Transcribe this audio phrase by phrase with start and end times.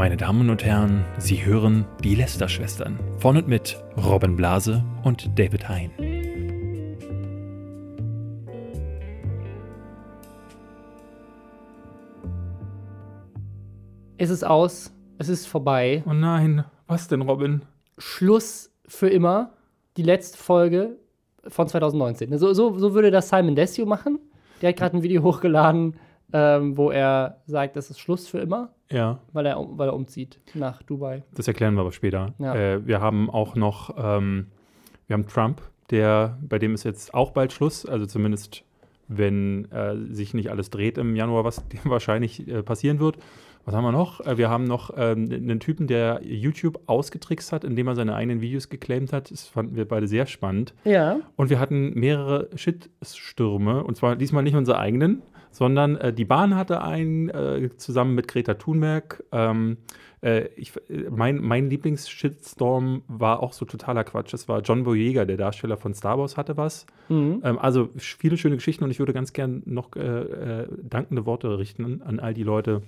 [0.00, 5.68] Meine Damen und Herren, Sie hören die Lester-Schwestern von und mit Robin Blase und David
[5.68, 5.90] Hein.
[14.16, 16.02] Es ist aus, es ist vorbei.
[16.06, 17.60] Oh nein, was denn, Robin?
[17.98, 19.52] Schluss für immer.
[19.98, 20.96] Die letzte Folge
[21.46, 22.38] von 2019.
[22.38, 24.18] So, so, so würde das Simon Desio machen.
[24.62, 25.94] Der hat gerade ein Video hochgeladen,
[26.32, 30.40] ähm, wo er sagt, das ist Schluss für immer, Ja, weil er, weil er umzieht
[30.54, 31.22] nach Dubai.
[31.34, 32.34] das erklären wir aber später.
[32.38, 32.54] Ja.
[32.54, 34.46] Äh, wir haben auch noch, ähm,
[35.06, 38.64] wir haben Trump, der, bei dem ist jetzt auch bald Schluss, also zumindest
[39.08, 43.16] wenn äh, sich nicht alles dreht im Januar, was wahrscheinlich äh, passieren wird.
[43.66, 44.20] Was haben wir noch?
[44.24, 48.40] Äh, wir haben noch ähm, einen Typen, der YouTube ausgetrickst hat, indem er seine eigenen
[48.40, 49.30] Videos geclaimt hat.
[49.30, 50.74] Das fanden wir beide sehr spannend.
[50.84, 51.18] Ja.
[51.36, 56.54] Und wir hatten mehrere Shitstürme, und zwar diesmal nicht unsere eigenen, sondern äh, die Bahn
[56.54, 59.24] hatte einen äh, zusammen mit Greta Thunberg.
[59.32, 59.78] Ähm,
[60.22, 64.32] äh, ich, äh, mein mein Lieblings-Shitstorm war auch so totaler Quatsch.
[64.32, 66.86] Das war John Boyega, der Darsteller von Star Wars, hatte was.
[67.08, 67.40] Mhm.
[67.44, 71.58] Ähm, also viele schöne Geschichten und ich würde ganz gern noch äh, äh, dankende Worte
[71.58, 72.82] richten an all die Leute,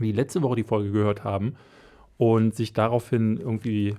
[0.00, 1.54] die letzte Woche die Folge gehört haben
[2.16, 3.94] und sich daraufhin irgendwie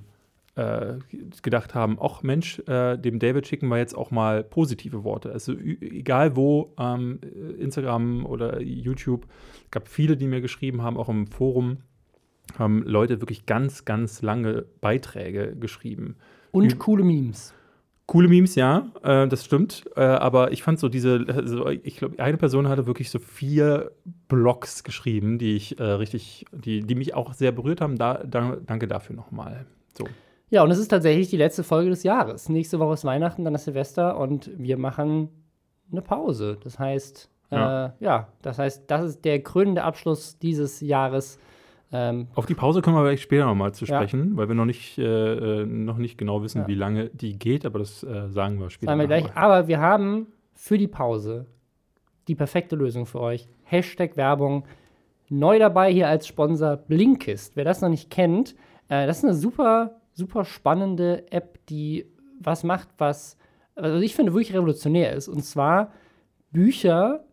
[0.56, 0.96] äh,
[1.42, 5.32] gedacht haben, ach Mensch, äh, dem David schicken wir jetzt auch mal positive Worte.
[5.32, 7.20] Also ü- egal wo, ähm,
[7.60, 9.28] Instagram oder YouTube,
[9.66, 11.78] es gab viele, die mir geschrieben haben, auch im Forum,
[12.58, 16.16] haben Leute wirklich ganz, ganz lange Beiträge geschrieben.
[16.52, 17.54] Und coole Memes.
[18.06, 19.84] Coole Memes, ja, äh, das stimmt.
[19.96, 23.92] Äh, aber ich fand so diese, also ich glaube, eine Person hatte wirklich so vier
[24.28, 27.98] Blogs geschrieben, die ich äh, richtig, die, die mich auch sehr berührt haben.
[27.98, 29.66] Da, da, danke dafür nochmal.
[29.98, 30.08] So.
[30.50, 32.50] Ja, und es ist tatsächlich die letzte Folge des Jahres.
[32.50, 35.30] Nächste Woche ist Weihnachten, dann ist Silvester und wir machen
[35.92, 36.58] eine Pause.
[36.64, 37.86] Das heißt, Ja.
[37.88, 41.40] Äh, ja, das heißt, das ist der krönende Abschluss dieses Jahres.
[41.92, 43.98] Ähm, Auf die Pause kommen wir vielleicht später nochmal zu Ja.
[43.98, 46.68] sprechen, weil wir noch nicht, äh, äh, noch nicht genau wissen, Ja.
[46.68, 48.92] wie lange die geht, aber das äh, sagen wir später.
[48.92, 49.26] sagen wir gleich.
[49.36, 51.46] Aber wir haben für die Pause
[52.28, 53.48] die perfekte Lösung für euch.
[53.64, 54.66] Hashtag Werbung.
[55.30, 57.56] Neu dabei hier als Sponsor Blinkist.
[57.56, 58.56] Wer das noch nicht kennt,
[58.90, 62.08] äh, das ist eine super, super spannende App, die
[62.40, 63.38] was macht, was
[63.76, 65.28] also ich finde wirklich revolutionär ist.
[65.28, 65.92] Und zwar
[66.52, 67.26] Bücher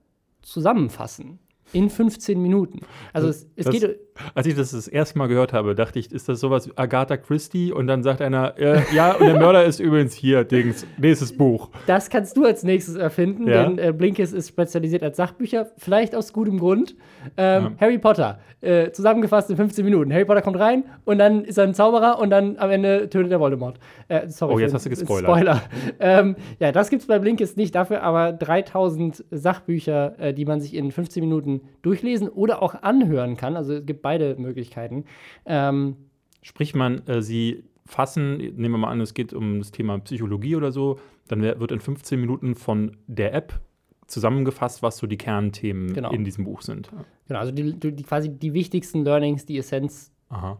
[0.42, 1.38] zusammenfassen
[1.72, 2.80] in 15 Minuten.
[3.12, 4.11] Also es, es Das- geht.
[4.34, 7.16] Als ich das das erste Mal gehört habe, dachte ich, ist das sowas wie Agatha
[7.16, 7.72] Christie?
[7.72, 11.70] Und dann sagt einer, äh, ja, und der Mörder ist übrigens hier, Dings, nächstes Buch.
[11.86, 13.64] Das kannst du als nächstes erfinden, Ja.
[13.64, 16.94] denn äh, Blinkist ist spezialisiert als Sachbücher, vielleicht aus gutem Grund.
[17.36, 17.72] Ähm, Ja.
[17.80, 20.12] Harry Potter, äh, zusammengefasst in 15 Minuten.
[20.12, 23.32] Harry Potter kommt rein und dann ist er ein Zauberer und dann am Ende tötet
[23.32, 23.78] er Voldemort.
[24.08, 25.30] Äh, sorry Oh, jetzt hast du gespoilert.
[25.30, 25.62] Spoiler.
[26.00, 30.74] ähm, ja, das gibt's bei Blinkist nicht, dafür aber 3000 Sachbücher, äh, die man sich
[30.74, 33.56] in 15 Minuten durchlesen oder auch anhören kann.
[33.56, 35.04] Also es gibt beide Möglichkeiten.
[35.46, 35.96] Ähm,
[36.42, 40.56] Sprich man, äh, sie fassen, nehmen wir mal an, es geht um das Thema Psychologie
[40.56, 40.98] oder so,
[41.28, 43.60] dann wird in 15 Minuten von der App
[44.08, 46.10] zusammengefasst, was so die Kernthemen Genau.
[46.10, 46.90] in diesem Buch sind.
[47.28, 50.10] genau, also die, die, quasi die wichtigsten Learnings, die Essenz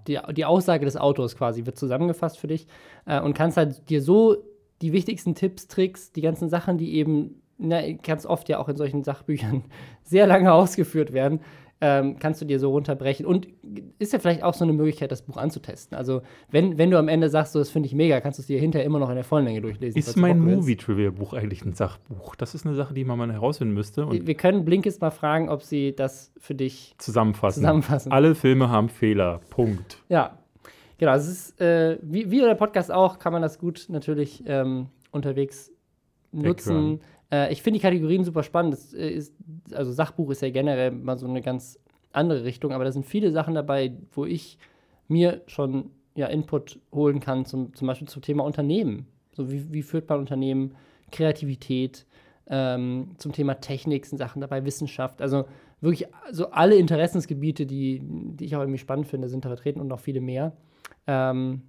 [0.07, 2.67] die, die Aussage des Autors quasi wird zusammengefasst für dich
[3.07, 4.37] äh, und kannst halt dir so
[4.83, 8.77] die wichtigsten Tipps, Tricks, die ganzen Sachen, die eben na, ganz oft ja auch in
[8.77, 9.65] solchen Sachbüchern
[10.03, 11.41] sehr lange ausgeführt werden,
[11.85, 13.27] ähm, kannst du dir so runterbrechen.
[13.27, 13.49] Und
[13.99, 15.99] ist ja vielleicht auch so eine Möglichkeit, das Buch anzutesten.
[15.99, 18.47] Also, wenn, wenn du am Ende sagst, so, das finde ich mega, kannst du es
[18.47, 19.99] dir hinterher immer noch in der vollen Länge durchlesen.
[19.99, 20.39] Ist mein.
[20.39, 22.37] Movie-Trivia-Buch eigentlich ein Sachbuch?
[22.37, 25.49] Das ist eine Sache, die man mal herausfinden müsste und Wir können Blinkist mal fragen,
[25.49, 27.63] ob sie das für dich zusammenfassen.
[27.63, 28.13] zusammenfassen.
[28.13, 29.41] Alle Filme haben Fehler.
[29.51, 29.99] Punkt.
[30.09, 30.39] Ja,
[30.99, 31.15] genau.
[31.15, 35.73] Es ist, äh, wie, wie der Podcast auch, kann man das gut natürlich ähm, unterwegs
[36.31, 37.01] nutzen.
[37.33, 38.77] Äh, ich finde die Kategorien super spannend.
[38.95, 39.35] Äh, ist,
[39.73, 41.79] also Sachbuch ist ja generell mal so eine ganz
[42.13, 44.59] andere Richtung, aber da sind viele Sachen dabei, wo ich
[45.09, 49.07] mir schon ja, Input holen kann, zum, zum Beispiel zum Thema Unternehmen.
[49.33, 50.75] So wie, wie führt man Unternehmen,
[51.11, 52.07] Kreativität,
[52.49, 55.23] ähm, zum Thema Technik sind Sachen dabei, Wissenschaft.
[55.23, 55.47] Also
[55.81, 59.89] wirklich so alle Interessensgebiete, die, die ich auch irgendwie spannend finde, sind da vertreten und
[59.89, 60.53] noch viele mehr.
[61.07, 61.63] Ähm,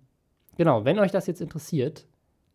[0.58, 2.06] genau, wenn euch das jetzt interessiert,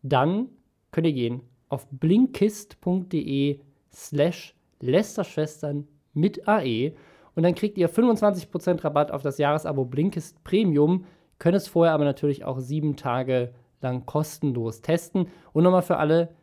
[0.03, 0.49] dann
[0.91, 3.59] könnt ihr gehen auf blinkist.de
[3.91, 6.93] slash Lästerschwestern mit AE
[7.35, 11.05] und dann kriegt ihr 25% Rabatt auf das Jahresabo Blinkist Premium,
[11.37, 15.27] könnt es vorher aber natürlich auch sieben Tage lang kostenlos testen.
[15.53, 16.35] Und nochmal für alle,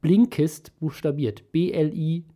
[0.00, 2.30] Blinkist buchstabiert, B-L-I-N-K-I-S-T,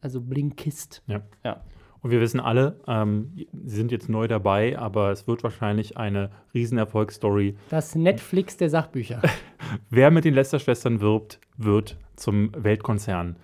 [0.00, 1.02] also Blinkist.
[1.06, 1.20] Ja.
[1.44, 1.60] Ja.
[2.00, 3.32] Und wir wissen alle, ähm,
[3.64, 7.56] sie sind jetzt neu dabei, aber es wird wahrscheinlich eine Riesenerfolgsstory.
[7.70, 9.20] Das Netflix der Sachbücher.
[9.90, 13.36] Wer mit den Lester-Schwestern wirbt, wird zum Weltkonzern.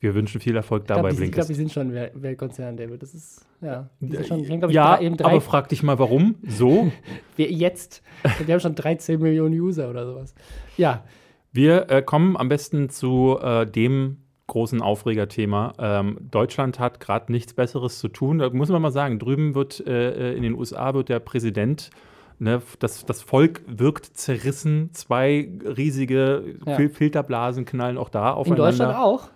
[0.00, 1.50] Wir wünschen viel Erfolg dabei, glaube, die, ich glaub, Blinkist.
[1.50, 3.02] die sind schon Wel- Weltkonzern, David.
[3.02, 3.88] Das ist, ja.
[4.26, 6.34] Schon, ich, ja, drei, drei, aber frag dich mal, warum?
[6.44, 6.90] So?
[7.36, 8.02] wir jetzt.
[8.46, 10.34] Die haben schon 13 Millionen User oder sowas.
[10.76, 11.04] Ja,
[11.52, 14.16] Wir äh, kommen am besten zu äh, dem
[14.48, 15.72] großen Aufregerthema.
[15.78, 18.38] Ähm, Deutschland hat gerade nichts Besseres zu tun.
[18.38, 21.90] Da muss man mal sagen, drüben wird äh, äh, in den USA wird der Präsident,
[22.42, 24.90] ne, das, das Volk wirkt zerrissen.
[24.92, 26.76] Zwei riesige Ja.
[26.76, 28.64] Fil Filterblasen knallen auch da in aufeinander.
[28.64, 29.28] Deutschland auch.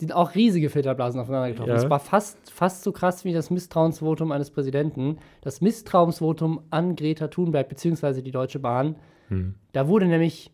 [0.00, 1.68] Die sind auch riesige Filterblasen aufeinander getroffen.
[1.68, 1.74] Ja.
[1.74, 5.18] Das war fast, fast so krass wie das Misstrauensvotum eines Präsidenten.
[5.42, 8.22] Das Misstrauensvotum an Greta Thunberg bzw.
[8.22, 8.96] die Deutsche Bahn.
[9.28, 9.54] Hm.
[9.72, 10.50] Da wurde nämlich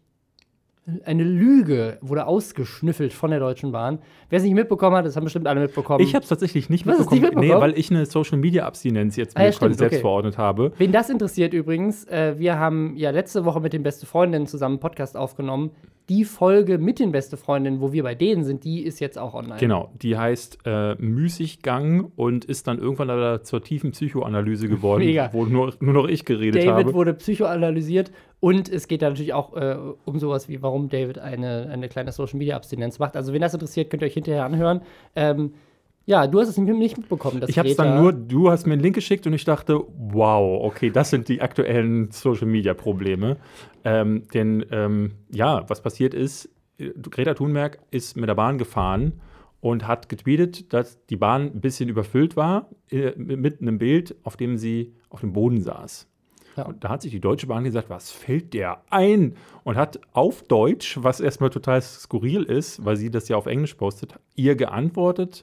[1.04, 3.98] eine Lüge wurde ausgeschnüffelt von der Deutschen Bahn.
[4.30, 6.00] Wer es nicht mitbekommen hat, das haben bestimmt alle mitbekommen.
[6.00, 7.12] Ich habe es tatsächlich nicht mitbekommen.
[7.14, 7.48] nicht mitbekommen?
[7.48, 10.00] Nee, weil ich eine Social Media Abstinenz jetzt Ah, mir stimmt, selbst okay.
[10.02, 10.72] verordnet habe.
[10.78, 14.74] Wen das interessiert übrigens, äh, wir haben ja letzte Woche mit den Beste Freundinnen zusammen
[14.74, 15.72] einen Podcast aufgenommen.
[16.08, 19.34] Die Folge mit den Beste Freundinnen, wo wir bei denen sind, die ist jetzt auch
[19.34, 19.58] online.
[19.58, 25.30] Genau, die heißt äh, Müßiggang und ist dann irgendwann leider zur tiefen Psychoanalyse geworden, Mega.
[25.32, 26.94] wo nur, nur noch ich geredet David habe.
[26.94, 31.68] wurde psychoanalysiert und es geht da natürlich auch äh, um sowas wie, warum David eine,
[31.70, 33.16] eine kleine Social Media Abstinenz macht.
[33.16, 34.82] Also, wenn das interessiert, könnt ihr euch hinterher anhören.
[35.14, 35.54] Ähm,
[36.04, 37.42] ja, du hast es nicht mitbekommen.
[37.48, 40.64] Ich habe es dann nur, du hast mir einen Link geschickt und ich dachte, wow,
[40.64, 43.38] okay, das sind die aktuellen Social Media Probleme.
[43.84, 46.48] Ähm, denn ähm, ja, was passiert ist,
[46.78, 49.20] äh, Greta Thunberg ist mit der Bahn gefahren
[49.60, 54.36] und hat getweetet, dass die Bahn ein bisschen überfüllt war, äh, mit einem Bild, auf
[54.36, 56.08] dem sie auf dem Boden saß.
[56.56, 56.64] Ja.
[56.64, 59.34] Und da hat sich die Deutsche Bahn gesagt, was fällt der ein?
[59.64, 63.74] Und hat auf Deutsch, was erstmal total skurril ist, weil sie das ja auf Englisch
[63.74, 65.42] postet, ihr geantwortet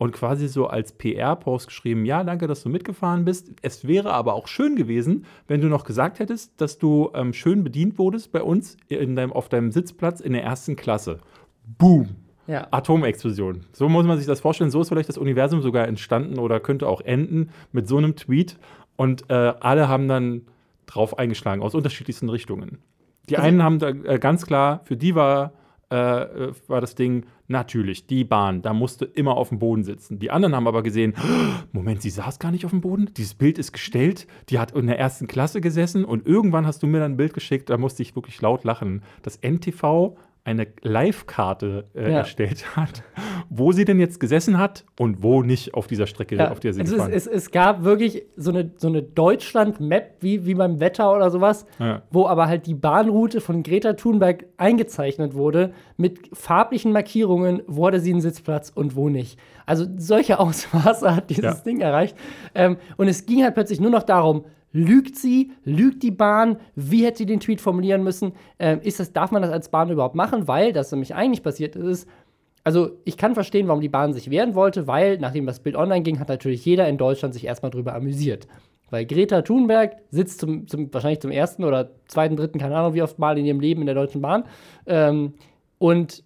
[0.00, 3.52] und quasi so als PR-Post geschrieben, ja, danke, dass du mitgefahren bist.
[3.60, 7.62] Es wäre aber auch schön gewesen, wenn du noch gesagt hättest, dass du ähm, schön
[7.64, 11.18] bedient wurdest bei uns in deinem, auf deinem Sitzplatz in der ersten Klasse.
[11.78, 12.16] Boom.
[12.46, 12.66] Ja.
[12.70, 13.66] Atomexplosion.
[13.72, 14.70] So muss man sich das vorstellen.
[14.70, 18.56] So ist vielleicht das Universum sogar entstanden oder könnte auch enden mit so einem Tweet.
[19.00, 20.42] Und äh, alle haben dann
[20.84, 22.80] drauf eingeschlagen aus unterschiedlichsten Richtungen.
[23.30, 25.54] Die Also- einen haben da äh, ganz klar, für die war,
[25.90, 28.60] äh, äh, war das Ding natürlich die Bahn.
[28.60, 30.18] Da musste immer auf dem Boden sitzen.
[30.18, 31.14] Die anderen haben aber gesehen,
[31.72, 33.08] Moment, sie saß gar nicht auf dem Boden.
[33.16, 34.26] Dieses Bild ist gestellt.
[34.50, 37.32] Die hat in der ersten Klasse gesessen und irgendwann hast du mir dann ein Bild
[37.32, 37.70] geschickt.
[37.70, 39.02] Da musste ich wirklich laut lachen.
[39.22, 40.14] Das NTV
[40.44, 42.18] eine Live-Karte äh, Ja.
[42.18, 43.02] erstellt hat,
[43.50, 46.72] wo sie denn jetzt gesessen hat und wo nicht auf dieser Strecke, Ja, auf der
[46.72, 50.54] sie also gefahren es, es, es gab wirklich so eine, so eine Deutschland-Map, wie, wie
[50.54, 52.02] beim Wetter oder sowas, Ja.
[52.10, 58.00] wo aber halt die Bahnroute von Greta Thunberg eingezeichnet wurde mit farblichen Markierungen, wo hatte
[58.00, 59.38] sie einen Sitzplatz und wo nicht.
[59.66, 61.62] Also solche Ausmaße hat dieses.
[61.62, 62.16] Ding erreicht.
[62.54, 65.52] Ähm, und es ging halt plötzlich nur noch darum, Lügt sie?
[65.64, 66.58] Lügt die Bahn?
[66.74, 68.32] Wie hätte sie den Tweet formulieren müssen?
[68.58, 70.46] Ähm, ist das, darf man das als Bahn überhaupt machen?
[70.46, 72.08] Weil das nämlich eigentlich passiert ist,
[72.62, 76.02] also ich kann verstehen, warum die Bahn sich wehren wollte, weil nachdem das Bild online
[76.02, 78.46] ging, hat natürlich jeder in Deutschland sich erstmal drüber amüsiert.
[78.90, 83.02] Weil Greta Thunberg sitzt zum, zum, wahrscheinlich zum ersten oder zweiten, dritten, keine Ahnung wie
[83.02, 84.44] oft mal in ihrem Leben in der Deutschen Bahn
[84.86, 85.34] ähm,
[85.78, 86.24] und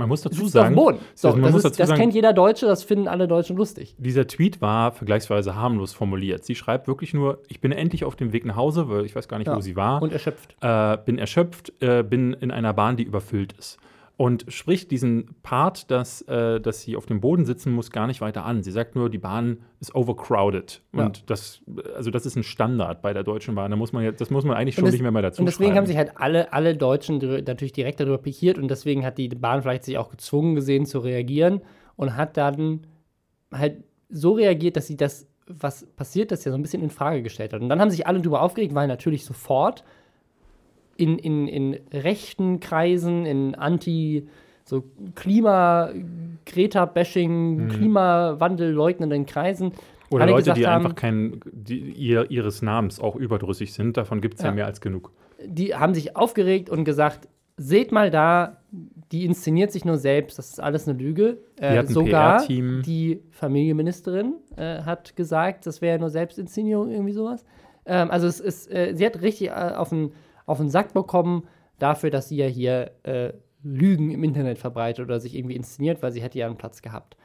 [0.00, 0.98] Man muss dazu auf sagen, dem Boden.
[1.14, 3.94] So, also das ist, das sagen, kennt jeder Deutsche, das finden alle Deutschen lustig.
[3.98, 6.44] Dieser Tweet war vergleichsweise harmlos formuliert.
[6.44, 9.28] Sie schreibt wirklich nur, ich bin endlich auf dem Weg nach Hause, weil ich weiß
[9.28, 9.56] gar nicht, Ja.
[9.56, 10.02] wo sie war.
[10.02, 10.56] Und erschöpft.
[10.62, 13.78] äh, bin erschöpft, äh, bin in einer Bahn, die überfüllt ist.
[14.20, 18.20] Und spricht diesen Part, dass, äh, dass sie auf dem Boden sitzen muss, gar nicht
[18.20, 18.62] weiter an.
[18.62, 20.82] Sie sagt nur, die Bahn ist overcrowded.
[20.94, 21.06] Ja.
[21.06, 21.62] Und das,
[21.96, 23.70] also das ist ein Standard bei der Deutschen Bahn.
[23.70, 25.46] Da muss man jetzt, das muss man eigentlich schon das- nicht mehr mal dazu Und
[25.46, 25.78] deswegen schreiben.
[25.78, 29.62] haben sich halt alle, alle Deutschen natürlich direkt darüber pikiert und deswegen hat die Bahn
[29.62, 31.62] vielleicht sich auch gezwungen gesehen zu reagieren
[31.96, 32.80] und hat dann
[33.50, 37.22] halt so reagiert, dass sie das, was passiert ist, ja so ein bisschen in Frage
[37.22, 37.62] gestellt hat.
[37.62, 39.82] Und dann haben sich alle darüber aufgeregt, weil natürlich sofort
[41.00, 44.28] in, in, in rechten Kreisen, in Anti-
[44.64, 44.84] so
[45.16, 45.90] Klima,
[46.46, 49.72] Greta-Bashing, Klimawandel leugnenden Kreisen.
[50.10, 53.96] Oder Leute, die haben, einfach kein, die ihr, ihres Namens auch überdrüssig sind.
[53.96, 54.48] Davon gibt es ja.
[54.48, 54.54] Ja.
[54.54, 55.12] mehr als genug.
[55.44, 58.58] die haben sich aufgeregt und gesagt, seht mal da,
[59.12, 61.38] die inszeniert sich nur selbst, das ist alles eine Lüge.
[61.56, 67.44] Äh, sogar die Familienministerin äh, hat gesagt, das wäre nur Selbstinszenierung, irgendwie sowas.
[67.86, 70.12] Ähm, also es ist, äh, sie hat richtig äh, auf den,
[70.46, 71.46] auf den Sack bekommen
[71.78, 73.32] dafür, dass sie ja hier äh,
[73.62, 77.16] Lügen im Internet verbreitet oder sich irgendwie inszeniert, weil sie hätte ja einen Platz gehabt.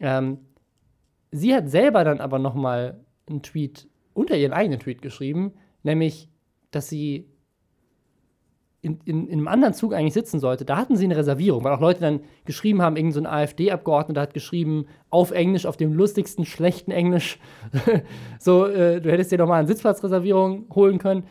[0.00, 0.38] Ähm,
[1.30, 5.52] sie hat selber dann aber noch mal einen Tweet unter ihren eigenen Tweet geschrieben,
[5.82, 6.28] nämlich,
[6.70, 7.28] dass sie
[8.84, 10.64] in, in, in einem anderen Zug eigentlich sitzen sollte.
[10.64, 14.34] Da hatten sie eine Reservierung, weil auch Leute dann geschrieben haben, irgend so AfD-Abgeordneter hat
[14.34, 17.38] geschrieben, auf Englisch, auf dem lustigsten, schlechten Englisch,
[18.38, 21.24] so, äh, du hättest dir noch mal eine Sitzplatzreservierung holen können.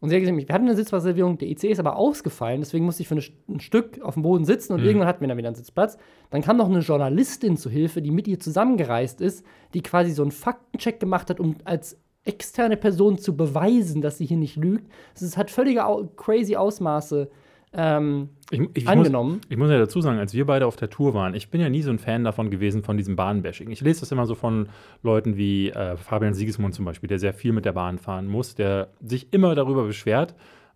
[0.00, 3.02] Und sie hat gesagt, wir hatten eine Sitzplatzreservierung, der IC ist aber ausgefallen, deswegen musste
[3.02, 4.86] ich für ein Stück auf dem Boden sitzen und mhm.
[4.86, 5.98] irgendwann hatten wir dann wieder einen Sitzplatz.
[6.30, 10.22] Dann kam noch eine Journalistin zu Hilfe, die mit ihr zusammengereist ist, die quasi so
[10.22, 14.90] einen Faktencheck gemacht hat, um als externe Person zu beweisen, dass sie hier nicht lügt.
[15.14, 15.82] Es hat völlige
[16.16, 17.30] crazy Ausmaße
[17.72, 19.36] ähm, ich, ich angenommen.
[19.36, 21.60] Muss, ich muss ja dazu sagen, als wir beide auf der Tour waren, ich bin
[21.60, 23.70] ja nie so ein Fan davon gewesen, von diesem Bahnbashing.
[23.70, 24.68] Ich lese das immer so von
[25.02, 28.54] Leuten wie äh, Fabian Siegesmund zum Beispiel, der sehr viel mit der Bahn fahren muss,
[28.54, 30.34] der sich immer darüber beschwert.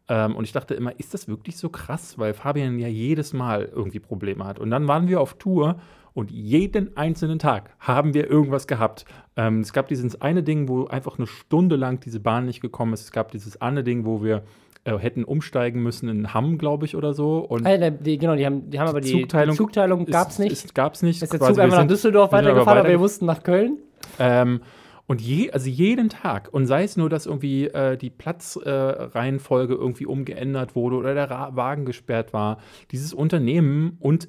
[0.08, 2.18] Ähm, und ich dachte immer, ist das wirklich so krass?
[2.18, 4.58] Weil Fabian ja jedes Mal irgendwie Probleme hat.
[4.58, 5.76] Und dann waren wir auf Tour
[6.14, 9.06] und jeden einzelnen Tag haben wir irgendwas gehabt.
[9.36, 12.92] Ähm, es gab dieses eine Ding, wo einfach eine Stunde lang diese Bahn nicht gekommen
[12.92, 13.02] ist.
[13.02, 14.42] Es gab dieses andere Ding, wo wir
[14.84, 17.38] äh, hätten umsteigen müssen in Hamm, glaube ich, oder so.
[17.38, 20.38] Und ah, die, genau, die haben, die haben aber die Zugteilung, die Zugteilung gab es
[20.38, 20.74] nicht.
[20.74, 21.22] Gab es nicht.
[21.22, 23.78] Ist der Zug einfach nach Düsseldorf weitergefahren, aber wir mussten nach Köln.
[24.18, 24.60] Ähm,
[25.06, 29.76] und je, also jeden Tag, und sei es nur, dass irgendwie äh, die Platzreihenfolge äh,
[29.76, 32.58] irgendwie umgeändert wurde oder der Ra Wagen gesperrt war,
[32.90, 34.28] dieses Unternehmen und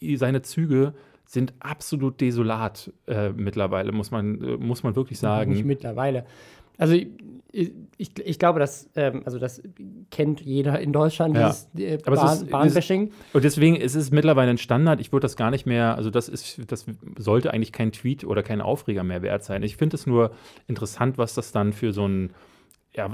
[0.00, 0.94] äh, seine Züge
[1.26, 5.52] sind absolut desolat äh, mittlerweile, muss man, äh, muss man wirklich sagen.
[5.52, 6.24] Nicht mittlerweile.
[6.78, 6.94] Also
[7.56, 7.72] ich,
[8.18, 9.62] ich, glaube, das, ähm, also das
[10.10, 11.48] kennt jeder in Deutschland, ja.
[11.48, 13.12] dieses äh, Bahn, Bahnbashing.
[13.32, 15.00] Und deswegen ist es mittlerweile ein Standard.
[15.00, 16.84] Ich würde das gar nicht mehr, also das ist, das
[17.16, 19.62] sollte eigentlich kein Tweet oder kein Aufreger mehr wert sein.
[19.62, 20.32] Ich finde es nur
[20.66, 22.34] interessant, was das dann für so ein
[22.94, 23.10] ja,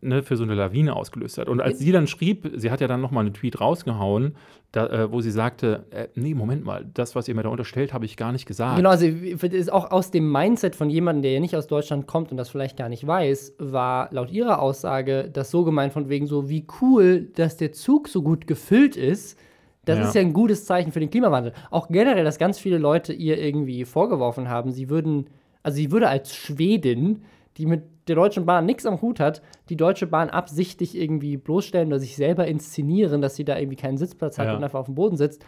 [0.00, 1.48] ne, für so eine Lawine ausgelöst hat.
[1.48, 4.34] Und als sie dann schrieb, sie hat ja dann nochmal einen Tweet rausgehauen,
[4.76, 7.94] da, äh, wo sie sagte, äh, nee, Moment mal, das, was ihr mir da unterstellt,
[7.94, 8.76] habe ich gar nicht gesagt.
[8.76, 12.30] Genau, also ist auch aus dem Mindset von jemandem, der ja nicht aus Deutschland kommt
[12.30, 16.26] und das vielleicht gar nicht weiß, war laut ihrer Aussage das so gemeint von wegen
[16.26, 19.38] so, wie cool, dass der Zug so gut gefüllt ist.
[19.86, 20.04] Das ja.
[20.04, 21.54] ist ja ein gutes Zeichen für den Klimawandel.
[21.70, 25.30] Auch generell, dass ganz viele Leute ihr irgendwie vorgeworfen haben, sie würden,
[25.62, 27.22] also sie würde als Schwedin,
[27.56, 31.88] die mit der Deutschen Bahn nichts am Hut hat, die Deutsche Bahn absichtlich irgendwie bloßstellen
[31.88, 34.56] oder sich selber inszenieren, dass sie da irgendwie keinen Sitzplatz hat ja.
[34.56, 35.44] und einfach auf dem Boden sitzt,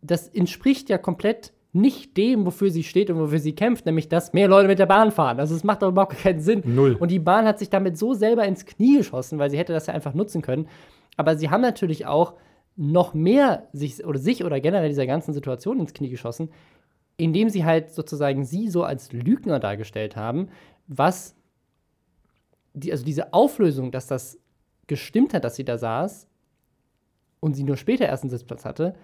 [0.00, 4.32] das entspricht ja komplett nicht dem, wofür sie steht und wofür sie kämpft, nämlich dass
[4.32, 5.38] mehr Leute mit der Bahn fahren.
[5.38, 6.62] Also es macht doch überhaupt keinen Sinn.
[6.64, 6.96] Null.
[6.98, 9.86] Und die Bahn hat sich damit so selber ins Knie geschossen, weil sie hätte das
[9.86, 10.68] ja einfach nutzen können.
[11.16, 12.34] Aber sie haben natürlich auch
[12.76, 16.50] noch mehr sich oder sich oder generell dieser ganzen Situation ins Knie geschossen,
[17.16, 20.48] indem sie halt sozusagen sie so als Lügner dargestellt haben,
[20.86, 21.34] was
[22.78, 24.38] die, also diese Auflösung, dass das
[24.86, 26.28] gestimmt hat, dass sie da saß
[27.40, 28.94] und sie nur später erst einen Sitzplatz hatte,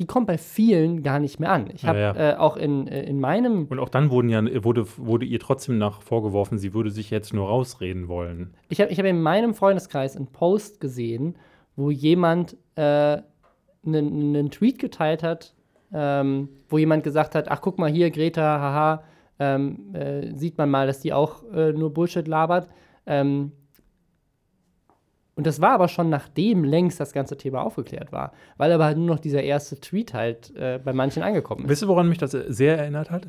[0.00, 1.68] die kommt bei vielen gar nicht mehr an.
[1.74, 2.32] Ich habe ja, ja.
[2.32, 3.66] äh, auch in, äh, in meinem.
[3.66, 7.34] Und auch dann wurden ja, wurde, wurde ihr trotzdem nach vorgeworfen, sie würde sich jetzt
[7.34, 8.54] nur rausreden wollen.
[8.70, 11.36] Ich habe ich hab in meinem Freundeskreis einen Post gesehen,
[11.76, 15.54] wo jemand einen, äh, Tweet geteilt hat,
[15.92, 19.02] ähm, wo jemand gesagt hat: Ach, guck mal hier, Greta, haha,
[19.38, 22.68] ähm, äh, sieht man mal, dass die auch äh, nur Bullshit labert.
[23.10, 23.52] Ähm,
[25.34, 28.98] und das war aber schon nachdem längst das ganze Thema aufgeklärt war, weil aber halt
[28.98, 31.70] nur noch dieser erste Tweet halt äh, bei manchen angekommen ist.
[31.70, 33.28] Wisst ihr, woran mich das sehr erinnert hat?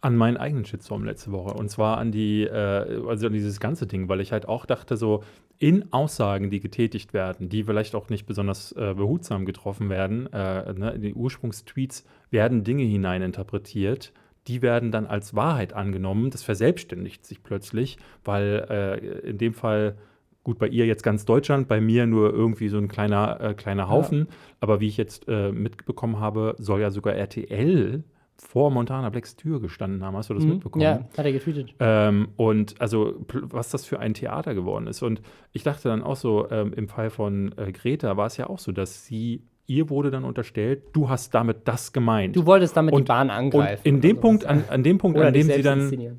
[0.00, 1.54] An meinen eigenen Shitstorm letzte Woche.
[1.54, 4.96] Und zwar an die, äh, also an dieses ganze Ding, weil ich halt auch dachte,
[4.96, 5.22] so
[5.58, 10.72] in Aussagen, die getätigt werden, die vielleicht auch nicht besonders äh, behutsam getroffen werden, äh,
[10.72, 14.12] ne, in die Ursprungstweets werden Dinge hineininterpretiert,
[14.46, 16.30] die werden dann als Wahrheit angenommen.
[16.30, 19.96] Das verselbstständigt sich plötzlich, weil äh, in dem Fall,
[20.44, 23.88] gut, bei ihr jetzt ganz Deutschland, bei mir nur irgendwie so ein kleiner, äh, kleiner
[23.88, 24.20] Haufen.
[24.20, 24.26] Ja.
[24.60, 28.04] Aber wie ich jetzt äh, mitbekommen habe, soll ja sogar RTL
[28.38, 30.16] vor Montana Blacks Tür gestanden haben.
[30.16, 30.50] Hast du das mhm.
[30.50, 30.82] mitbekommen?
[30.82, 31.74] Ja, hat er getweetet.
[31.80, 35.02] Ähm, und also, was das für ein Theater geworden ist.
[35.02, 35.22] Und
[35.52, 38.58] ich dachte dann auch so, ähm, im Fall von äh, Greta war es ja auch
[38.58, 42.36] so, dass sie ihr wurde dann unterstellt, du hast damit das gemeint.
[42.36, 43.80] Du wolltest damit und, die Bahn angreifen.
[43.84, 46.18] Und in dem Punkt, an, an, dem Punkt, an dem sie dann,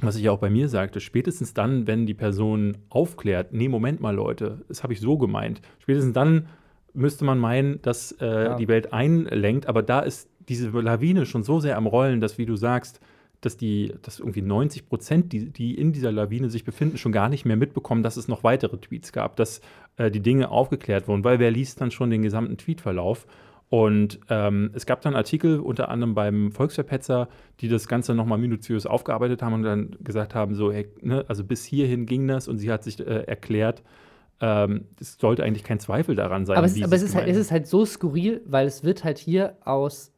[0.00, 4.00] was ich ja auch bei mir sagte, spätestens dann, wenn die Person aufklärt, nee, Moment
[4.00, 5.60] mal, Leute, das habe ich so gemeint.
[5.78, 6.48] Spätestens dann
[6.94, 8.56] müsste man meinen, dass äh, ja.
[8.56, 12.46] die Welt einlenkt, aber da ist diese Lawine schon so sehr am Rollen, dass, wie
[12.46, 13.00] du sagst,
[13.42, 17.28] dass die, dass irgendwie 90 Prozent, die, die in dieser Lawine sich befinden, schon gar
[17.28, 19.60] nicht mehr mitbekommen, dass es noch weitere Tweets gab, dass
[19.96, 23.26] äh, die Dinge aufgeklärt wurden, weil wer liest dann schon den gesamten Tweetverlauf?
[23.68, 27.28] Und ähm, es gab dann Artikel, unter anderem beim Volksverpetzer,
[27.60, 31.42] die das Ganze nochmal minutiös aufgearbeitet haben und dann gesagt haben, so, hey, ne, also
[31.42, 33.82] bis hierhin ging das und sie hat sich äh, erklärt,
[34.40, 36.58] ähm, es sollte eigentlich kein Zweifel daran sein.
[36.58, 39.18] Aber, es, aber es, ist halt, es ist halt so skurril, weil es wird halt
[39.18, 40.12] hier aus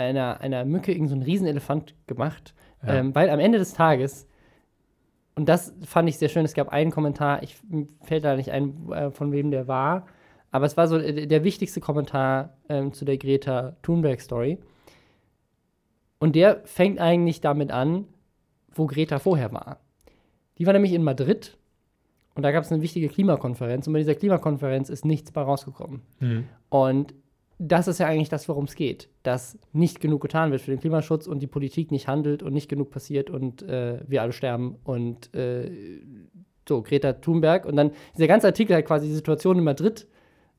[0.00, 2.54] einer, einer Mücke irgendein so Riesenelefant gemacht.
[2.86, 2.94] Ja.
[2.94, 4.26] Ähm, weil am Ende des Tages,
[5.36, 7.56] und das fand ich sehr schön, es gab einen Kommentar, ich
[8.02, 10.06] fällt da nicht ein, äh, von wem der war,
[10.50, 14.58] aber es war so äh, der wichtigste Kommentar ähm, zu der Greta Thunberg-Story.
[16.18, 18.06] Und der fängt eigentlich damit an,
[18.72, 19.78] wo Greta vorher war.
[20.58, 21.56] Die war nämlich in Madrid
[22.34, 23.86] Und da gab es eine wichtige Klimakonferenz.
[23.86, 26.02] Und bei dieser Klimakonferenz ist nichts bei rausgekommen.
[26.20, 26.44] Mhm.
[26.68, 27.14] Und
[27.62, 29.10] das ist ja eigentlich das, worum es geht.
[29.22, 32.70] Dass nicht genug getan wird für den Klimaschutz und die Politik nicht handelt und nicht
[32.70, 34.76] genug passiert und äh, wir alle sterben.
[34.82, 35.70] Und äh,
[36.66, 37.66] so, Greta Thunberg.
[37.66, 40.06] Und dann dieser ganze Artikel hat quasi die Situation in Madrid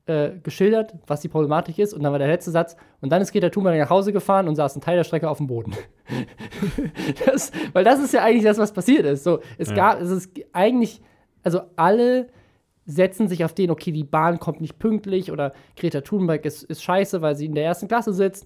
[0.05, 1.93] äh, geschildert, was die Problematik ist.
[1.95, 2.75] Und dann war der letzte Satz.
[3.01, 5.37] Und dann ist Greta Thunberg nach Hause gefahren und saß einen Teil der Strecke auf
[5.37, 5.73] dem Boden.
[7.25, 9.23] das, weil das ist ja eigentlich das, was passiert ist.
[9.23, 9.75] So, es Ja.
[9.75, 11.01] gab, es ist eigentlich,
[11.41, 12.27] also alle
[12.91, 16.83] setzen sich auf den, okay, die Bahn kommt nicht pünktlich oder Greta Thunberg ist, ist
[16.83, 18.45] scheiße, weil sie in der ersten Klasse sitzt.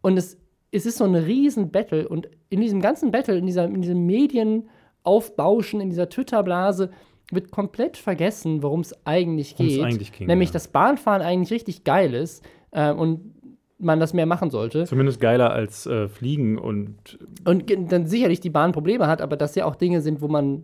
[0.00, 0.38] Und es,
[0.70, 2.08] es ist so ein riesen Battle.
[2.08, 6.90] Und in diesem ganzen Battle, in, dieser, in diesem Medienaufbauschen, in dieser Twitter-Blase,
[7.30, 9.82] wird komplett vergessen, worum es eigentlich geht.
[9.82, 10.54] eigentlich ging, Nämlich, ja.
[10.54, 13.34] dass Bahnfahren eigentlich richtig geil ist äh, und
[13.78, 14.84] man das mehr machen sollte.
[14.84, 19.54] Zumindest geiler als äh, Fliegen und Und dann sicherlich die Bahn Probleme hat, aber das
[19.54, 20.62] ja auch Dinge sind, wo man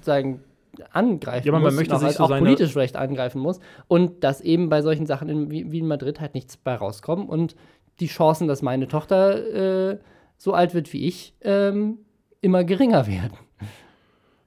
[0.00, 0.40] sagen
[0.92, 4.24] angreifen Ja, aber man muss möchte sich halt so auch politisch vielleicht angreifen muss und
[4.24, 7.56] dass eben bei solchen Sachen in, wie, wie in Madrid halt nichts bei rauskommt und
[8.00, 9.98] die Chancen, dass meine Tochter äh,
[10.36, 11.98] so alt wird wie ich, ähm,
[12.40, 13.32] immer geringer werden.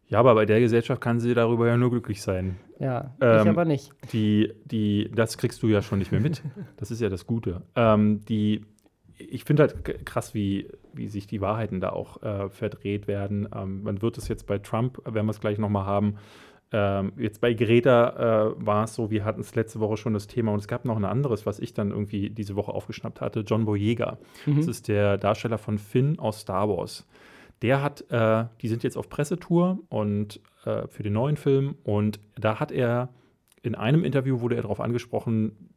[0.07, 2.57] ja, aber bei der Gesellschaft kann sie darüber ja nur glücklich sein.
[2.79, 3.91] Ja, Ähm, ich aber nicht.
[4.11, 6.41] Die, die, das kriegst du ja schon nicht mehr mit.
[6.77, 7.61] Das ist ja das Gute.
[7.75, 8.65] Ähm, die,
[9.29, 13.47] ich finde halt krass, wie, wie sich die Wahrheiten da auch äh, verdreht werden.
[13.55, 16.17] Ähm, man wird es jetzt bei Trump, werden wir es gleich nochmal haben.
[16.71, 20.25] Ähm, jetzt bei Greta äh, war es so, wir hatten es letzte Woche schon das
[20.27, 23.41] Thema und es gab noch ein anderes, was ich dann irgendwie diese Woche aufgeschnappt hatte.
[23.41, 24.17] John Boyega.
[24.57, 27.07] Das ist der Darsteller von Finn aus Star Wars.
[27.61, 32.19] Der hat, äh, die sind jetzt auf Pressetour und äh, für den neuen Film und
[32.35, 33.09] da hat er
[33.63, 35.69] in einem Interview wurde er darauf angesprochen,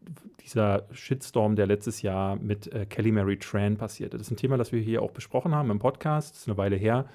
[0.45, 4.19] dieser Shitstorm, der letztes Jahr mit äh, Kelly Mary Tran passierte.
[4.19, 6.35] Das ist ein Thema, das wir hier auch besprochen haben im Podcast.
[6.35, 7.07] Das ist eine Weile her.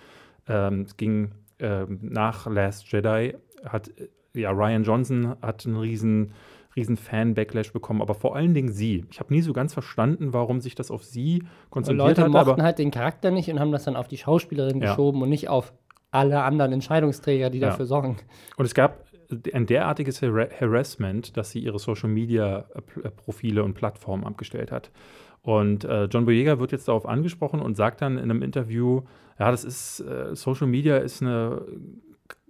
[0.47, 3.35] Ähm, es ging ähm, nach Last Jedi.
[3.65, 4.07] Hat äh,
[4.39, 6.31] ja Ryan Johnson hat einen riesen
[6.77, 9.03] riesen Fan-Backlash bekommen, aber vor allen Dingen sie.
[9.11, 12.31] Ich habe nie so ganz verstanden, warum sich das auf sie konzentriert Leute hat.
[12.31, 14.87] mochten Aber halt den Charakter nicht und haben das dann auf die Schauspielerin Ja.
[14.91, 15.73] geschoben und nicht auf
[16.11, 17.67] alle anderen Entscheidungsträger, die Ja.
[17.67, 18.15] dafür sorgen.
[18.55, 19.03] Und es gab
[19.53, 24.91] ein derartiges Har Harassment, dass sie ihre Social-Media-Profile und Plattformen abgestellt hat.
[25.41, 29.01] Und äh, John Boyega wird jetzt darauf angesprochen und sagt dann in einem Interview,
[29.39, 31.63] ja, das ist, äh, Social Media ist eine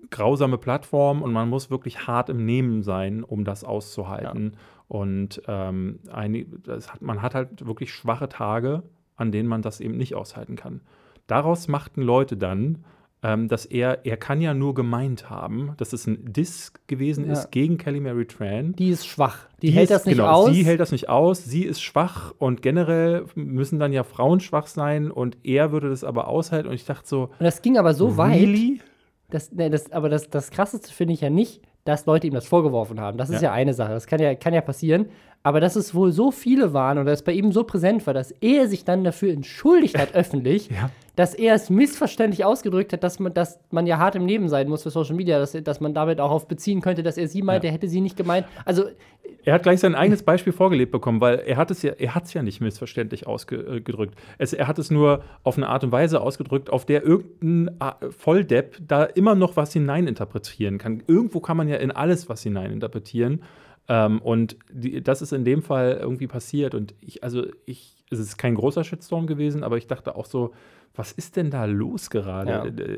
[0.09, 4.57] grausame Plattform und man muss wirklich hart im Nehmen sein, um das auszuhalten.
[4.87, 8.83] Und ähm, ein, hat, man hat halt wirklich schwache Tage,
[9.15, 10.81] an denen man das eben nicht aushalten kann.
[11.27, 12.83] Daraus machten Leute dann,
[13.23, 17.33] ähm, dass er, er kann ja nur gemeint haben, dass es ein Diss gewesen Ja.
[17.33, 18.73] ist gegen Kelly Mary Tran.
[18.77, 19.47] Die ist schwach.
[19.61, 20.51] Die, hält ist- das nicht genau, aus.
[20.53, 24.65] Sie hält das nicht aus, sie ist schwach und generell müssen dann ja Frauen schwach
[24.67, 26.67] sein und er würde das aber aushalten.
[26.67, 28.39] Und ich dachte so, und das ging aber so weit.
[28.41, 28.81] really?
[29.29, 32.45] Das, ne, das, aber das, das Krasseste finde ich ja nicht, dass Leute ihm das
[32.47, 33.17] vorgeworfen haben.
[33.17, 33.49] Das ist Ja.
[33.49, 33.91] ja, eine Sache.
[33.93, 35.05] Das kann ja, kann ja passieren.
[35.43, 38.13] Aber dass es wohl so viele waren und dass es bei ihm so präsent war,
[38.13, 40.89] dass er sich dann dafür entschuldigt hat, öffentlich, Ja.
[41.21, 44.67] Dass er es missverständlich ausgedrückt hat, dass man, dass man ja hart im Leben sein
[44.67, 47.43] muss für Social Media, dass, dass man damit auch auf beziehen könnte, dass er sie
[47.43, 47.69] meint, Ja.
[47.69, 48.47] er hätte sie nicht gemeint.
[48.65, 48.85] Also,
[49.43, 52.23] Er hat gleich sein eigenes Beispiel vorgelebt bekommen, weil er hat es ja, er hat
[52.25, 54.15] es ja nicht missverständlich ausgedrückt.
[54.39, 58.09] Es, er hat es nur auf eine Art und Weise ausgedrückt, auf der irgendein äh,
[58.09, 61.03] Volldepp da immer noch was hineininterpretieren kann.
[61.05, 63.43] Irgendwo kann man ja in alles was hineininterpretieren.
[63.87, 66.73] Ähm, und die, das ist in dem Fall irgendwie passiert.
[66.73, 70.51] Und ich, also ich, es ist kein großer Shitstorm gewesen, aber ich dachte auch so,
[70.95, 72.51] was ist denn da los gerade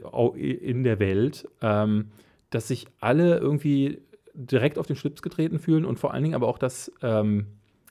[0.03, 0.35] Ja.
[0.35, 2.11] äh, in der Welt, ähm,
[2.49, 3.99] dass sich alle irgendwie
[4.33, 7.47] direkt auf den Schlips getreten fühlen und vor allen Dingen aber auch, dass, ähm,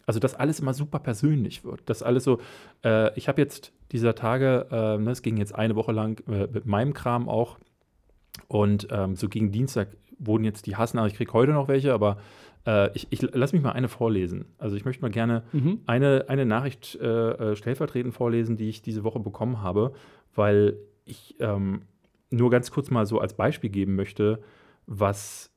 [0.06, 1.80] also dass alles immer super persönlich wird.
[1.86, 2.40] Dass alles so,
[2.84, 6.48] äh, ich habe jetzt dieser Tage, äh, ne, es ging jetzt eine Woche lang äh,
[6.52, 7.58] mit meinem Kram auch
[8.48, 9.88] und ähm, so gegen Dienstag
[10.18, 12.16] wurden jetzt die Hassnachrichten, ich kriege heute noch welche, aber
[12.66, 14.46] äh, ich, ich lass mich mal eine vorlesen.
[14.58, 15.80] Also ich möchte mal gerne mhm.
[15.86, 17.06] eine, eine Nachricht äh,
[17.52, 19.92] äh, stellvertretend vorlesen, die ich diese Woche bekommen habe,
[20.34, 21.82] weil ich ähm,
[22.30, 24.40] nur ganz kurz mal so als Beispiel geben möchte,
[24.86, 25.50] was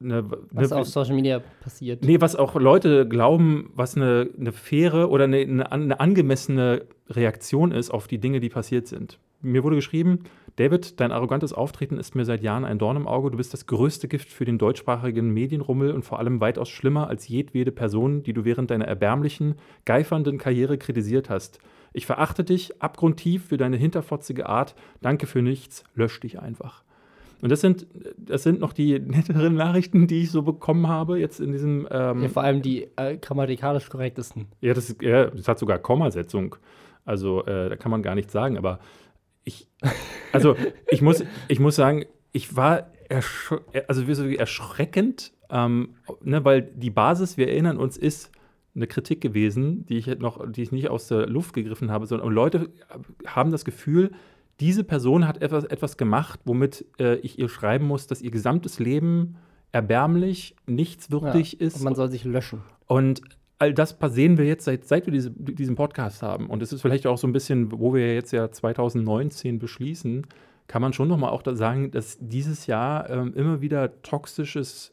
[0.00, 2.04] ne, was auf Social Media passiert.
[2.04, 7.72] Nee, was auch Leute glauben, was eine, eine faire oder eine, eine, eine angemessene Reaktion
[7.72, 9.18] ist auf die Dinge, die passiert sind.
[9.42, 10.20] Mir wurde geschrieben,
[10.56, 13.30] David, dein arrogantes Auftreten ist mir seit Jahren ein Dorn im Auge.
[13.30, 17.28] Du bist das größte Gift für den deutschsprachigen Medienrummel und vor allem weitaus schlimmer als
[17.28, 21.58] jedwede Person, die du während deiner erbärmlichen, geifernden Karriere kritisiert hast.
[21.92, 24.74] Ich verachte dich abgrundtief für deine hinterfotzige Art.
[25.00, 25.84] Danke für nichts.
[25.94, 26.82] Lösch dich einfach.
[27.42, 31.40] Und das sind, das sind noch die netteren Nachrichten, die ich so bekommen habe jetzt
[31.40, 31.88] in diesem.
[31.90, 34.46] Ähm, Ja, vor allem die äh, grammatikalisch korrektesten.
[34.60, 36.56] ja, das, ist, ja, das hat sogar Kommasetzung.
[37.04, 38.56] Also äh, da kann man gar nichts sagen.
[38.56, 38.78] Aber
[39.44, 39.68] ich,
[40.32, 40.56] also
[40.90, 43.52] ich muss, ich muss sagen, ich war ersch
[43.88, 48.30] also erschreckend, ähm, ne, weil die Basis, wir erinnern uns, ist
[48.74, 52.32] eine Kritik gewesen, die ich noch, die ich nicht aus der Luft gegriffen habe, sondern
[52.32, 52.70] Leute
[53.26, 54.12] haben das Gefühl,
[54.60, 58.78] diese Person hat etwas, etwas gemacht, womit äh, ich ihr schreiben muss, dass ihr gesamtes
[58.78, 59.36] Leben
[59.72, 61.76] erbärmlich, nichtswürdig ja, ist.
[61.76, 62.62] Und man soll sich löschen.
[62.86, 63.22] Und
[63.62, 66.50] all das sehen wir jetzt, seit, seit wir diese, diesen Podcast haben.
[66.50, 70.26] Und es ist vielleicht auch so ein bisschen, wo wir jetzt ja 2019 beschließen,
[70.66, 74.92] kann man schon noch mal auch da sagen, dass dieses Jahr ähm, immer wieder toxisches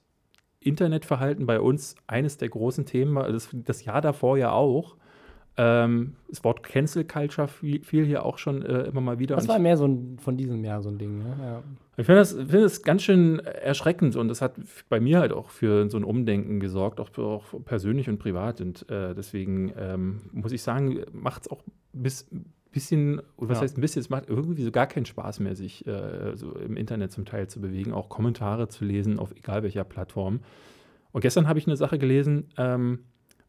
[0.59, 3.31] Internetverhalten bei uns eines der großen Themen war.
[3.31, 4.97] Das, das Jahr davor ja auch.
[5.61, 9.35] Ähm, das Wort Cancel Culture fiel, hier auch schon äh, immer mal wieder.
[9.35, 11.17] Das war mehr so ein, von diesem Jahr so ein Ding.
[11.17, 11.35] Ne?
[11.37, 11.63] Ja.
[11.97, 14.53] Ich finde das, find das ganz schön erschreckend und das hat
[14.87, 18.61] bei mir halt auch für so ein Umdenken gesorgt, auch, auch persönlich und privat.
[18.61, 22.29] Und äh, deswegen ähm, muss ich sagen, macht es auch bis,
[22.71, 23.63] bisschen, was ja.
[23.63, 26.77] heißt ein bisschen, es macht irgendwie so gar keinen Spaß mehr, sich äh, so im
[26.77, 30.39] Internet zum Teil zu bewegen, auch Kommentare zu lesen auf egal welcher Plattform.
[31.11, 32.99] Und gestern habe ich eine Sache gelesen, ähm,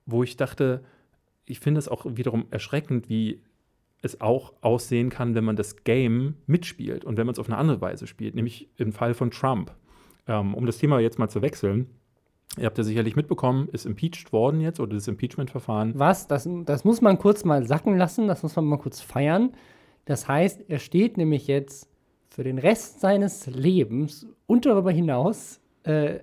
[0.06, 0.82] wo ich dachte,
[1.50, 3.40] ich finde es auch wiederum erschreckend, wie
[4.02, 7.58] es auch aussehen kann, wenn man das Game mitspielt und wenn man es auf eine
[7.58, 9.72] andere Weise spielt, nämlich im Fall von Trump.
[10.26, 11.86] Ähm, um das Thema jetzt mal zu wechseln,
[12.58, 15.92] Ihr habt ja sicherlich mitbekommen, ist impeached worden jetzt oder das Impeachment-Verfahren.
[15.96, 16.26] Was?
[16.26, 19.52] Das, das muss man kurz mal sacken lassen, das muss man mal kurz feiern.
[20.04, 21.88] Das heißt, er steht nämlich jetzt
[22.28, 26.20] für den Rest seines Lebens und darüber hinaus äh,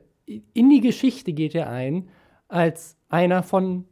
[0.54, 2.10] in die Geschichte geht er ein
[2.50, 3.86] als einer von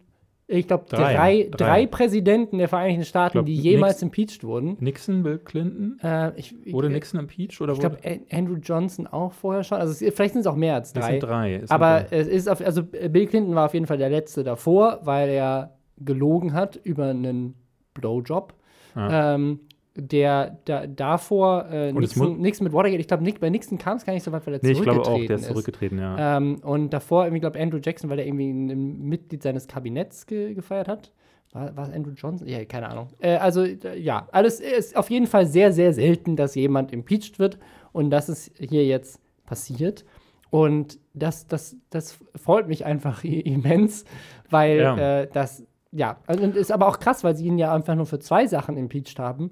[0.47, 4.77] ich glaube, drei, drei, drei, Präsidenten der Vereinigten Staaten, glaub, die jemals Nix, impeached wurden.
[4.79, 5.97] Nixon, Bill Clinton?
[6.03, 7.62] Äh, ich, wurde Nixon impeached?
[7.62, 7.97] Oder ich glaube,
[8.31, 9.79] Andrew Johnson auch vorher schon.
[9.79, 10.99] Also es, vielleicht sind es auch mehr als drei.
[10.99, 11.55] Es sind drei.
[11.55, 12.17] Es Aber sind drei.
[12.17, 15.77] es ist auf, also Bill Clinton war auf jeden Fall der letzte davor, weil er
[15.97, 17.55] gelogen hat über einen
[17.93, 18.53] Blowjob.
[18.95, 19.36] Ja.
[19.36, 19.62] Ähm,
[19.95, 24.13] der da, davor äh, Nixon, Nixon, mit Watergate, ich glaube, bei Nixon kam es gar
[24.13, 25.08] nicht so weit, weil er nee, zurückgetreten ist.
[25.08, 26.38] ich glaube auch, der ist zurückgetreten, ja.
[26.38, 30.53] Ähm, und davor, irgendwie, glaube Andrew Jackson, weil er irgendwie ein Mitglied seines Kabinetts ge
[30.53, 31.12] gefeiert hat.
[31.53, 32.47] War, war es Andrew Johnson?
[32.47, 33.08] Ja, keine Ahnung.
[33.19, 37.39] Äh, also, äh, ja, alles ist auf jeden Fall sehr, sehr selten, dass jemand impeached
[37.39, 37.58] wird.
[37.93, 40.03] Und das ist hier jetzt passiert.
[40.49, 44.03] Und das, das, das freut mich einfach immens,
[44.49, 45.21] weil ja.
[45.21, 48.19] äh, das, ja, und ist aber auch krass, weil sie ihn ja einfach nur für
[48.19, 49.51] zwei Sachen impeached haben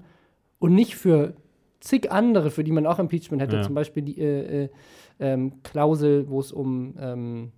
[0.64, 1.34] und nicht für
[1.80, 3.56] zig andere, für die man auch Impeachment hätte.
[3.56, 3.62] Ja.
[3.62, 4.68] Zum Beispiel die äh, äh,
[5.20, 7.52] ähm, Klausel, wo es um ähm,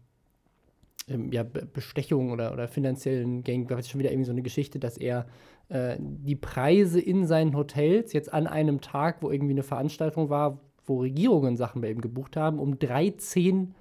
[1.07, 4.81] ähm, ja, Bestechung oder, oder finanziellen Gang, da ist schon wieder irgendwie so eine Geschichte,
[4.81, 5.27] dass er
[5.69, 10.59] äh, die Preise in seinen Hotels jetzt an einem Tag, wo irgendwie eine Veranstaltung war,
[10.85, 13.73] wo Regierungen Sachen bei ihm gebucht haben, um 13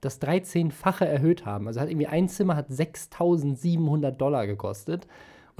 [0.00, 1.66] das 13-fache erhöht haben.
[1.66, 5.06] Also hat irgendwie ein Zimmer hat 6.700 Dollar gekostet.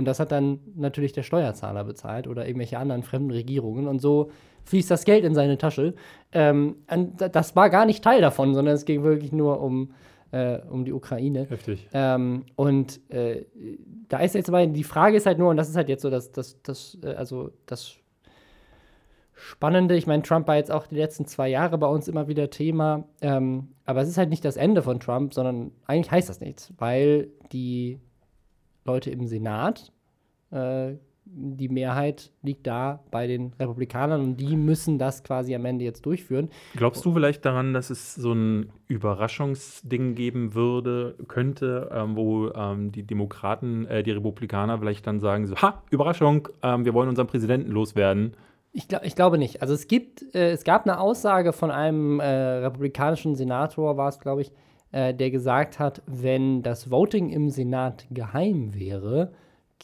[0.03, 3.87] Und das hat dann natürlich der Steuerzahler bezahlt oder irgendwelche anderen fremden Regierungen.
[3.87, 4.33] Und so
[4.65, 5.95] fließt das Geld in seine Tasche.
[6.33, 6.79] Ähm,
[7.17, 9.93] das war gar nicht Teil davon, sondern es ging wirklich nur um,
[10.33, 11.47] äh, um die Ukraine.
[11.49, 11.89] Heftig.
[11.93, 13.45] Ähm, und äh,
[14.09, 16.11] da ist jetzt aber die Frage ist halt nur, und das ist halt jetzt so,
[16.11, 17.95] dass das, das, äh, also das
[19.35, 22.51] Spannende, ich meine, Trump war jetzt auch die letzten zwei Jahre bei uns immer wieder
[22.51, 26.41] Thema, ähm, aber es ist halt nicht das Ende von Trump, sondern eigentlich heißt das
[26.41, 28.01] nichts, weil die
[28.85, 29.93] Leute im Senat.
[30.51, 35.85] Äh, die Mehrheit liegt da bei den Republikanern und die müssen das quasi am Ende
[35.85, 36.51] jetzt durchführen.
[36.75, 42.93] Glaubst du vielleicht daran, dass es so ein Überraschungsding geben würde, könnte, ähm, wo ähm,
[42.93, 47.29] die Demokraten, äh, die Republikaner vielleicht dann sagen so, ha, Überraschung, ähm, wir wollen unseren
[47.29, 48.37] Präsidenten loswerden?
[48.73, 49.63] Ich, glaub, ich glaube nicht.
[49.63, 54.19] Also es gibt, äh, es gab eine Aussage von einem äh, republikanischen Senator, war es,
[54.19, 54.53] glaube ich,
[54.93, 59.33] äh, der gesagt hat, wenn das Voting im Senat geheim wäre,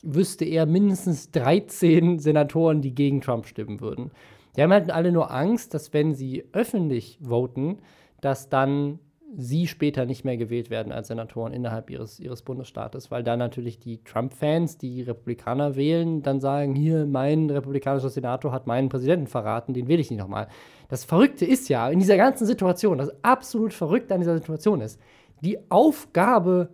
[0.02, 4.10] wüsste er mindestens 13 Senatoren, die gegen Trump stimmen würden.
[4.56, 7.78] Die haben halt alle nur Angst, dass wenn sie öffentlich voten,
[8.20, 8.98] dass dann
[9.36, 13.78] sie später nicht mehr gewählt werden als Senatoren innerhalb ihres, ihres Bundesstaates, weil dann natürlich
[13.78, 19.74] die Trump-Fans, die Republikaner wählen, dann sagen, hier, mein republikanischer Senator hat meinen Präsidenten verraten,
[19.74, 20.48] den wähle ich nicht nochmal.
[20.88, 24.98] Das Verrückte ist ja, in dieser ganzen Situation, das absolut Verrückte an dieser Situation ist,
[25.42, 26.70] die Aufgabe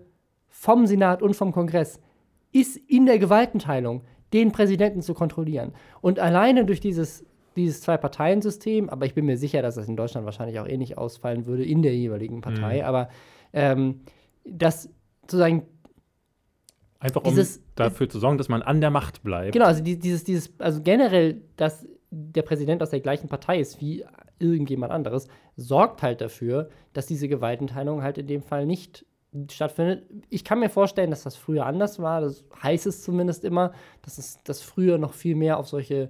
[0.48, 2.00] vom Senat und vom Kongress
[2.52, 5.72] ist in der Gewaltenteilung, den Präsidenten zu kontrollieren.
[6.00, 7.24] Und alleine durch dieses,
[7.56, 11.46] dieses Zwei-Parteien-System, aber ich bin mir sicher, dass das in Deutschland wahrscheinlich auch ähnlich ausfallen
[11.46, 12.84] würde in der jeweiligen Partei, mhm.
[12.84, 13.08] aber
[13.52, 14.00] ähm,
[14.44, 14.90] das
[15.22, 15.66] sozusagen
[17.00, 19.52] Einfach um dieses, dafür zu sorgen, dass man an der Macht bleibt.
[19.52, 24.04] Genau, also dieses, dieses, also generell, dass der Präsident aus der gleichen Partei ist wie
[24.38, 29.04] irgendjemand anderes, sorgt halt dafür, dass diese Gewaltenteilung halt in dem Fall nicht
[29.50, 30.04] stattfindet.
[30.30, 32.20] Ich kann mir vorstellen, dass das früher anders war.
[32.20, 36.08] Das heißt es zumindest immer, dass es das früher noch viel mehr auf solche, äh,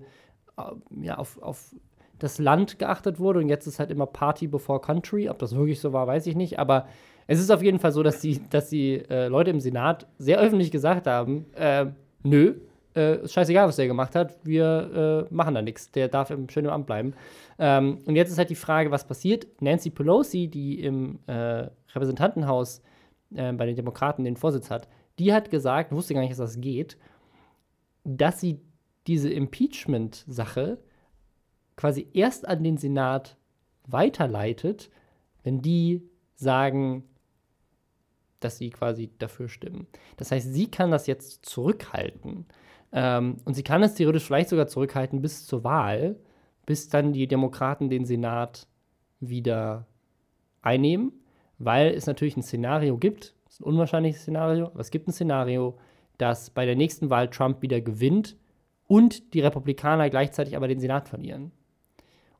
[1.00, 1.74] ja, auf, auf
[2.18, 5.28] das Land geachtet wurde und jetzt ist halt immer Party before Country.
[5.28, 6.86] Ob das wirklich so war, weiß ich nicht, aber
[7.26, 10.38] es ist auf jeden Fall so, dass die, dass die äh, Leute im Senat sehr
[10.40, 11.86] öffentlich gesagt haben, äh,
[12.22, 12.54] nö,
[12.94, 16.64] äh, scheißegal, was der gemacht hat, wir äh, machen da nichts, der darf im, schön
[16.64, 17.14] im Amt bleiben.
[17.58, 19.46] Ähm, und jetzt ist halt die Frage, was passiert.
[19.60, 22.82] Nancy Pelosi, die im äh, Repräsentantenhaus
[23.34, 24.88] äh, bei den Demokraten den Vorsitz hat,
[25.18, 26.96] die hat gesagt, wusste gar nicht, dass das geht,
[28.04, 28.60] dass sie
[29.06, 30.78] diese Impeachment-Sache
[31.76, 33.36] quasi erst an den Senat
[33.86, 34.90] weiterleitet,
[35.42, 36.02] wenn die
[36.34, 37.04] sagen,
[38.40, 39.86] dass sie quasi dafür stimmen.
[40.16, 42.46] Das heißt, sie kann das jetzt zurückhalten.
[42.92, 46.16] Ähm, und sie kann es theoretisch vielleicht sogar zurückhalten bis zur Wahl,
[46.66, 48.66] bis dann die Demokraten den Senat
[49.20, 49.86] wieder
[50.62, 51.12] einnehmen,
[51.58, 55.78] weil es natürlich ein Szenario gibt, ein unwahrscheinliches Szenario, aber es gibt ein Szenario,
[56.18, 58.36] dass bei der nächsten Wahl Trump wieder gewinnt
[58.94, 61.50] und die Republikaner gleichzeitig aber den Senat verlieren.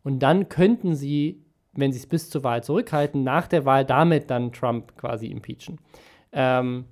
[0.05, 4.31] Und dann könnten sie, wenn sie es bis zur Wahl zurückhalten, nach der Wahl damit
[4.31, 5.81] dann Trump quasi impeachen.
[6.31, 6.85] Ähm,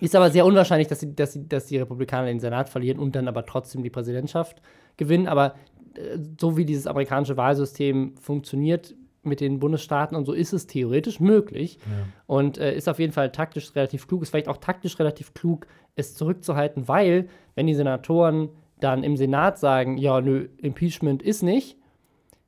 [0.00, 3.14] ist aber sehr unwahrscheinlich, dass, sie, dass, sie, dass die Republikaner den Senat verlieren und
[3.14, 4.62] dann aber trotzdem die Präsidentschaft
[4.96, 5.28] gewinnen.
[5.28, 5.56] Aber
[5.94, 8.94] äh, so wie dieses amerikanische Wahlsystem funktioniert
[9.26, 11.78] mit den Bundesstaaten und so, ist es theoretisch möglich.
[11.84, 12.06] Ja.
[12.26, 14.22] Und äh, ist auf jeden Fall taktisch relativ klug.
[14.22, 19.58] Ist vielleicht auch taktisch relativ klug, es zurückzuhalten, weil, wenn die Senatoren dann im Senat
[19.58, 21.78] sagen, ja, nö, Impeachment ist nicht,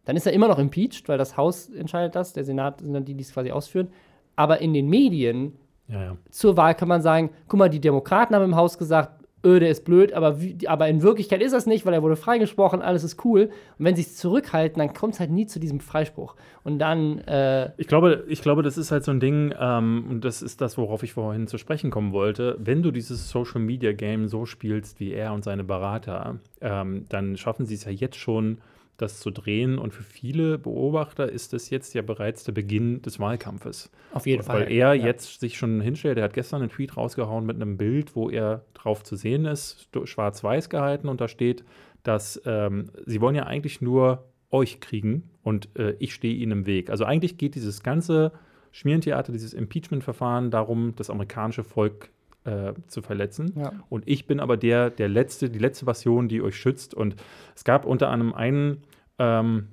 [0.04, 3.04] dann ist er immer noch impeached, weil das Haus entscheidet das, der Senat sind dann
[3.04, 3.88] die, die es quasi ausführen.
[4.36, 6.16] Aber in den Medien ja, ja.
[6.30, 9.70] zur Wahl kann man sagen, guck mal, die Demokraten haben im Haus gesagt, öh, der
[9.70, 13.04] ist blöd, aber, wie, aber in Wirklichkeit ist das nicht, weil er wurde freigesprochen, alles
[13.04, 13.50] ist cool.
[13.78, 16.34] Und wenn sie es zurückhalten, dann kommt es halt nie zu diesem Freispruch.
[16.64, 17.18] Und dann.
[17.20, 20.60] Äh ich, glaube, ich glaube, das ist halt so ein Ding, ähm, und das ist
[20.60, 22.56] das, worauf ich vorhin zu sprechen kommen wollte.
[22.58, 27.36] Wenn du dieses Social Media Game so spielst wie er und seine Berater, ähm, dann
[27.36, 28.58] schaffen sie es ja jetzt schon
[28.98, 29.78] das zu drehen.
[29.78, 33.90] Und für viele Beobachter ist das jetzt ja bereits der Beginn des Wahlkampfes.
[34.12, 34.62] Auf jeden Fall.
[34.62, 35.06] Weil er ja.
[35.06, 36.18] jetzt sich schon hinstellt.
[36.18, 39.88] Er hat gestern einen Tweet rausgehauen mit einem Bild, wo er drauf zu sehen ist,
[40.04, 41.08] schwarz-weiß gehalten.
[41.08, 41.64] Und da steht,
[42.02, 46.66] dass ähm, sie wollen ja eigentlich nur euch kriegen und äh, ich stehe ihnen im
[46.66, 46.90] Weg.
[46.90, 48.32] Also eigentlich geht dieses ganze
[48.72, 52.10] Schmierentheater, dieses Impeachment-Verfahren darum, das amerikanische Volk
[52.44, 53.52] äh, zu verletzen.
[53.56, 53.72] Ja.
[53.88, 56.94] Und ich bin aber der, der letzte, die letzte Passion, die euch schützt.
[56.94, 57.16] Und
[57.54, 58.82] es gab unter anderem einen
[59.18, 59.68] ähm,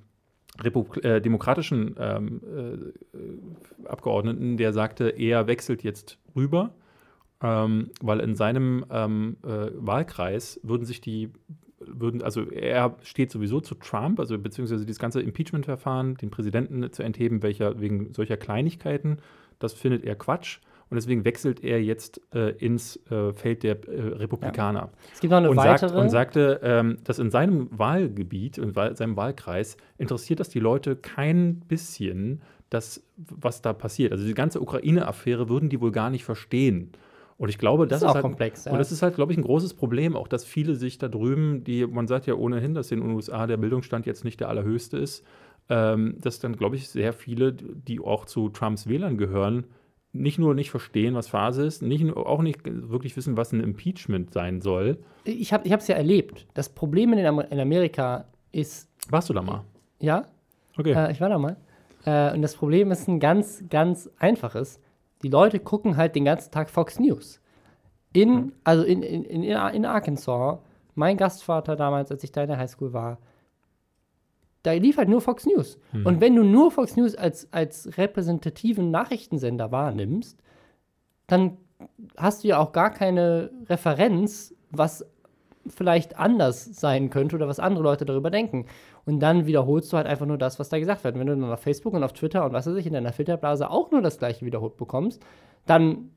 [0.64, 2.42] äh, demokratischen ähm,
[3.14, 6.74] äh, Abgeordneten, der sagte, er wechselt jetzt rüber,
[7.42, 11.32] ähm, weil in seinem ähm, äh, Wahlkreis würden sich die
[11.88, 17.04] würden, also er steht sowieso zu Trump, also beziehungsweise dieses ganze Impeachment-Verfahren, den Präsidenten zu
[17.04, 19.18] entheben, welcher wegen solcher Kleinigkeiten,
[19.60, 24.02] das findet er Quatsch und deswegen wechselt er jetzt äh, ins äh, Feld der äh,
[24.16, 24.80] Republikaner.
[24.80, 24.90] Ja.
[25.14, 25.90] Es gibt noch eine und weitere.
[25.90, 30.96] Sagt, und sagte, ähm, dass in seinem Wahlgebiet, in seinem Wahlkreis, interessiert das die Leute
[30.96, 34.12] kein bisschen, das, was da passiert.
[34.12, 36.92] Also die ganze Ukraine-Affäre würden die wohl gar nicht verstehen.
[37.38, 38.66] Und ich glaube, das, das ist, auch halt, komplex.
[38.66, 38.72] Ja.
[38.72, 41.64] Und das ist halt, glaube ich, ein großes Problem, auch dass viele sich da drüben,
[41.64, 44.98] die, man sagt ja ohnehin, dass in den USA der Bildungsstand jetzt nicht der allerhöchste
[44.98, 45.26] ist,
[45.70, 49.66] ähm, dass dann, glaube ich, sehr viele, die auch zu Trumps Wählern gehören,
[50.16, 54.34] nicht nur nicht verstehen, was Phase ist, nicht, auch nicht wirklich wissen, was ein Impeachment
[54.34, 54.98] sein soll.
[55.26, 56.48] Ich habe es ja erlebt.
[56.54, 58.90] Das Problem in, Amer in, Amerika ist.
[59.10, 59.64] Warst du da mal?
[60.00, 60.26] Ja.
[60.78, 60.94] Okay.
[60.94, 61.58] Äh, ich war da mal.
[62.06, 64.80] Äh, und das Problem ist ein ganz, ganz einfaches.
[65.22, 67.42] Die Leute gucken halt den ganzen Tag Fox News.
[68.14, 68.52] In, mhm.
[68.64, 70.60] also in, in, in, in Arkansas,
[70.96, 73.20] mein Gastvater damals, als ich da in der Highschool war,
[74.66, 75.78] da lief halt nur Fox News.
[75.94, 76.06] Mhm.
[76.06, 80.42] Und wenn du nur Fox News als, als repräsentativen Nachrichtensender wahrnimmst,
[81.28, 81.58] dann
[82.18, 85.06] hast du ja auch gar keine Referenz, was
[85.68, 88.66] vielleicht anders sein könnte oder was andere Leute darüber denken.
[89.06, 91.18] Und dann wiederholst du halt einfach nur das, was da gesagt wird.
[91.18, 93.70] Wenn du dann auf Facebook und auf Twitter und was weiß ich in deiner Filterblase
[93.70, 95.24] auch nur das gleiche wiederholt bekommst,
[95.66, 96.12] dann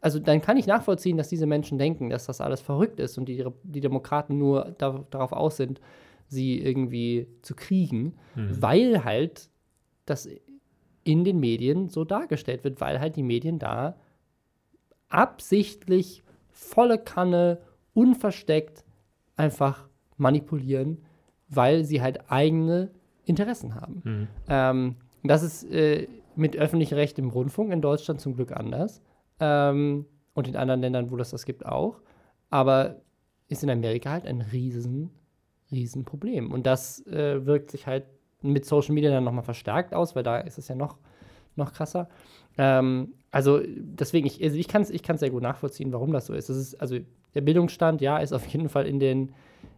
[0.00, 3.24] also dann kann ich nachvollziehen, dass diese Menschen denken, dass das alles verrückt ist und
[3.24, 5.80] die, die Demokraten nur da, darauf aus sind,
[6.28, 8.60] sie irgendwie zu kriegen, mhm.
[8.60, 9.50] weil halt
[10.04, 10.28] das
[11.04, 13.96] in den Medien so dargestellt wird, weil halt die Medien da
[15.08, 17.60] absichtlich volle Kanne,
[17.94, 18.84] unversteckt
[19.36, 20.98] einfach manipulieren,
[21.48, 22.90] weil sie halt eigene
[23.24, 24.02] Interessen haben.
[24.04, 24.28] Mhm.
[24.48, 29.02] Ähm, das ist äh, mit öffentlichem Recht im Rundfunk in Deutschland zum Glück anders.
[29.40, 32.00] Ähm, und in anderen Ländern, wo das das gibt, auch.
[32.50, 33.00] Aber
[33.48, 35.10] ist in Amerika halt ein riesen
[35.76, 36.50] Riesenproblem.
[36.50, 38.04] Und das äh, wirkt sich halt
[38.42, 40.98] mit Social Media dann nochmal verstärkt aus, weil da ist es ja noch,
[41.54, 42.08] noch krasser.
[42.58, 46.34] Ähm, also deswegen, ich, also ich kann es ich sehr gut nachvollziehen, warum das so
[46.34, 46.48] ist.
[46.48, 46.74] Das ist.
[46.80, 46.98] Also
[47.34, 49.32] der Bildungsstand, ja, ist auf jeden Fall in den,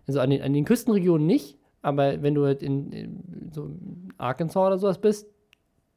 [0.07, 3.71] also an den, an den Küstenregionen nicht, aber wenn du halt in, in so
[4.17, 5.29] Arkansas oder sowas bist,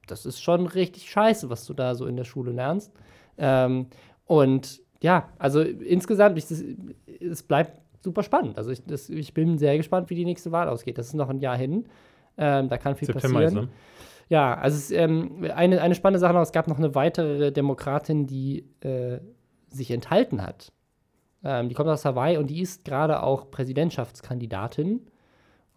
[0.07, 2.91] das ist schon richtig scheiße, was du da so in der Schule lernst.
[3.37, 3.87] Ähm,
[4.25, 6.63] und ja, also insgesamt, ich, das,
[7.19, 8.57] es bleibt super spannend.
[8.57, 10.97] Also ich, das, ich bin sehr gespannt, wie die nächste Wahl ausgeht.
[10.97, 11.85] Das ist noch ein Jahr hin.
[12.37, 13.63] Ähm, da kann viel September passieren.
[13.63, 13.75] Ist, ne?
[14.29, 18.27] Ja, also es, ähm, eine, eine spannende Sache noch, es gab noch eine weitere Demokratin,
[18.27, 19.19] die äh,
[19.69, 20.71] sich enthalten hat.
[21.43, 25.01] Ähm, die kommt aus Hawaii und die ist gerade auch Präsidentschaftskandidatin.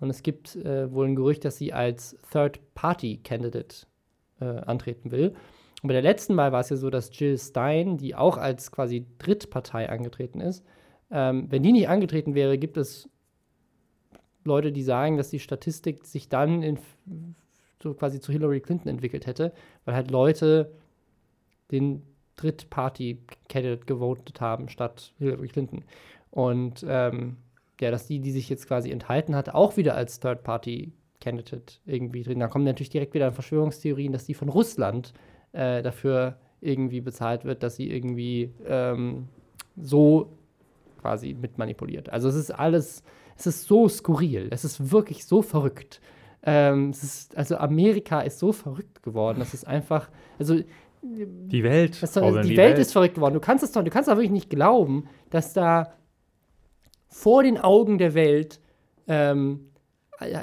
[0.00, 3.86] Und es gibt äh, wohl ein Gerücht, dass sie als Third-Party-Candidate
[4.40, 5.34] äh, antreten will.
[5.82, 8.70] Und bei der letzten Wahl war es ja so, dass Jill Stein, die auch als
[8.70, 10.64] quasi Drittpartei angetreten ist,
[11.10, 13.08] ähm, wenn die nicht angetreten wäre, gibt es
[14.44, 16.78] Leute, die sagen, dass die Statistik sich dann in,
[17.82, 19.52] so quasi zu Hillary Clinton entwickelt hätte,
[19.84, 20.72] weil halt Leute
[21.70, 22.02] den
[22.36, 25.84] Drittparty-Candidate gewotet haben statt Hillary Clinton.
[26.30, 27.36] Und ähm,
[27.80, 32.40] ja, dass die, die sich jetzt quasi enthalten hat, auch wieder als Third-Party-Candidate irgendwie drin.
[32.40, 35.12] Da kommen natürlich direkt wieder Verschwörungstheorien, dass die von Russland
[35.52, 39.28] äh, dafür irgendwie bezahlt wird, dass sie irgendwie ähm,
[39.76, 40.38] so
[41.04, 42.08] quasi mit manipuliert.
[42.08, 43.02] Also es ist alles,
[43.36, 46.00] es ist so skurril, es ist wirklich so verrückt.
[46.42, 50.60] Ähm, ist, also Amerika ist so verrückt geworden, das ist einfach, also
[51.02, 52.02] die Welt.
[52.02, 53.34] Das, die, die Welt, Welt, ist verrückt geworden.
[53.34, 55.92] Du kannst es doch, du kannst doch wirklich nicht glauben, dass da
[57.08, 58.60] vor den Augen der Welt
[59.06, 59.68] ähm,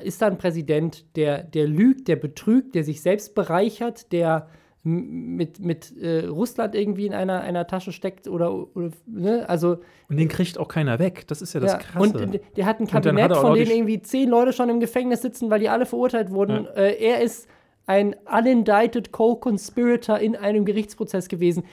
[0.03, 4.47] ist da ein Präsident, der, der lügt, der betrügt, der sich selbst bereichert, der
[4.83, 9.47] mit, mit äh, Russland irgendwie in einer, einer Tasche steckt oder, oder ne?
[9.47, 9.77] also
[10.09, 11.27] und den kriegt auch keiner weg.
[11.27, 12.17] Das ist ja das ja, Krasse.
[12.17, 15.51] Und der hat ein Kabinett, hat von denen irgendwie zehn Leute schon im Gefängnis sitzen,
[15.51, 16.65] weil die alle verurteilt wurden.
[16.65, 16.71] Ja.
[16.71, 17.47] Äh, er ist
[17.85, 21.63] ein unindicted Co-Conspirator in einem Gerichtsprozess gewesen.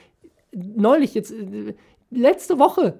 [0.51, 1.73] Neulich, jetzt, äh,
[2.11, 2.99] letzte Woche,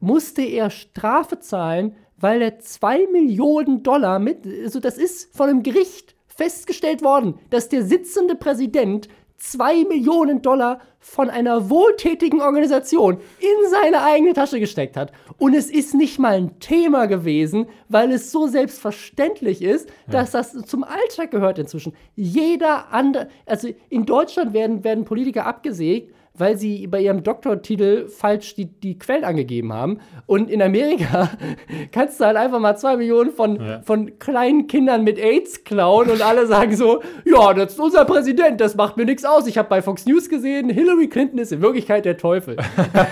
[0.00, 5.62] musste er Strafe zahlen, weil er zwei Millionen Dollar mit, also das ist von einem
[5.62, 13.70] Gericht festgestellt worden, dass der sitzende Präsident zwei Millionen Dollar von einer wohltätigen Organisation in
[13.70, 15.12] seine eigene Tasche gesteckt hat.
[15.38, 20.52] Und es ist nicht mal ein Thema gewesen, weil es so selbstverständlich ist, dass das
[20.64, 21.94] zum Alltag gehört inzwischen.
[22.16, 28.54] Jeder andere, also in Deutschland werden, werden Politiker abgesägt, weil sie bei ihrem Doktortitel falsch
[28.54, 30.00] die, die Quellen angegeben haben.
[30.26, 31.30] Und in Amerika
[31.92, 33.80] kannst du halt einfach mal zwei Millionen von, ja.
[33.82, 38.60] von kleinen Kindern mit AIDS klauen und alle sagen so, ja, das ist unser Präsident,
[38.60, 39.46] das macht mir nichts aus.
[39.46, 42.56] Ich habe bei Fox News gesehen, Hillary Clinton ist in Wirklichkeit der Teufel.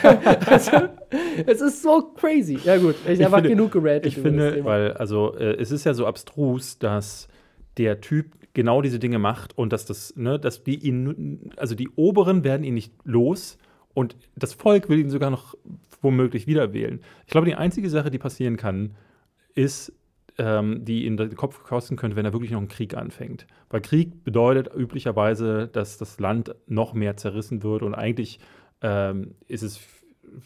[0.46, 0.70] also,
[1.46, 2.58] es ist so crazy.
[2.64, 4.06] Ja gut, ich, ich habe genug geredet.
[4.06, 7.28] Ich finde, weil, also äh, es ist ja so abstrus, dass
[7.78, 11.90] der Typ genau diese Dinge macht und dass das, ne, dass die ihn, also die
[11.90, 13.58] Oberen werden ihn nicht los
[13.92, 15.54] und das Volk will ihn sogar noch
[16.00, 17.00] womöglich wieder wählen.
[17.26, 18.96] Ich glaube, die einzige Sache, die passieren kann,
[19.54, 19.92] ist,
[20.38, 23.46] ähm, die ihn den Kopf kosten könnte, wenn er wirklich noch einen Krieg anfängt.
[23.70, 28.40] Weil Krieg bedeutet üblicherweise, dass das Land noch mehr zerrissen wird und eigentlich
[28.82, 29.80] ähm, ist es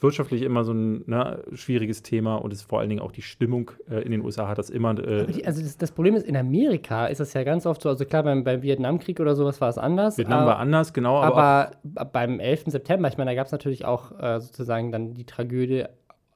[0.00, 3.70] wirtschaftlich immer so ein ne, schwieriges Thema und ist vor allen Dingen auch die Stimmung
[3.90, 4.98] äh, in den USA hat das immer.
[4.98, 7.88] Äh die, also das, das, Problem ist, in Amerika ist das ja ganz oft so,
[7.88, 10.18] also klar, beim, beim Vietnamkrieg oder sowas war es anders.
[10.18, 11.20] Vietnam aber, war anders, genau.
[11.20, 12.64] Aber, aber beim 11.
[12.66, 15.84] September, ich meine, da gab es natürlich auch äh, sozusagen dann die Tragödie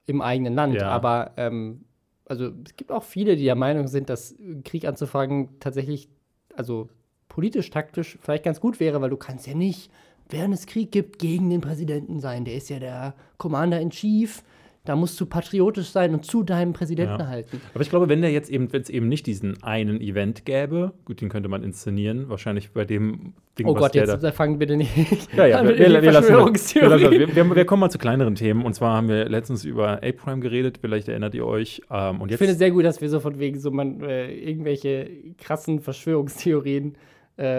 [0.06, 0.74] im eigenen Land.
[0.74, 0.88] Ja.
[0.88, 1.84] Aber ähm,
[2.26, 4.34] also es gibt auch viele, die der Meinung sind, dass
[4.64, 6.08] Krieg anzufangen tatsächlich,
[6.56, 6.88] also
[7.28, 9.90] politisch, taktisch vielleicht ganz gut wäre, weil du kannst ja nicht
[10.33, 12.45] während es Krieg gibt, gegen den Präsidenten sein.
[12.45, 14.42] Der ist ja der Commander in Chief.
[14.85, 17.29] Da musst du patriotisch sein und zu deinem Präsidenten ja.
[17.29, 17.61] halten.
[17.73, 20.92] Aber ich glaube, wenn der jetzt eben, wenn es eben nicht diesen einen Event gäbe,
[21.05, 24.77] gut, den könnte man inszenieren, wahrscheinlich bei dem Ding, Oh Gott, jetzt da fangen bitte
[24.77, 24.90] nicht.
[25.37, 28.64] Ja, ja, wir, wir, wir, lassen, wir, wir, kommen mal zu kleineren Themen.
[28.64, 31.81] Und zwar haben wir letztens über A-Prime geredet, vielleicht erinnert ihr euch.
[31.88, 34.01] Ähm, und jetzt ich finde es sehr gut, dass wir so von wegen so man,
[34.01, 36.99] äh, irgendwelche krassen Verschwörungstheorien äh,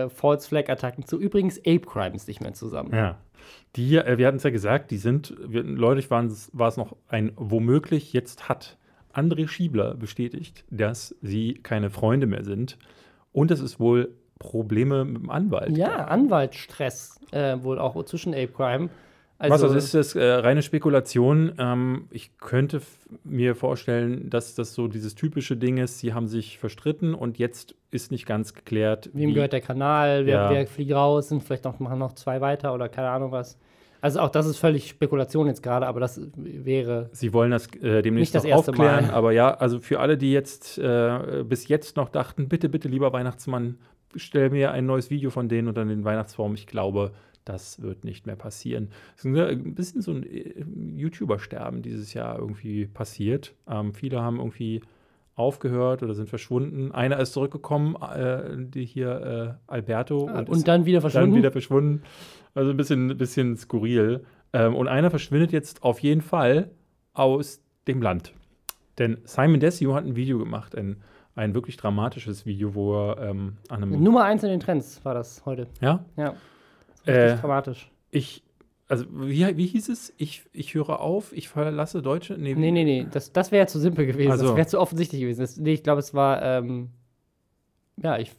[0.09, 2.93] False Flag Attacken zu übrigens Ape Crimes nicht mehr zusammen.
[2.93, 3.17] Ja.
[3.75, 7.31] Die, äh, wir hatten es ja gesagt, die sind, wir, neulich war es noch ein
[7.35, 8.77] womöglich, jetzt hat
[9.13, 12.77] André Schiebler bestätigt, dass sie keine Freunde mehr sind.
[13.31, 15.77] Und es ist wohl Probleme mit dem Anwalt.
[15.77, 18.89] Ja, Anwaltsstress äh, wohl auch zwischen Ape Crime.
[19.43, 21.51] Also, Was, also ist das äh, reine Spekulation?
[21.57, 22.81] Ähm, ich könnte
[23.25, 27.75] mir vorstellen, dass das so dieses typische Ding ist, sie haben sich verstritten und jetzt
[27.91, 29.09] ist nicht ganz geklärt.
[29.11, 30.49] Wem wie, gehört der Kanal, wer, ja.
[30.49, 33.57] wer, fliegt raus, sind vielleicht noch, machen noch zwei weiter oder keine Ahnung was.
[33.99, 37.09] Also auch das ist völlig Spekulation jetzt gerade, aber das wäre.
[37.11, 39.13] Sie wollen das äh, demnächst nicht das noch aufklären, Mal.
[39.13, 43.11] aber ja, also für alle, die jetzt äh, bis jetzt noch dachten, bitte, bitte, lieber
[43.11, 43.77] Weihnachtsmann,
[44.15, 46.53] stell mir ein neues Video von denen unter den Weihnachtsbaum.
[46.53, 47.11] Ich glaube,
[47.45, 48.89] das wird nicht mehr passieren.
[49.15, 50.63] Es ist ein bisschen so ein äh,
[50.95, 53.53] YouTuber-Sterben dieses Jahr irgendwie passiert.
[53.67, 54.81] Ähm, viele haben irgendwie
[55.35, 56.91] aufgehört oder sind verschwunden.
[56.91, 60.27] Einer ist zurückgekommen, äh, die hier äh, Alberto.
[60.27, 61.31] Ah, und, und dann wieder verschwunden.
[61.31, 62.03] Dann wieder verschwunden.
[62.53, 64.23] Also ein bisschen, bisschen skurril.
[64.53, 66.69] Ähm, und einer verschwindet jetzt auf jeden Fall
[67.13, 68.33] aus dem Land.
[68.99, 70.97] Denn Simon Desio hat ein Video gemacht, ein,
[71.35, 74.03] ein wirklich dramatisches Video, wo er ähm, an einem.
[74.03, 75.67] Nummer eins in den Trends war das heute.
[75.81, 76.05] Ja?
[76.15, 76.35] Ja.
[77.05, 77.91] Äh, dramatisch.
[78.11, 78.43] Ich,
[78.87, 80.13] also wie, wie hieß es?
[80.17, 82.35] Ich, ich höre auf, ich verlasse Deutsche?
[82.37, 83.07] Nee, nee, nee.
[83.11, 84.31] Das, das wäre zu simpel gewesen.
[84.31, 85.41] Also- Das wäre zu offensichtlich gewesen.
[85.41, 86.89] Das, nee, ich glaube, es war, ähm,
[88.01, 88.31] ja, ich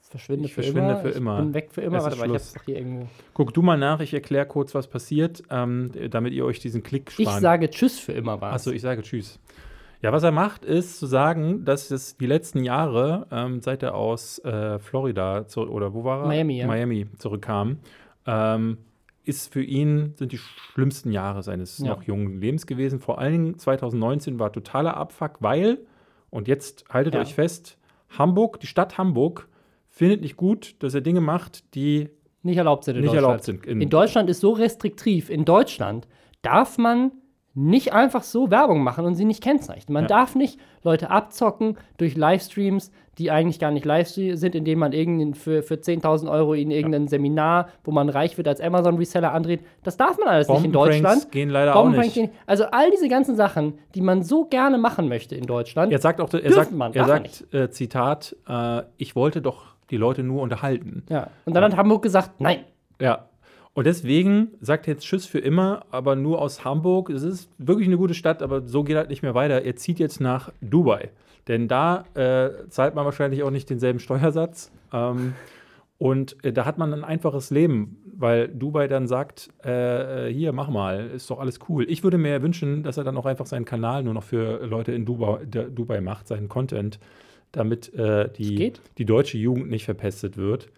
[0.00, 1.00] verschwinde, Ich für, verschwinde immer.
[1.00, 1.36] für ich immer.
[1.42, 1.98] bin weg für immer.
[1.98, 3.06] Es Warte mal, ich hab's hier irgendwo.
[3.32, 7.10] Guck du mal nach, ich erkläre kurz, was passiert, ähm, damit ihr euch diesen Klick
[7.18, 9.40] Ich sparen sage Tschüss für immer war Achso, ich sage Tschüss.
[10.02, 13.94] Ja, was er macht, ist zu sagen, dass es die letzten Jahre, ähm, seit er
[13.94, 16.26] aus äh, Florida zu, oder wo war er?
[16.28, 16.66] Miami, ja.
[16.66, 17.78] Miami zurückkam,
[18.26, 18.78] ähm,
[19.24, 21.86] ist für ihn sind die schlimmsten Jahre seines Ja.
[21.88, 23.00] noch jungen Lebens gewesen.
[23.00, 25.78] Vor allen Dingen 2019 war totaler Abfuck, weil,
[26.30, 27.20] und jetzt haltet Ja.
[27.20, 27.78] euch fest,
[28.18, 29.48] Hamburg, die Stadt Hamburg,
[29.88, 32.10] findet nicht gut, dass er Dinge macht, die
[32.42, 33.26] Nicht erlaubt sind in nicht Deutschland.
[33.26, 33.66] erlaubt sind.
[33.66, 35.30] In Deutschland ist so restriktiv.
[35.30, 36.06] In Deutschland
[36.42, 37.12] darf man
[37.54, 39.92] nicht einfach so Werbung machen und sie nicht kennzeichnen.
[39.94, 40.08] Man Ja.
[40.08, 44.92] darf nicht Leute abzocken durch Livestreams, die eigentlich gar nicht live sind, indem man
[45.34, 49.60] für, für 10.000 Euro in irgendein Seminar, wo man reich wird, als Amazon-Reseller andreht.
[49.84, 51.30] Das darf man alles nicht in Deutschland.
[51.30, 52.14] gehen leider auch nicht.
[52.14, 55.92] gehen- Also all diese ganzen Sachen, die man so gerne machen möchte in Deutschland.
[55.92, 59.96] Er sagt auch, er sagt, man, er sagt äh, Zitat, äh, ich wollte doch die
[59.96, 61.04] Leute nur unterhalten.
[61.08, 61.28] ja.
[61.44, 62.64] Und dann hat Hamburg gesagt, nein.
[63.00, 63.26] Ja.
[63.74, 67.10] Und deswegen sagt er jetzt Tschüss für immer, aber nur aus Hamburg.
[67.10, 69.62] Es ist wirklich eine gute Stadt, aber so geht halt nicht mehr weiter.
[69.62, 71.10] Er zieht jetzt nach Dubai.
[71.48, 74.70] Denn da äh, zahlt man wahrscheinlich auch nicht denselben Steuersatz.
[74.92, 75.34] Ähm,
[75.98, 80.52] und äh, da hat man ein einfaches Leben, weil Dubai dann sagt, äh, äh, hier,
[80.52, 81.84] mach mal, ist doch alles cool.
[81.90, 84.92] Ich würde mir wünschen, dass er dann auch einfach seinen Kanal nur noch für Leute
[84.92, 87.00] in Dubai, Dubai macht, seinen Content,
[87.52, 90.68] damit äh, die, die deutsche Jugend nicht verpestet wird.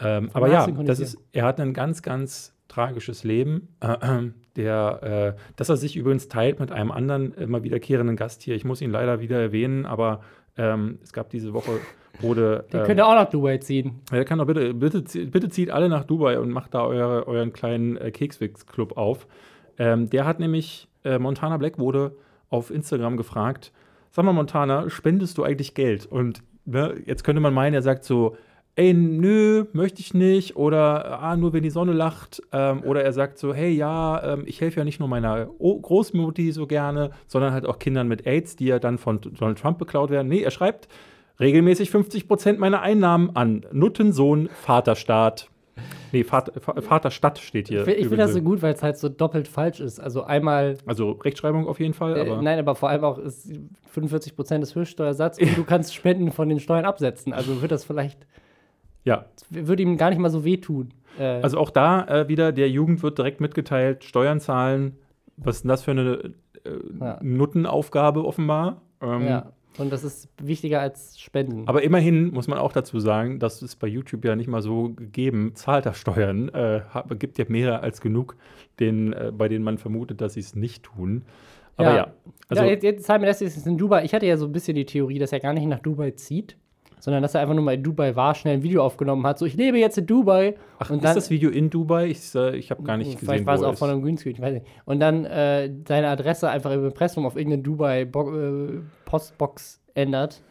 [0.00, 3.68] Ähm, aber ja, das ist, er hat ein ganz, ganz tragisches Leben,
[4.56, 8.54] der, äh, dass er sich übrigens teilt mit einem anderen immer wiederkehrenden Gast hier.
[8.54, 10.20] Ich muss ihn leider wieder erwähnen, aber
[10.56, 11.80] ähm, es gab diese Woche,
[12.20, 12.64] wurde.
[12.72, 14.00] Die ähm, könnt ihr auch nach Dubai ziehen.
[14.10, 17.52] ja, kann doch bitte, bitte, bitte zieht alle nach Dubai und macht da eure, euren
[17.52, 19.26] kleinen äh, Kekswix-Club auf.
[19.78, 22.16] Ähm, der hat nämlich, äh, Montana Black wurde
[22.50, 23.72] auf Instagram gefragt,
[24.10, 26.06] sag mal Montana, spendest du eigentlich Geld?
[26.06, 28.36] Und ne, jetzt könnte man meinen, er sagt so,
[28.76, 30.56] ey, nö, möchte ich nicht.
[30.56, 32.42] Oder, ah, nur wenn die Sonne lacht.
[32.52, 35.78] Ähm, oder er sagt so, hey, ja, ähm, ich helfe ja nicht nur meiner o
[35.80, 39.78] Großmutti so gerne, sondern halt auch Kindern mit AIDS, die ja dann von Donald Trump
[39.78, 40.28] beklaut werden.
[40.28, 40.88] Nee, er schreibt,
[41.40, 45.48] regelmäßig 50 Prozent meiner Einnahmen an Nuttensohn Vaterstaat.
[46.12, 47.78] Nee, Vater, Va- Vaterstadt steht hier.
[47.80, 49.98] Ich finde find das so gut, weil es halt so doppelt falsch ist.
[49.98, 53.50] Also einmal, Also Rechtschreibung auf jeden Fall, äh, aber nein, aber vor allem auch ist
[53.90, 57.32] 45 Prozent des Höchststeuersatz und du kannst Spenden von den Steuern absetzen.
[57.32, 58.26] Also wird das vielleicht,
[59.04, 59.26] ja.
[59.50, 60.94] würde ihm gar nicht mal so wehtun.
[61.18, 64.98] Äh, Also auch da äh, wieder, der Jugend wird direkt mitgeteilt, Steuern zahlen.
[65.36, 66.34] Was ist denn das für eine
[66.64, 67.18] äh, Ja.
[67.22, 68.82] Nuttenaufgabe offenbar?
[69.00, 69.52] Ähm, ja.
[69.78, 71.66] Und das ist wichtiger als Spenden.
[71.66, 74.90] Aber immerhin muss man auch dazu sagen, das ist bei YouTube ja nicht mal so
[74.90, 75.52] gegeben.
[75.54, 76.82] Zahlt er Steuern, äh,
[77.18, 78.36] gibt ja mehr als genug,
[78.80, 81.24] den, äh, bei denen man vermutet, dass sie es nicht tun.
[81.76, 82.12] Aber ja,
[82.48, 84.04] also ja, jetzt, jetzt Simon Dessi ist in Dubai.
[84.04, 86.58] Ich hatte ja so ein bisschen die Theorie, dass er gar nicht nach Dubai zieht,
[87.02, 89.36] sondern dass er einfach nur mal in Dubai war, schnell ein Video aufgenommen hat.
[89.36, 90.54] So, ich lebe jetzt in Dubai.
[90.78, 92.06] ach, und ist dann, das Video in Dubai?
[92.06, 94.40] Ich, äh, ich habe gar nicht Vielleicht gesehen, war es auch von einem Greenscreen, ich
[94.40, 94.66] weiß nicht.
[94.84, 100.44] Und dann äh, seine Adresse einfach im Impressum auf irgendeine Dubai-Postbox ändert.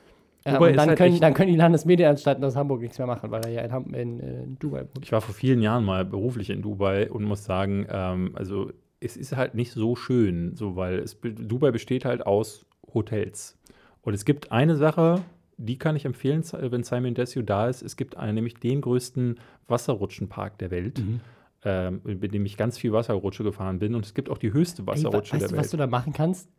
[0.44, 3.08] Äh, Dubai und ist dann, halt können, dann können die Landesmedienanstalten aus Hamburg nichts mehr
[3.08, 5.06] machen, weil er ja in, Ham in, äh, in Dubai wohnt.
[5.06, 9.16] Ich war vor vielen Jahren mal beruflich in Dubai und muss sagen, ähm, also es
[9.16, 13.58] ist halt nicht so schön, so weil es, Dubai besteht halt aus Hotels.
[14.02, 15.22] Und es gibt eine Sache,
[15.66, 17.82] die kann ich empfehlen, wenn Simon Desio da ist.
[17.82, 21.20] Es gibt einen, nämlich den größten Wasserrutschenpark der Welt, Mhm.
[21.64, 23.96] ähm, in dem ich ganz viel Wasserrutsche gefahren bin.
[23.96, 25.62] Und es gibt auch die höchste Ey, wa- Wasserrutsche weißt der du, Welt.
[25.66, 26.50] was du da machen kannst?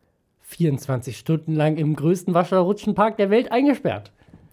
[0.41, 4.11] 24 Stunden lang im größten Wasserrutschenpark der Welt eingesperrt.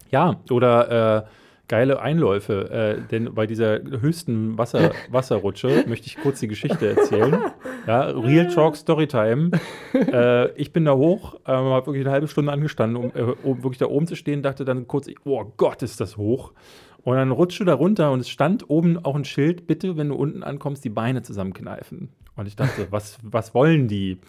[0.09, 1.27] Ja, oder äh,
[1.71, 2.69] geile Einläufe.
[2.69, 7.39] Äh, denn bei dieser höchsten Wasser, Wasserrutsche möchte ich kurz die Geschichte erzählen.
[7.87, 9.51] Ja, Real Talk Storytime.
[9.93, 13.63] äh, ich bin da hoch, äh, habe wirklich eine halbe Stunde angestanden, um, äh, um
[13.63, 16.51] wirklich da oben zu stehen, dachte dann kurz, oh Gott, ist das hoch.
[17.03, 20.15] Und dann rutschte da runter und es stand oben auch ein Schild, bitte, wenn du
[20.15, 22.09] unten ankommst, die Beine zusammenkneifen.
[22.35, 24.19] Und ich dachte, was, was wollen die?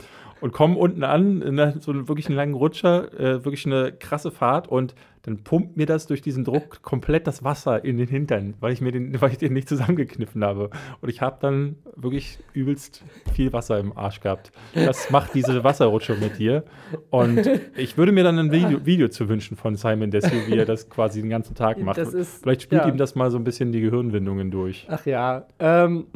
[0.43, 4.33] Und komme unten an, in so einen, wirklich einen langen Rutscher, äh, wirklich eine krasse
[4.33, 8.55] Fahrt und dann pumpt mir das durch diesen Druck komplett das Wasser in den Hintern,
[8.59, 10.71] weil ich mir den, weil ich den nicht zusammengekniffen habe.
[11.01, 14.51] Und ich habe dann wirklich übelst viel Wasser im Arsch gehabt.
[14.75, 16.65] Das macht diese Wasserrutsche mit dir.
[17.11, 20.67] Und ich würde mir dann ein Video, Video zu wünschen von Simon Desue, wie er
[20.67, 21.99] das quasi den ganzen Tag macht.
[21.99, 22.89] Ist, Vielleicht spielt ja.
[22.89, 24.89] ihm das mal so ein bisschen die Gehirnwindungen durch.
[24.91, 25.47] Ach ja.
[25.61, 26.07] Ähm,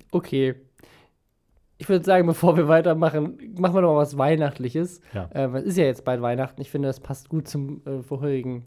[0.10, 0.56] okay
[1.80, 5.00] ich würde sagen, bevor wir weitermachen, machen wir noch mal was Weihnachtliches.
[5.14, 5.30] Ja.
[5.32, 6.60] Ähm, es ist ja jetzt bald Weihnachten.
[6.60, 8.66] Ich finde, das passt gut zum äh, vorherigen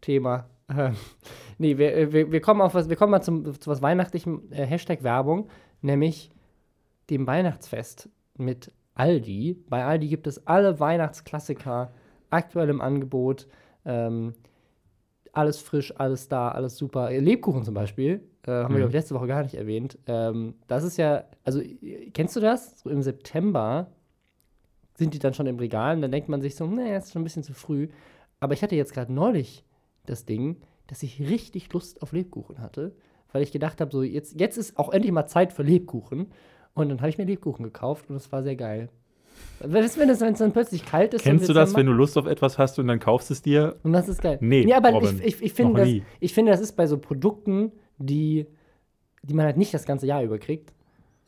[0.00, 0.46] Thema.
[0.66, 0.90] Äh,
[1.58, 4.42] nee, wir, äh, wir, wir, kommen auf was, wir kommen mal zum, zu was Weihnachtlichem,
[4.50, 5.48] äh, Hashtag Werbung,
[5.82, 6.32] nämlich
[7.10, 9.62] dem Weihnachtsfest mit Aldi.
[9.68, 11.92] Bei Aldi gibt es alle Weihnachtsklassiker
[12.30, 13.46] aktuell im Angebot.
[13.84, 14.34] Ähm,
[15.38, 17.10] alles frisch, alles da, alles super.
[17.10, 18.68] Lebkuchen zum Beispiel äh, haben mhm.
[18.70, 19.98] wir, glaube ich, letzte Woche gar nicht erwähnt.
[20.06, 21.62] Ähm, das ist ja, also,
[22.12, 22.80] kennst du das?
[22.80, 23.92] So im September
[24.96, 27.22] sind die dann schon im Regal und dann denkt man sich so, naja, ist schon
[27.22, 27.88] ein bisschen zu früh.
[28.40, 29.64] Aber ich hatte jetzt gerade neulich
[30.06, 30.56] das Ding,
[30.88, 32.96] dass ich richtig Lust auf Lebkuchen hatte,
[33.32, 36.32] weil ich gedacht habe, so jetzt, jetzt ist auch endlich mal Zeit für Lebkuchen.
[36.74, 38.88] Und dann habe ich mir Lebkuchen gekauft und es war sehr geil.
[39.60, 41.22] Wenn es, wenn es dann plötzlich kalt ist.
[41.22, 43.76] Kennst du das, wenn du Lust auf etwas hast und dann kaufst es dir?
[43.82, 44.38] Und das ist geil.
[44.40, 46.98] Nee, nee aber Robin, ich, ich, ich, finde, das, ich finde, das ist bei so
[46.98, 48.46] Produkten, die,
[49.22, 50.72] die man halt nicht das ganze Jahr über kriegt,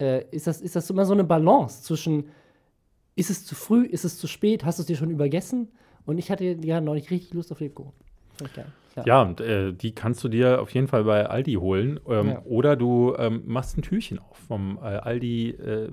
[0.01, 2.29] äh, ist, das, ist das immer so eine Balance zwischen,
[3.17, 5.69] ist es zu früh, ist es zu spät, hast du es dir schon übergessen?
[6.07, 7.93] Und ich hatte ja noch nicht richtig Lust auf Lebkuchen.
[8.97, 12.01] Ja, ja und äh, die kannst du dir auf jeden Fall bei Aldi holen.
[12.09, 12.43] Ähm, ja.
[12.45, 15.89] Oder du ähm, machst ein Türchen auf vom äh, Aldi äh.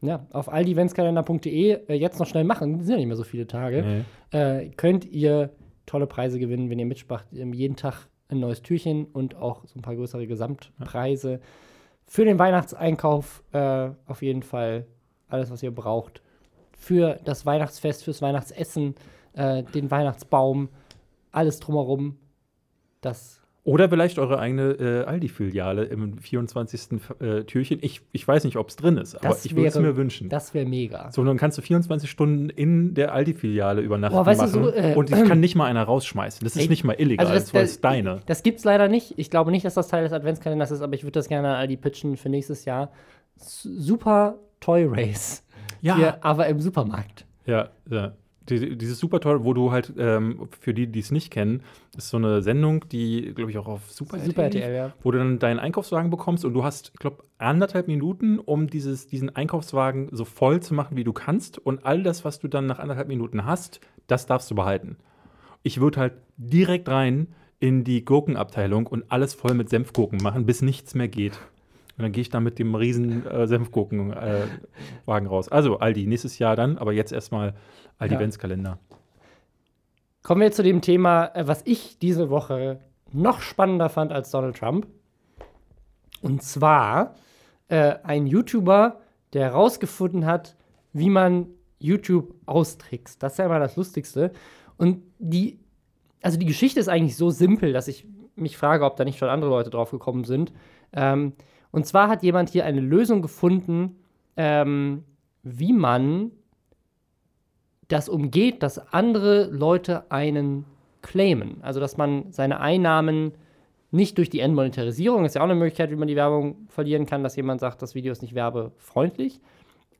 [0.00, 4.04] Ja, auf aldiventskalender.de äh, jetzt noch schnell machen, sind ja nicht mehr so viele Tage.
[4.32, 4.38] Nee.
[4.38, 5.50] Äh, könnt ihr
[5.86, 7.26] tolle Preise gewinnen, wenn ihr mitspracht.
[7.32, 11.32] jeden Tag ein neues Türchen und auch so ein paar größere Gesamtpreise.
[11.32, 11.38] Ja.
[12.06, 14.86] Für den Weihnachtseinkauf äh, auf jeden Fall
[15.28, 16.22] alles, was ihr braucht.
[16.76, 18.94] Für das Weihnachtsfest, fürs Weihnachtsessen,
[19.32, 20.68] äh, den Weihnachtsbaum,
[21.32, 22.18] alles drumherum.
[23.00, 23.37] Das
[23.68, 27.00] oder vielleicht eure eigene äh, Aldi-Filiale im 24.
[27.20, 27.78] Äh, Türchen.
[27.82, 30.30] Ich, ich weiß nicht, ob es drin ist, aber das ich würde es mir wünschen.
[30.30, 31.12] Das wäre mega.
[31.12, 34.48] So, dann kannst du 24 Stunden in der Aldi-Filiale übernachten oh, machen.
[34.48, 36.42] So, äh, und ich kann nicht mal einer rausschmeißen.
[36.42, 38.20] Das ist ey, nicht mal illegal, also das, das, ist deine.
[38.24, 39.12] Das gibt's leider nicht.
[39.18, 41.76] Ich glaube nicht, dass das Teil des Adventskalenders ist, aber ich würde das gerne Aldi
[41.76, 42.90] pitchen für nächstes Jahr.
[43.36, 45.44] Super Toy Race.
[45.82, 45.94] Ja.
[45.94, 47.26] Hier, aber im Supermarkt.
[47.44, 48.14] Ja, ja
[48.50, 51.62] die, dieses super toll, wo du halt, ähm, für die, die es nicht kennen,
[51.96, 54.92] ist so eine Sendung, die, glaube ich, auch auf Super, Super RTL, RTL ja.
[55.02, 59.06] wo du dann deinen Einkaufswagen bekommst und du hast, ich glaube, anderthalb Minuten, um dieses,
[59.06, 61.58] diesen Einkaufswagen so voll zu machen, wie du kannst.
[61.58, 64.96] Und all das, was du dann nach anderthalb Minuten hast, das darfst du behalten.
[65.62, 67.28] Ich würde halt direkt rein
[67.60, 71.38] in die Gurkenabteilung und alles voll mit Senfgurken machen, bis nichts mehr geht.
[71.96, 75.48] Und dann gehe ich da mit dem riesen äh, Senfgurkenwagen äh, raus.
[75.48, 77.54] Also Aldi, nächstes Jahr dann, aber jetzt erstmal
[77.98, 78.18] Aldi ja.
[78.18, 78.78] Adventskalender.
[80.22, 82.80] Kommen wir zu dem Thema, äh, was ich diese Woche
[83.12, 84.86] noch spannender fand als Donald Trump.
[86.20, 87.14] Und zwar
[87.68, 89.00] äh, ein YouTuber,
[89.32, 90.56] der herausgefunden hat,
[90.92, 91.46] wie man
[91.78, 93.22] YouTube austrickst.
[93.22, 94.32] Das ist ja immer das Lustigste.
[94.76, 95.60] Und die,
[96.22, 99.28] also die Geschichte ist eigentlich so simpel, dass ich mich frage, ob da nicht schon
[99.28, 100.52] andere Leute drauf gekommen sind.
[100.92, 101.34] Ähm,
[101.70, 103.96] und zwar hat jemand hier eine Lösung gefunden,
[104.36, 105.04] ähm,
[105.42, 106.32] wie man
[107.88, 110.64] das umgeht, dass andere Leute einen
[111.02, 111.58] claimen.
[111.62, 113.32] Also, dass man seine Einnahmen
[113.90, 117.22] nicht durch die Endmonetarisierung, ist ja auch eine Möglichkeit, wie man die Werbung verlieren kann,
[117.22, 119.40] dass jemand sagt, das Video ist nicht werbefreundlich,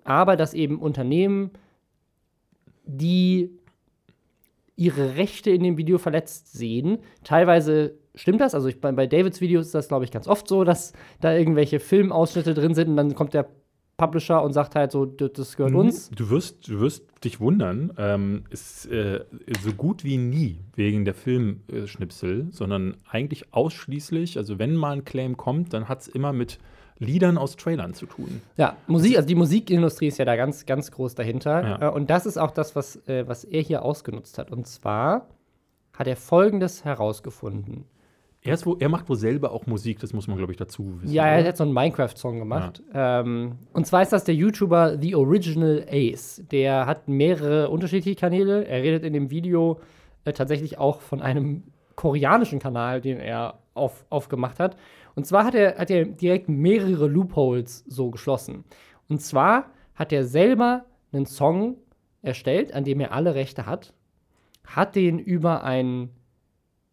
[0.05, 1.51] aber dass eben Unternehmen,
[2.84, 3.51] die
[4.76, 8.55] ihre Rechte in dem Video verletzt sehen, teilweise stimmt das?
[8.55, 11.34] Also ich, bei, bei Davids Videos ist das, glaube ich, ganz oft so, dass da
[11.34, 13.49] irgendwelche Filmausschnitte drin sind und dann kommt der
[13.99, 15.80] Publisher und sagt halt so, das gehört mhm.
[15.80, 16.09] uns.
[16.11, 19.24] Du wirst, du wirst dich wundern, ähm, ist äh,
[19.62, 25.36] so gut wie nie wegen der Filmschnipsel, sondern eigentlich ausschließlich, also wenn mal ein Claim
[25.36, 26.61] kommt, dann hat es immer mit
[27.01, 28.40] Liedern aus Trailern zu tun.
[28.57, 31.62] Ja, Musik, also die Musikindustrie ist ja da ganz, ganz groß dahinter.
[31.62, 31.88] Ja.
[31.88, 34.53] Äh, und das ist auch das, was, äh, was er hier ausgenutzt hat.
[34.53, 35.26] Und zwar
[35.92, 37.84] hat er Folgendes herausgefunden.
[38.49, 41.01] Er, ist wo, er macht wohl selber auch Musik, das muss man, glaube ich, dazu
[41.01, 41.12] wissen.
[41.12, 42.82] Ja, er hat so einen Minecraft-Song gemacht.
[42.92, 43.20] Ja.
[43.20, 46.42] Ähm, und zwar ist das der YouTuber The Original Ace.
[46.51, 48.66] Der hat mehrere unterschiedliche Kanäle.
[48.66, 49.80] Er redet in dem Video
[50.24, 54.76] äh, tatsächlich auch von einem koreanischen Kanal, den er auf, aufgemacht hat.
[55.14, 58.64] Und zwar hat er, hat er direkt mehrere Loopholes so geschlossen.
[59.09, 61.76] Und zwar hat er selber einen Song
[62.22, 63.94] erstellt, an dem er alle Rechte hat,
[64.64, 66.11] hat den über einen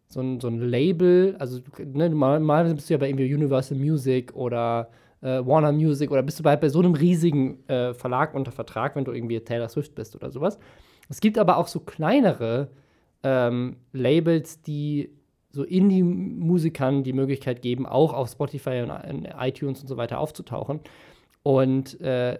[0.08, 4.34] so ein, so ein Label, also ne, normalerweise bist du ja bei irgendwie Universal Music
[4.34, 4.88] oder
[5.20, 8.96] äh, Warner Music oder bist du bei, bei so einem riesigen äh, Verlag unter Vertrag,
[8.96, 10.58] wenn du irgendwie Taylor Swift bist oder sowas.
[11.08, 12.68] Es gibt aber auch so kleinere
[13.22, 15.10] ähm, Labels, die
[15.50, 20.80] so Indie-Musikern die Möglichkeit geben, auch auf Spotify und iTunes und so weiter aufzutauchen.
[21.42, 22.38] Und äh,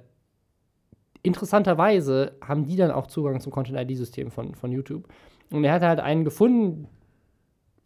[1.23, 5.09] interessanterweise haben die dann auch Zugang zum Content-ID-System von, von YouTube.
[5.51, 6.89] Und er hat halt einen gefunden,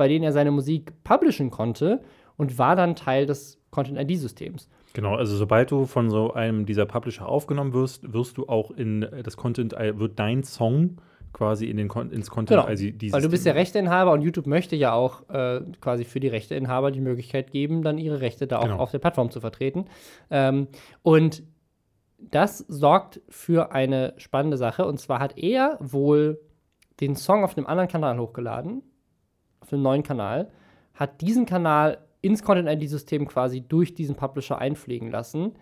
[0.01, 2.01] bei dem er seine Musik publishen konnte
[2.38, 4.66] und war dann Teil des Content-ID-Systems.
[4.94, 9.07] Genau, also sobald du von so einem dieser Publisher aufgenommen wirst, wirst du auch in
[9.22, 10.96] das Content, wird dein Song
[11.34, 12.62] quasi in den ins Content genau.
[12.62, 16.28] also Weil du bist ja Rechteinhaber und YouTube möchte ja auch äh, quasi für die
[16.28, 18.78] Rechteinhaber die Möglichkeit geben, dann ihre Rechte da auch genau.
[18.78, 19.84] auf der Plattform zu vertreten.
[20.30, 20.68] Ähm,
[21.03, 21.42] und
[22.18, 24.86] das sorgt für eine spannende Sache.
[24.86, 26.40] Und zwar hat er wohl
[27.01, 28.82] den Song auf einem anderen Kanal hochgeladen,
[29.61, 30.50] auf einem neuen Kanal,
[30.94, 35.52] hat diesen Kanal ins Content-ID-System quasi durch diesen Publisher einpflegen lassen,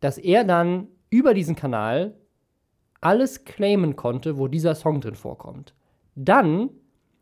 [0.00, 2.14] dass er dann über diesen Kanal
[3.00, 5.74] alles claimen konnte, wo dieser Song drin vorkommt.
[6.14, 6.70] Dann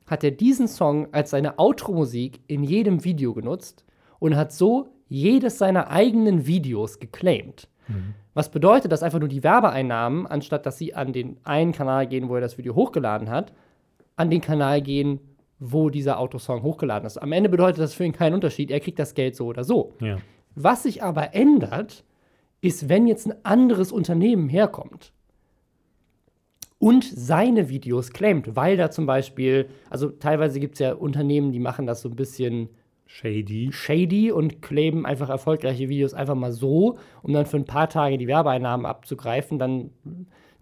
[0.06, 3.84] hat er diesen Song als seine Outro-Musik in jedem Video genutzt
[4.18, 7.68] und hat so jedes seiner eigenen Videos geclaimed.
[7.88, 8.14] Mhm.
[8.34, 12.28] Was bedeutet, dass einfach nur die Werbeeinnahmen, anstatt dass sie an den einen Kanal gehen,
[12.28, 13.52] wo er das Video hochgeladen hat,
[14.16, 15.20] an den Kanal gehen,
[15.60, 17.18] wo dieser Autosong hochgeladen ist.
[17.18, 18.70] Am Ende bedeutet das für ihn keinen Unterschied.
[18.70, 19.94] Er kriegt das Geld so oder so.
[20.00, 20.16] Ja.
[20.54, 22.04] Was sich aber ändert,
[22.62, 25.12] ist, wenn jetzt ein anderes Unternehmen herkommt
[26.78, 31.60] und seine Videos claimt, weil da zum Beispiel, also teilweise gibt es ja Unternehmen, die
[31.60, 32.70] machen das so ein bisschen
[33.06, 33.70] shady.
[33.72, 38.16] shady und claimen einfach erfolgreiche Videos einfach mal so, um dann für ein paar Tage
[38.18, 39.58] die Werbeeinnahmen abzugreifen.
[39.58, 39.90] Dann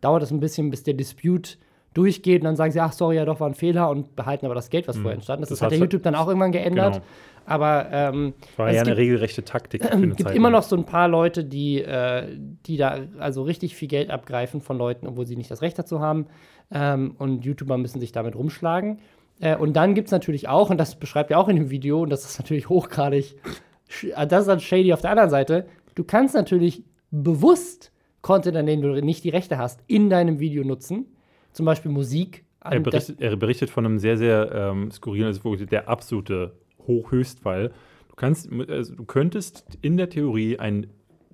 [0.01, 1.57] dauert es ein bisschen, bis der Dispute
[1.99, 4.55] durchgeht und dann sagen sie, ach sorry, ja doch, war ein Fehler und behalten aber
[4.55, 5.03] das Geld, was mhm.
[5.03, 5.51] vorher entstanden ist.
[5.51, 6.95] Das, das hat der YouTube dann auch irgendwann geändert.
[6.95, 7.05] Genau.
[7.45, 9.83] Aber ähm, war ja eine gibt, regelrechte Taktik.
[9.83, 12.25] Es gibt Zeit immer noch so ein paar Leute, die, äh,
[12.67, 16.01] die da also richtig viel Geld abgreifen von Leuten, obwohl sie nicht das Recht dazu
[16.01, 16.27] haben.
[16.71, 19.01] Ähm, und YouTuber müssen sich damit rumschlagen.
[19.41, 22.03] Äh, und dann gibt es natürlich auch, und das beschreibt er auch in dem Video,
[22.03, 23.37] und das ist natürlich hochgradig,
[24.15, 28.67] äh, das ist dann shady auf der anderen Seite, du kannst natürlich bewusst Content, an
[28.67, 31.07] dem du nicht die Rechte hast, in deinem Video nutzen
[31.59, 32.45] zum Beispiel Musik.
[32.61, 36.53] Er berichtet, er berichtet, von einem sehr, sehr ähm, skurrilen, also der absolute
[36.87, 37.73] Hochhöchstfall.
[38.09, 40.87] Du, kannst, also du könntest in der Theorie ein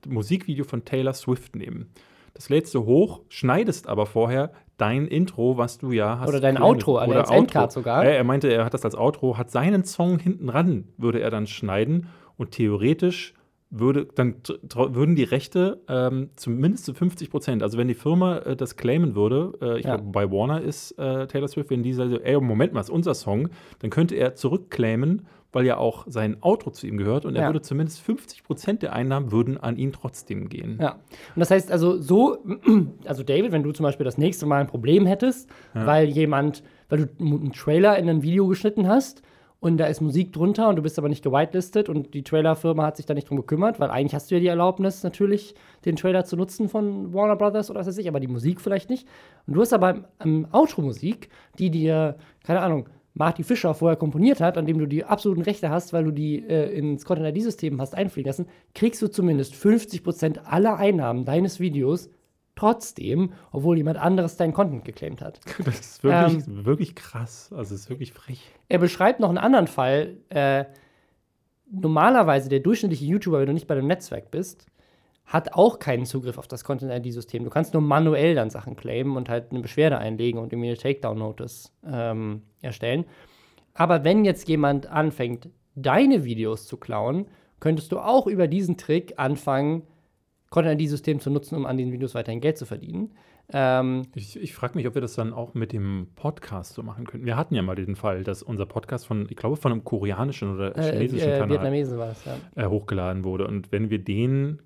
[0.06, 1.90] Musikvideo von Taylor Swift nehmen.
[2.32, 6.28] Das lädst du hoch, schneidest aber vorher dein Intro, was du ja hast.
[6.30, 8.02] Oder dein Outro, oder als Endcard sogar.
[8.02, 11.28] Er, er meinte, er hat das als Outro, hat seinen Song hinten ran, würde er
[11.28, 12.08] dann schneiden
[12.38, 13.34] und theoretisch
[13.78, 14.36] würde, dann
[14.72, 19.14] würden die Rechte ähm, zumindest zu 50 Prozent, also wenn die Firma äh, das claimen
[19.14, 19.96] würde, äh, ich ja.
[19.96, 23.14] glaube, bei Warner ist äh, Taylor Swift, wenn die sagen, ey, Moment mal, ist unser
[23.14, 23.48] Song,
[23.80, 27.48] dann könnte er zurückclaimen, weil ja auch sein Outro zu ihm gehört und er ja.
[27.48, 30.78] würde zumindest 50 Prozent der Einnahmen würden an ihn trotzdem gehen.
[30.80, 30.92] Ja.
[30.92, 32.38] Und das heißt also so,
[33.04, 35.86] also David, wenn du zum Beispiel das nächste Mal ein Problem hättest, ja.
[35.86, 39.22] weil jemand, weil du einen Trailer in ein Video geschnitten hast,
[39.64, 42.98] und da ist Musik drunter und du bist aber nicht gewitelistet und die Trailerfirma hat
[42.98, 45.54] sich da nicht drum gekümmert, weil eigentlich hast du ja die Erlaubnis, natürlich
[45.86, 48.90] den Trailer zu nutzen von Warner Brothers oder was weiß ich, aber die Musik vielleicht
[48.90, 49.08] nicht.
[49.46, 54.58] Und du hast aber ähm, Outro-Musik, die dir, keine Ahnung, Marty Fischer vorher komponiert hat,
[54.58, 58.28] an dem du die absoluten Rechte hast, weil du die äh, ins Content-ID-System hast einfliegen
[58.28, 62.10] lassen, kriegst du zumindest 50% aller Einnahmen deines Videos
[62.56, 65.40] trotzdem, obwohl jemand anderes deinen Content geclaimt hat.
[65.64, 67.50] Das ist wirklich, ähm, wirklich krass.
[67.52, 68.50] Also, es ist wirklich frech.
[68.68, 70.16] Er beschreibt noch einen anderen Fall.
[70.28, 70.64] Äh,
[71.70, 74.66] normalerweise, der durchschnittliche YouTuber, wenn du nicht bei dem Netzwerk bist,
[75.26, 77.44] hat auch keinen Zugriff auf das Content-ID-System.
[77.44, 80.76] Du kannst nur manuell dann Sachen claimen und halt eine Beschwerde einlegen und irgendwie eine
[80.76, 83.06] Takedown-Notice ähm, erstellen.
[83.72, 87.26] Aber wenn jetzt jemand anfängt, deine Videos zu klauen,
[87.58, 89.82] könntest du auch über diesen Trick anfangen,
[90.54, 93.10] Content-ID-System zu nutzen, um an den Videos weiterhin Geld zu verdienen.
[93.52, 97.08] Ähm, ich ich frage mich, ob wir das dann auch mit dem Podcast so machen
[97.08, 97.26] könnten.
[97.26, 100.54] Wir hatten ja mal den Fall, dass unser Podcast von, ich glaube, von einem koreanischen
[100.54, 102.36] oder äh, chinesischen äh, äh, Kanal das, ja.
[102.54, 103.48] äh, hochgeladen wurde.
[103.48, 104.62] Und wenn wir den,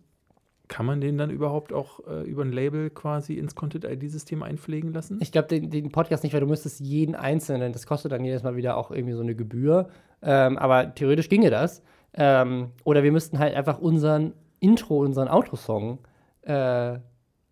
[0.68, 5.18] kann man den dann überhaupt auch äh, über ein Label quasi ins Content-ID-System einpflegen lassen?
[5.22, 8.42] Ich glaube, den, den, Podcast nicht, weil du müsstest jeden einzelnen, das kostet dann jedes
[8.42, 9.88] Mal wieder auch irgendwie so eine Gebühr.
[10.20, 11.82] Ähm, aber theoretisch ginge das.
[12.12, 15.98] Ähm, oder wir müssten halt einfach unseren Intro, unseren Outro-Song
[16.42, 16.98] äh,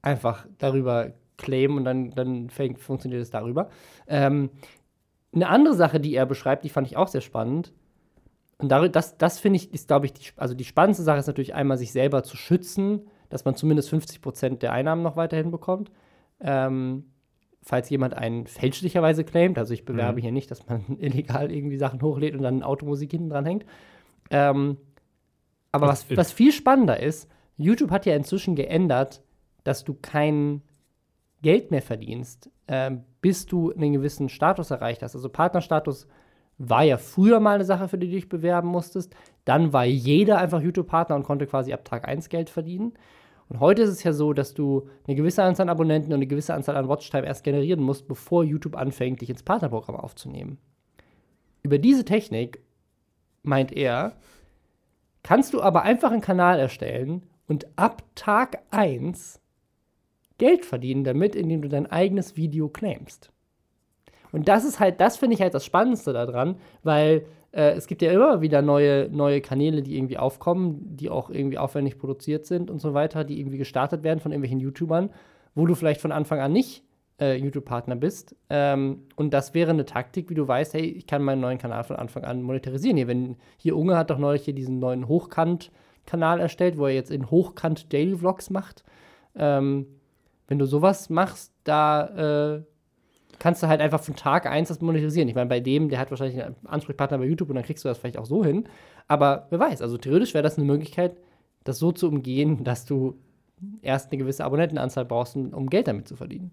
[0.02, 3.68] einfach darüber claimen und dann, dann fängt, funktioniert es darüber.
[4.07, 4.50] Ähm,
[5.34, 7.72] eine andere Sache, die er beschreibt, die fand ich auch sehr spannend.
[8.59, 11.54] Und das, das finde ich, ist, glaube ich, die, also die spannendste Sache ist natürlich
[11.54, 15.90] einmal, sich selber zu schützen, dass man zumindest 50 Prozent der Einnahmen noch weiterhin bekommt.
[16.40, 17.04] Ähm,
[17.62, 20.22] falls jemand einen fälschlicherweise claimt, also ich bewerbe mhm.
[20.22, 23.66] hier nicht, dass man illegal irgendwie Sachen hochlädt und dann Automusik hinten dran hängt.
[24.30, 24.78] Ähm,
[25.77, 29.22] aber was, was viel spannender ist, YouTube hat ja inzwischen geändert,
[29.64, 30.62] dass du kein
[31.43, 35.14] Geld mehr verdienst, äh, bis du einen gewissen Status erreicht hast.
[35.14, 36.07] Also Partnerstatus
[36.59, 39.14] war ja früher mal eine Sache, für die du dich bewerben musstest.
[39.45, 42.95] Dann war jeder einfach YouTube-Partner und konnte quasi ab Tag 1 Geld verdienen.
[43.49, 46.27] Und heute ist es ja so, dass du eine gewisse Anzahl an Abonnenten und eine
[46.27, 50.59] gewisse Anzahl an Watchtime erst generieren musst, bevor YouTube anfängt, dich ins Partnerprogramm aufzunehmen.
[51.62, 52.61] Über diese Technik,
[53.43, 54.16] meint er,
[55.27, 59.41] kannst du aber einfach einen Kanal erstellen und ab Tag 1
[60.39, 63.33] Geld verdienen damit, indem du dein eigenes Video claimst.
[64.31, 68.03] Und das ist halt, das finde ich halt das Spannendste daran, weil äh, es gibt
[68.03, 72.70] ja immer wieder neue, neue Kanäle, die irgendwie aufkommen, die auch irgendwie aufwendig produziert sind
[72.70, 75.11] und so weiter, die irgendwie gestartet werden von irgendwelchen YouTubern,
[75.57, 76.85] wo du vielleicht von Anfang an nicht
[77.20, 78.36] äh, YouTube-Partner bist.
[78.50, 81.84] Ähm, und das wäre eine Taktik, wie du weißt, hey, ich kann meinen neuen Kanal
[81.84, 82.96] von Anfang an monetarisieren.
[82.96, 87.10] Hier, wenn, hier Unge hat doch neulich hier diesen neuen Hochkant-Kanal erstellt, wo er jetzt
[87.10, 88.84] in Hochkant Daily Vlogs macht.
[89.34, 89.86] Ähm,
[90.48, 92.62] wenn du sowas machst, da äh,
[93.38, 95.28] kannst du halt einfach von Tag 1 das monetarisieren.
[95.28, 97.88] Ich meine, bei dem, der hat wahrscheinlich einen Ansprechpartner bei YouTube und dann kriegst du
[97.88, 98.68] das vielleicht auch so hin.
[99.08, 101.16] Aber wer weiß, also theoretisch wäre das eine Möglichkeit,
[101.64, 103.18] das so zu umgehen, dass du
[103.82, 106.52] erst eine gewisse Abonnentenanzahl brauchst, um Geld damit zu verdienen.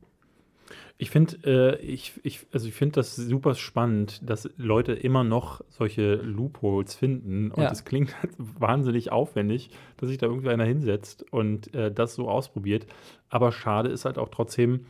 [0.97, 5.61] Ich finde, äh, ich, ich, also ich finde das super spannend, dass Leute immer noch
[5.69, 7.51] solche Loopholes finden.
[7.51, 7.85] Und es ja.
[7.85, 12.85] klingt halt wahnsinnig aufwendig, dass sich da irgendwie einer hinsetzt und äh, das so ausprobiert.
[13.29, 14.85] Aber schade ist halt auch trotzdem,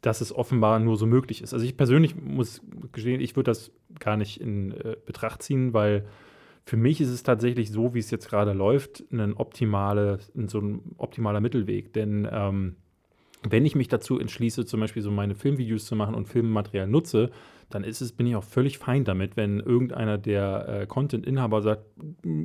[0.00, 1.54] dass es offenbar nur so möglich ist.
[1.54, 2.60] Also ich persönlich muss
[2.90, 3.70] gestehen, ich würde das
[4.00, 6.06] gar nicht in äh, Betracht ziehen, weil
[6.64, 10.94] für mich ist es tatsächlich so, wie es jetzt gerade läuft, ein, optimale, so ein
[10.96, 11.92] optimaler Mittelweg.
[11.92, 12.76] Denn ähm,
[13.48, 17.30] wenn ich mich dazu entschließe, zum Beispiel so meine Filmvideos zu machen und Filmmaterial nutze,
[17.70, 21.84] dann ist es, bin ich auch völlig fein damit, wenn irgendeiner der äh, Content-Inhaber sagt,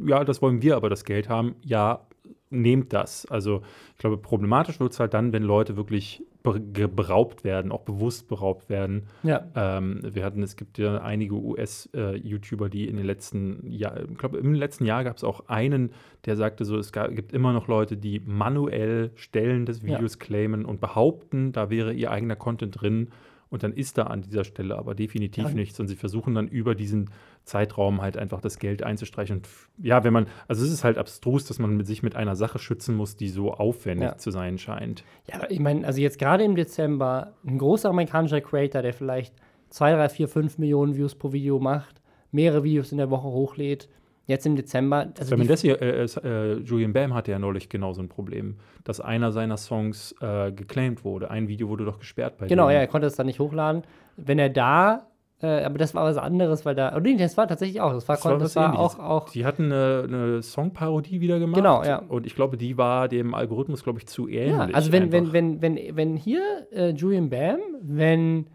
[0.05, 2.07] ja, das wollen wir aber das Geld haben, ja,
[2.49, 3.25] nehmt das.
[3.25, 8.27] Also ich glaube, problematisch wird es halt dann, wenn Leute wirklich beraubt werden, auch bewusst
[8.27, 9.03] beraubt werden.
[9.23, 9.45] Ja.
[9.55, 14.17] Ähm, wir hatten, es gibt ja einige US-YouTuber, äh, die in den letzten Jahren, ich
[14.17, 15.91] glaube, im letzten Jahr gab es auch einen,
[16.25, 20.19] der sagte so, es gab, gibt immer noch Leute, die manuell Stellen des Videos ja.
[20.19, 23.09] claimen und behaupten, da wäre ihr eigener Content drin
[23.49, 25.53] und dann ist da an dieser Stelle aber definitiv ja.
[25.53, 25.79] nichts.
[25.79, 27.09] Und sie versuchen dann über diesen
[27.43, 29.37] Zeitraum halt einfach das Geld einzustreichen.
[29.37, 32.59] Und ja, wenn man, also es ist halt abstrus, dass man sich mit einer Sache
[32.59, 34.17] schützen muss, die so aufwendig ja.
[34.17, 35.03] zu sein scheint.
[35.31, 39.33] Ja, ich meine, also jetzt gerade im Dezember, ein großer amerikanischer Creator, der vielleicht
[39.69, 43.89] 2, 3, 4, 5 Millionen Views pro Video macht, mehrere Videos in der Woche hochlädt,
[44.27, 45.07] Jetzt im Dezember.
[45.17, 49.31] Also Mendes, äh, äh, Julian Bam hatte ja neulich genau so ein Problem, dass einer
[49.31, 51.31] seiner Songs äh, geclaimed wurde.
[51.31, 52.73] Ein Video wurde doch gesperrt bei Genau, dem.
[52.73, 53.83] ja, er konnte es dann nicht hochladen.
[54.17, 55.07] Wenn er da,
[55.41, 58.05] äh, aber das war was anderes, weil da, oh nee, das war tatsächlich auch, das
[58.09, 59.29] war, das war, das war auch, auch.
[59.29, 61.55] Die hatten eine, eine Songparodie wieder gemacht.
[61.55, 61.99] Genau, ja.
[61.99, 64.51] Und ich glaube, die war dem Algorithmus, glaube ich, zu ähnlich.
[64.51, 66.41] Ja, also wenn, wenn, wenn, wenn, wenn hier
[66.73, 68.47] äh, Julian Bam, wenn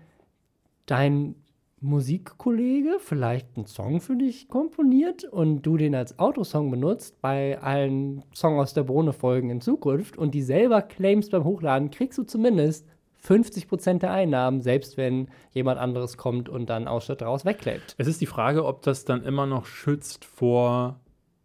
[0.85, 1.37] dein
[1.83, 8.25] Musikkollege vielleicht einen Song für dich komponiert und du den als Autosong benutzt bei allen
[8.33, 12.87] Song aus der Bohne-Folgen in Zukunft und die selber claimst beim Hochladen, kriegst du zumindest
[13.27, 17.95] 50% der Einnahmen, selbst wenn jemand anderes kommt und dann Ausschnitt daraus wegklebt.
[17.99, 21.01] Es ist die Frage, ob das dann immer noch schützt vor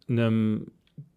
[0.08, 0.68] einem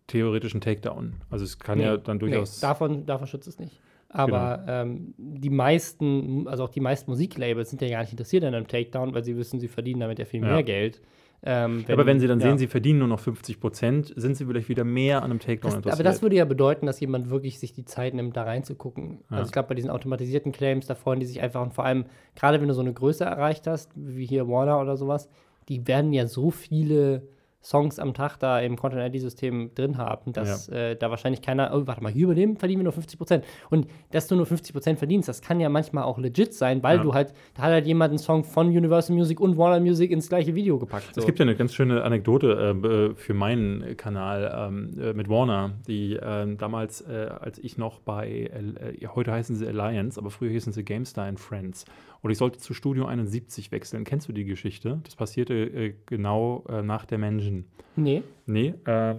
[0.08, 1.16] theoretischen Takedown.
[1.30, 2.62] Also es kann nee, ja dann durchaus.
[2.62, 3.80] Nee, davon, davon schützt es nicht.
[4.14, 4.82] Aber genau.
[4.82, 8.68] ähm, die meisten, also auch die meisten Musiklabels sind ja gar nicht interessiert an einem
[8.68, 10.62] Takedown, weil sie wissen, sie verdienen damit ja viel mehr ja.
[10.62, 11.01] Geld.
[11.43, 12.47] Ähm, wenn, aber wenn sie dann ja.
[12.47, 15.72] sehen, sie verdienen nur noch 50 Prozent, sind sie vielleicht wieder mehr an einem Takedown
[15.72, 15.93] das, interessiert.
[15.93, 19.22] Aber das würde ja bedeuten, dass jemand wirklich sich die Zeit nimmt, da reinzugucken.
[19.30, 19.38] Ja.
[19.38, 22.05] Also ich glaube, bei diesen automatisierten Claims, da freuen die sich einfach und vor allem,
[22.36, 25.30] gerade wenn du so eine Größe erreicht hast, wie hier Warner oder sowas,
[25.68, 27.24] die werden ja so viele
[27.64, 30.76] Songs am Tag da im Content-ID-System drin haben, dass ja.
[30.76, 33.45] äh, da wahrscheinlich keiner, oh, warte mal, hier über dem verdienen wir nur 50 Prozent.
[33.70, 36.97] Und dass du nur 50 Prozent verdienst, das kann ja manchmal auch legit sein, weil
[36.97, 37.03] ja.
[37.03, 40.28] du halt, da hat halt jemand einen Song von Universal Music und Warner Music ins
[40.28, 41.14] gleiche Video gepackt.
[41.14, 41.22] So.
[41.22, 45.74] Es gibt ja eine ganz schöne Anekdote äh, für meinen Kanal ähm, äh, mit Warner,
[45.88, 50.49] die ähm, damals, äh, als ich noch bei, äh, heute heißen sie Alliance, aber früher
[50.49, 51.86] hießen sie GameStar and Friends.
[52.22, 54.04] Und ich sollte zu Studio 71 wechseln.
[54.04, 55.00] Kennst du die Geschichte?
[55.04, 57.66] Das passierte äh, genau äh, nach der Menschen.
[57.96, 58.24] Nee.
[58.46, 58.76] Nee.
[58.86, 59.16] Äh,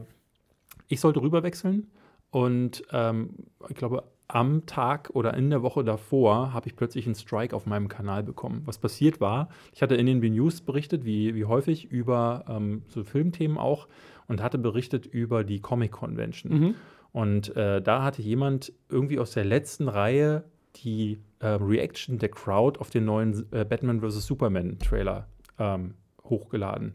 [0.88, 1.90] ich sollte rüberwechseln
[2.30, 3.30] und ähm,
[3.68, 7.66] ich glaube, am Tag oder in der Woche davor habe ich plötzlich einen Strike auf
[7.66, 8.62] meinem Kanal bekommen.
[8.64, 13.04] Was passiert war, ich hatte in den B-News berichtet, wie, wie häufig, über ähm, so
[13.04, 13.88] Filmthemen auch
[14.28, 16.52] und hatte berichtet über die Comic Convention.
[16.52, 16.74] Mhm.
[17.12, 20.44] Und äh, da hatte jemand irgendwie aus der letzten Reihe
[20.76, 24.26] die äh, Reaction der Crowd auf den neuen äh, Batman vs.
[24.26, 25.94] Superman Trailer ähm,
[26.24, 26.94] hochgeladen.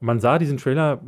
[0.00, 1.00] Und man sah diesen Trailer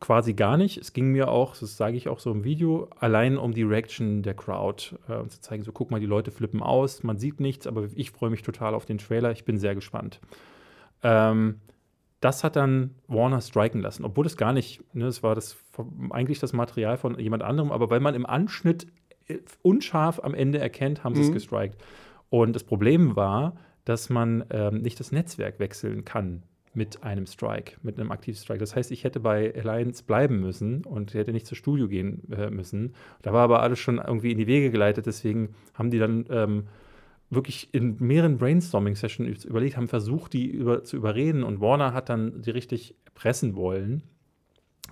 [0.00, 0.78] quasi gar nicht.
[0.78, 4.22] Es ging mir auch, das sage ich auch so im Video, allein um die Reaction
[4.22, 7.66] der Crowd äh, zu zeigen, so guck mal, die Leute flippen aus, man sieht nichts,
[7.66, 9.32] aber ich freue mich total auf den Trailer.
[9.32, 10.20] Ich bin sehr gespannt.
[11.02, 11.60] Ähm,
[12.20, 15.56] das hat dann Warner striken lassen, obwohl es gar nicht, ne, das war das
[16.10, 18.86] eigentlich das Material von jemand anderem, aber weil man im Anschnitt
[19.62, 21.34] unscharf am Ende erkennt, haben sie es mhm.
[21.34, 21.82] gestrikt.
[22.30, 27.76] Und das Problem war, dass man ähm, nicht das Netzwerk wechseln kann mit einem Strike,
[27.82, 28.58] mit einem aktiven Strike.
[28.58, 32.50] Das heißt, ich hätte bei Alliance bleiben müssen und hätte nicht zur Studio gehen äh,
[32.50, 32.94] müssen.
[33.22, 36.64] Da war aber alles schon irgendwie in die Wege geleitet, deswegen haben die dann ähm,
[37.30, 42.42] wirklich in mehreren Brainstorming-Sessions überlegt, haben versucht, die über, zu überreden und Warner hat dann
[42.42, 44.02] die richtig pressen wollen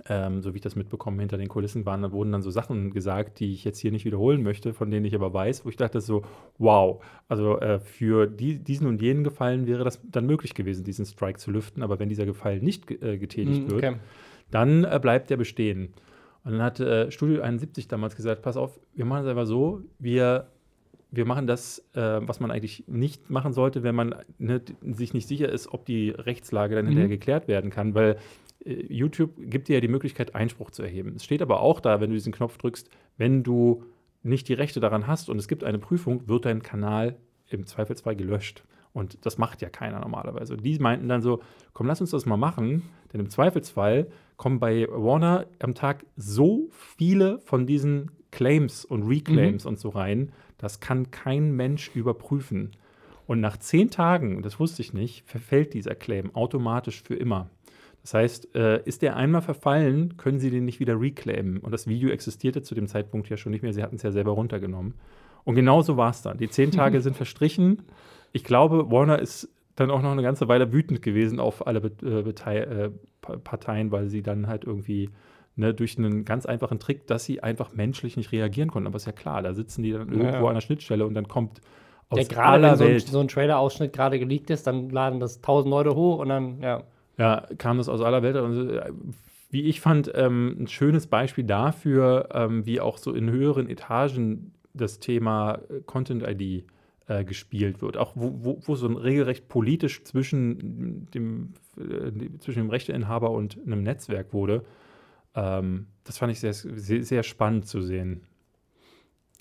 [0.09, 2.91] ähm, so wie ich das mitbekommen, hinter den Kulissen waren, da wurden dann so Sachen
[2.93, 5.77] gesagt, die ich jetzt hier nicht wiederholen möchte, von denen ich aber weiß, wo ich
[5.77, 6.23] dachte so,
[6.59, 11.05] wow, also äh, für die, diesen und jenen Gefallen wäre das dann möglich gewesen, diesen
[11.05, 13.83] Strike zu lüften, aber wenn dieser Gefallen nicht äh, getätigt mm, okay.
[13.83, 13.97] wird,
[14.51, 15.93] dann äh, bleibt der bestehen.
[16.45, 19.83] Und dann hat äh, Studio 71 damals gesagt, pass auf, wir machen es einfach so,
[19.99, 20.49] wir
[21.15, 25.29] wir machen das, äh, was man eigentlich nicht machen sollte, wenn man ne, sich nicht
[25.29, 27.13] sicher ist, ob die Rechtslage dann hinterher mhm.
[27.13, 28.17] geklärt werden kann, weil
[28.65, 31.15] YouTube gibt dir ja die Möglichkeit, Einspruch zu erheben.
[31.17, 33.85] Es steht aber auch da, wenn du diesen Knopf drückst, wenn du
[34.23, 37.17] nicht die Rechte daran hast und es gibt eine Prüfung, wird dein Kanal
[37.49, 38.65] im Zweifelsfall gelöscht.
[38.93, 40.55] Und das macht ja keiner normalerweise.
[40.55, 41.43] Und die meinten dann so,
[41.73, 42.83] komm, lass uns das mal machen,
[43.13, 49.65] denn im Zweifelsfall kommen bei Warner am Tag so viele von diesen Claims und Reclaims
[49.65, 49.69] mhm.
[49.69, 52.73] und so rein, das kann kein Mensch überprüfen.
[53.27, 57.49] Und nach zehn Tagen, das wusste ich nicht, verfällt dieser Claim automatisch für immer.
[58.03, 61.59] Das heißt, äh, ist der einmal verfallen, können Sie den nicht wieder reclaimen.
[61.59, 63.73] Und das Video existierte zu dem Zeitpunkt ja schon nicht mehr.
[63.73, 64.95] Sie hatten es ja selber runtergenommen.
[65.45, 66.37] Und genau so war es dann.
[66.37, 67.83] Die zehn Tage sind verstrichen.
[68.33, 72.29] Ich glaube, Warner ist dann auch noch eine ganze Weile wütend gewesen auf alle äh,
[72.29, 72.91] äh,
[73.21, 75.11] Parteien, weil sie dann halt irgendwie
[75.55, 78.89] ne, durch einen ganz einfachen Trick, dass sie einfach menschlich nicht reagieren konnten.
[78.89, 80.49] Aber ist ja klar, da sitzen die dann irgendwo ja, ja.
[80.49, 81.61] an der Schnittstelle und dann kommt
[82.09, 85.41] aus ja, gerade wenn so ein, so ein Trailer-Ausschnitt gerade geleakt ist, dann laden das
[85.41, 86.83] tausend Leute hoch und dann, ja
[87.23, 88.35] ja, kam das aus aller Welt.
[88.35, 88.91] Und, äh,
[89.51, 94.53] wie ich fand, ähm, ein schönes Beispiel dafür, ähm, wie auch so in höheren Etagen
[94.75, 96.65] das Thema äh, Content ID
[97.07, 97.97] äh, gespielt wird.
[97.97, 103.57] Auch wo, wo, wo, so ein regelrecht politisch zwischen dem, äh, zwischen dem Rechteinhaber und
[103.65, 104.65] einem Netzwerk wurde.
[105.37, 108.23] Ähm, das fand ich sehr, sehr, sehr, spannend zu sehen.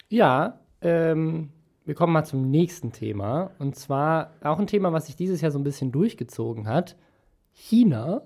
[0.08, 1.50] Ja, ähm,
[1.86, 3.50] wir kommen mal zum nächsten Thema.
[3.58, 6.96] Und zwar auch ein Thema, was sich dieses Jahr so ein bisschen durchgezogen hat.
[7.62, 8.24] China.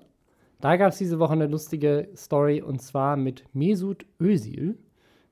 [0.60, 4.78] Da gab es diese Woche eine lustige Story und zwar mit Mesut Özil.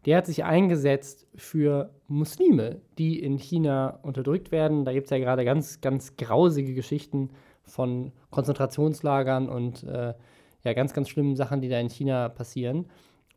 [0.05, 4.84] Der hat sich eingesetzt für Muslime, die in China unterdrückt werden.
[4.84, 7.30] Da gibt es ja gerade ganz, ganz grausige Geschichten
[7.62, 10.12] von Konzentrationslagern und äh,
[10.64, 12.86] ja, ganz, ganz schlimmen Sachen, die da in China passieren.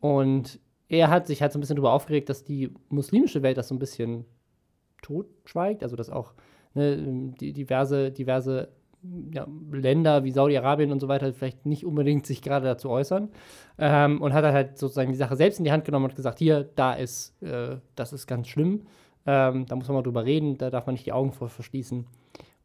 [0.00, 3.68] Und er hat sich halt so ein bisschen darüber aufgeregt, dass die muslimische Welt das
[3.68, 4.26] so ein bisschen
[5.00, 6.34] totschweigt, also dass auch
[6.74, 8.68] ne, die diverse, diverse
[9.32, 13.28] ja, Länder wie Saudi-Arabien und so weiter vielleicht nicht unbedingt sich gerade dazu äußern.
[13.78, 16.68] Ähm, und hat halt sozusagen die Sache selbst in die Hand genommen und gesagt, hier,
[16.74, 18.86] da ist, äh, das ist ganz schlimm.
[19.26, 22.06] Ähm, da muss man mal drüber reden, da darf man nicht die Augen vor verschließen.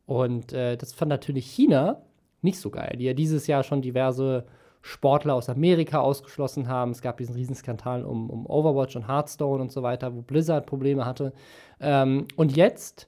[0.05, 2.01] Und äh, das fand natürlich China
[2.41, 4.45] nicht so geil, die ja dieses Jahr schon diverse
[4.81, 6.91] Sportler aus Amerika ausgeschlossen haben.
[6.91, 11.05] Es gab diesen Riesenskandal um, um Overwatch und Hearthstone und so weiter, wo Blizzard Probleme
[11.05, 11.33] hatte.
[11.79, 13.07] Ähm, und jetzt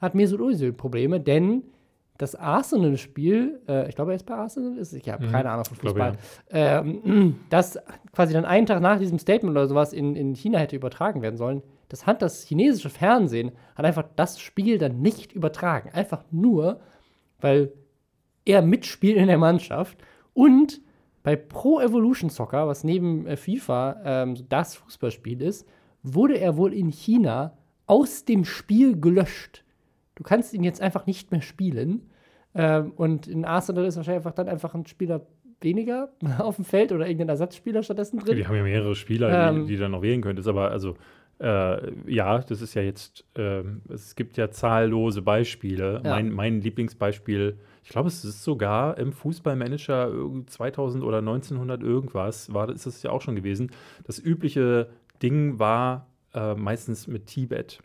[0.00, 1.62] hat Mesut Özil Probleme, denn
[2.16, 5.32] das Arsenal-Spiel, äh, ich glaube, er ist bei Arsenal, ist, ich habe mhm.
[5.32, 6.16] keine Ahnung von Fußball,
[6.52, 6.80] ja.
[6.80, 7.78] ähm, das
[8.12, 11.36] quasi dann einen Tag nach diesem Statement oder sowas in, in China hätte übertragen werden
[11.36, 11.62] sollen.
[11.88, 15.90] Das hat das chinesische Fernsehen, hat einfach das Spiel dann nicht übertragen.
[15.92, 16.80] Einfach nur,
[17.40, 17.72] weil
[18.44, 19.98] er mitspielt in der Mannschaft
[20.32, 20.80] und
[21.24, 25.66] bei Pro Evolution Soccer, was neben äh, FIFA ähm, das Fußballspiel ist,
[26.02, 27.56] wurde er wohl in China
[27.86, 29.64] aus dem Spiel gelöscht.
[30.14, 32.10] Du kannst ihn jetzt einfach nicht mehr spielen.
[32.54, 35.26] Ähm, und in Arsenal ist wahrscheinlich einfach dann einfach ein Spieler
[35.60, 38.36] weniger auf dem Feld oder irgendein Ersatzspieler stattdessen drin.
[38.36, 40.48] Die haben ja mehrere Spieler, ähm, die, die dann noch wählen könntest.
[40.48, 40.96] Aber also,
[41.40, 46.00] äh, ja, das ist ja jetzt, äh, es gibt ja zahllose Beispiele.
[46.04, 46.10] Ja.
[46.10, 50.12] Mein, mein Lieblingsbeispiel, ich glaube, es ist sogar im Fußballmanager
[50.46, 53.72] 2000 oder 1900 irgendwas, war, ist das ja auch schon gewesen.
[54.04, 54.88] Das übliche
[55.22, 57.80] Ding war äh, meistens mit Tibet.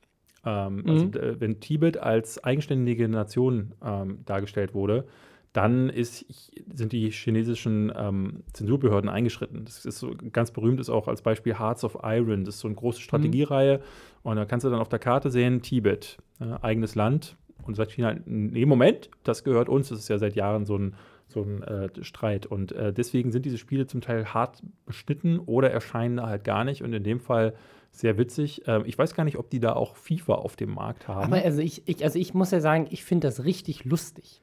[0.45, 0.89] Ähm, mhm.
[0.89, 5.05] Also, wenn Tibet als eigenständige Nation ähm, dargestellt wurde,
[5.53, 6.25] dann ist,
[6.73, 9.65] sind die chinesischen ähm, Zensurbehörden eingeschritten.
[9.65, 12.45] Das ist so ganz berühmt, ist auch als Beispiel Hearts of Iron.
[12.45, 13.03] Das ist so eine große mhm.
[13.03, 13.77] Strategiereihe.
[13.77, 13.81] Mhm.
[14.23, 17.91] Und da kannst du dann auf der Karte sehen, Tibet, äh, eigenes Land, Und sagt
[17.91, 19.89] China, nee, Moment, das gehört uns.
[19.89, 20.93] Das ist ja seit Jahren so ein,
[21.27, 22.45] so ein äh, Streit.
[22.45, 26.83] Und äh, deswegen sind diese Spiele zum Teil hart beschnitten oder erscheinen halt gar nicht.
[26.83, 27.53] Und in dem Fall
[27.99, 28.63] sehr witzig.
[28.67, 31.33] Ähm, ich weiß gar nicht, ob die da auch FIFA auf dem Markt haben.
[31.33, 34.41] Aber also ich, ich also ich muss ja sagen, ich finde das richtig lustig.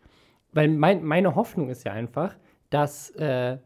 [0.53, 2.37] Weil mein, meine Hoffnung ist ja einfach,
[2.71, 3.59] dass äh,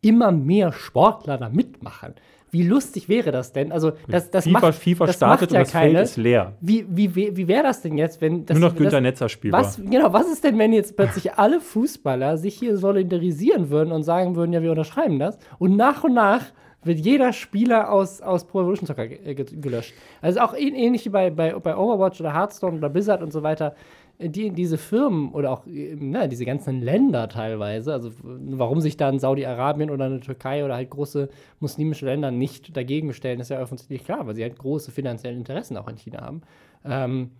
[0.00, 2.14] immer mehr Sportler da mitmachen.
[2.52, 3.70] Wie lustig wäre das denn?
[3.70, 5.92] Also, das, das FIFA, macht, FIFA das startet macht ja und das keine.
[5.92, 6.56] Feld ist leer.
[6.60, 8.58] Wie, wie, wie, wie wäre das denn jetzt, wenn das.
[8.58, 9.60] Nur noch Günther das, Netzer spielbar.
[9.60, 14.02] was, genau, was ist denn, wenn jetzt plötzlich alle Fußballer sich hier solidarisieren würden und
[14.02, 15.38] sagen würden, ja, wir unterschreiben das?
[15.58, 16.46] Und nach und nach
[16.82, 19.94] wird jeder Spieler aus, aus Pro Evolution Soccer äh, ge- gelöscht.
[20.22, 23.42] Also auch ähn- ähnlich wie bei, bei, bei Overwatch oder Hearthstone oder Blizzard und so
[23.42, 23.74] weiter.
[24.18, 28.96] äh, Die, diese Firmen oder auch äh, na, diese ganzen Länder teilweise, also warum sich
[28.96, 31.28] dann Saudi-Arabien oder eine Türkei oder halt große
[31.58, 35.76] muslimische Länder nicht dagegen stellen, ist ja offensichtlich klar, weil sie halt große finanzielle Interessen
[35.76, 36.42] auch in China haben.
[36.84, 37.30] Ähm,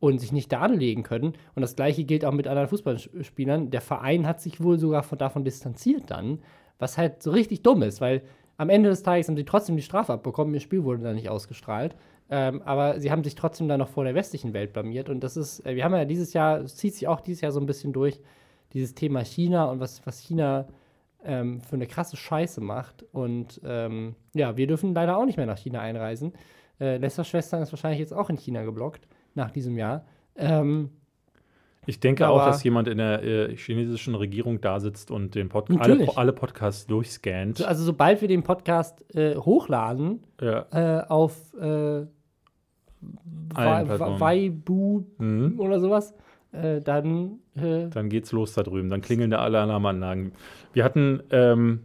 [0.00, 1.34] und sich nicht da anlegen können.
[1.54, 3.70] Und das gleiche gilt auch mit anderen Fußballspielern.
[3.70, 6.40] Der Verein hat sich wohl sogar von, davon distanziert dann,
[6.80, 8.22] was halt so richtig dumm ist, weil
[8.62, 11.28] am Ende des Tages haben sie trotzdem die Strafe abbekommen, ihr Spiel wurde dann nicht
[11.28, 11.96] ausgestrahlt.
[12.30, 15.08] Ähm, aber sie haben sich trotzdem dann noch vor der westlichen Welt blamiert.
[15.08, 17.50] Und das ist, äh, wir haben ja dieses Jahr, es zieht sich auch dieses Jahr
[17.50, 18.20] so ein bisschen durch,
[18.72, 20.68] dieses Thema China und was, was China
[21.24, 23.04] ähm, für eine krasse Scheiße macht.
[23.12, 26.32] Und ähm, ja, wir dürfen leider auch nicht mehr nach China einreisen.
[26.80, 30.06] Äh, Lester Schwestern ist wahrscheinlich jetzt auch in China geblockt nach diesem Jahr.
[30.36, 30.90] Ähm,
[31.86, 35.48] Ich denke Aber- auch, dass jemand in der äh, chinesischen Regierung da sitzt und den
[35.48, 37.58] Pod alle, alle Podcasts durchscannt.
[37.58, 40.66] so, also sobald wir den Podcast äh, hochladen ja.
[40.70, 42.06] äh, auf äh,
[43.54, 45.58] Weibu Mhm.
[45.58, 46.14] oder sowas,
[46.52, 48.88] äh, dann äh, Dann geht's los da drüben.
[48.88, 50.32] Dann klingeln da alle Alarmanlagen.
[50.72, 51.80] Wir hatten ähm,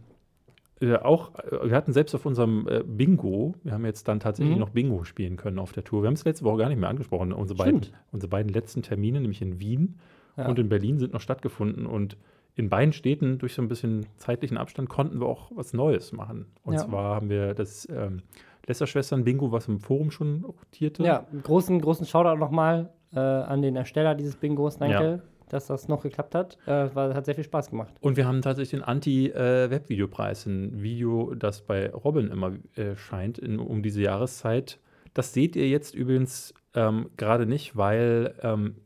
[0.80, 4.54] äh, auch, äh, wir hatten selbst auf unserem äh, Bingo, wir haben jetzt dann tatsächlich
[4.56, 4.60] Mhm.
[4.60, 6.02] noch Bingo spielen können auf der Tour.
[6.02, 7.32] Wir haben es letzte Woche gar nicht mehr angesprochen.
[7.32, 7.80] Unsere beiden,
[8.12, 9.98] unsere beiden letzten Termine, nämlich in Wien
[10.36, 10.46] Ja.
[10.48, 11.86] und in Berlin, sind noch stattgefunden.
[11.86, 12.16] Und
[12.54, 16.46] in beiden Städten, durch so ein bisschen zeitlichen Abstand, konnten wir auch was Neues machen.
[16.64, 16.80] Und Ja.
[16.80, 18.22] zwar haben wir das ähm,
[18.66, 21.02] Lästerschwestern-Bingo, was im Forum schon rotierte.
[21.02, 24.76] ja, großen, großen Shoutout nochmal äh, an den Ersteller dieses Bingos.
[24.76, 25.37] Danke, Ja.
[25.52, 26.58] Dass das noch geklappt hat.
[26.66, 27.94] Äh, war, hat sehr viel Spaß gemacht.
[28.00, 33.58] Und wir haben tatsächlich den Anti-Web-Videopreis, ein Video, das bei Robin immer äh, scheint in,
[33.58, 34.78] um diese Jahreszeit.
[35.14, 38.76] Das seht ihr jetzt übrigens ähm, gerade nicht, weil ähm,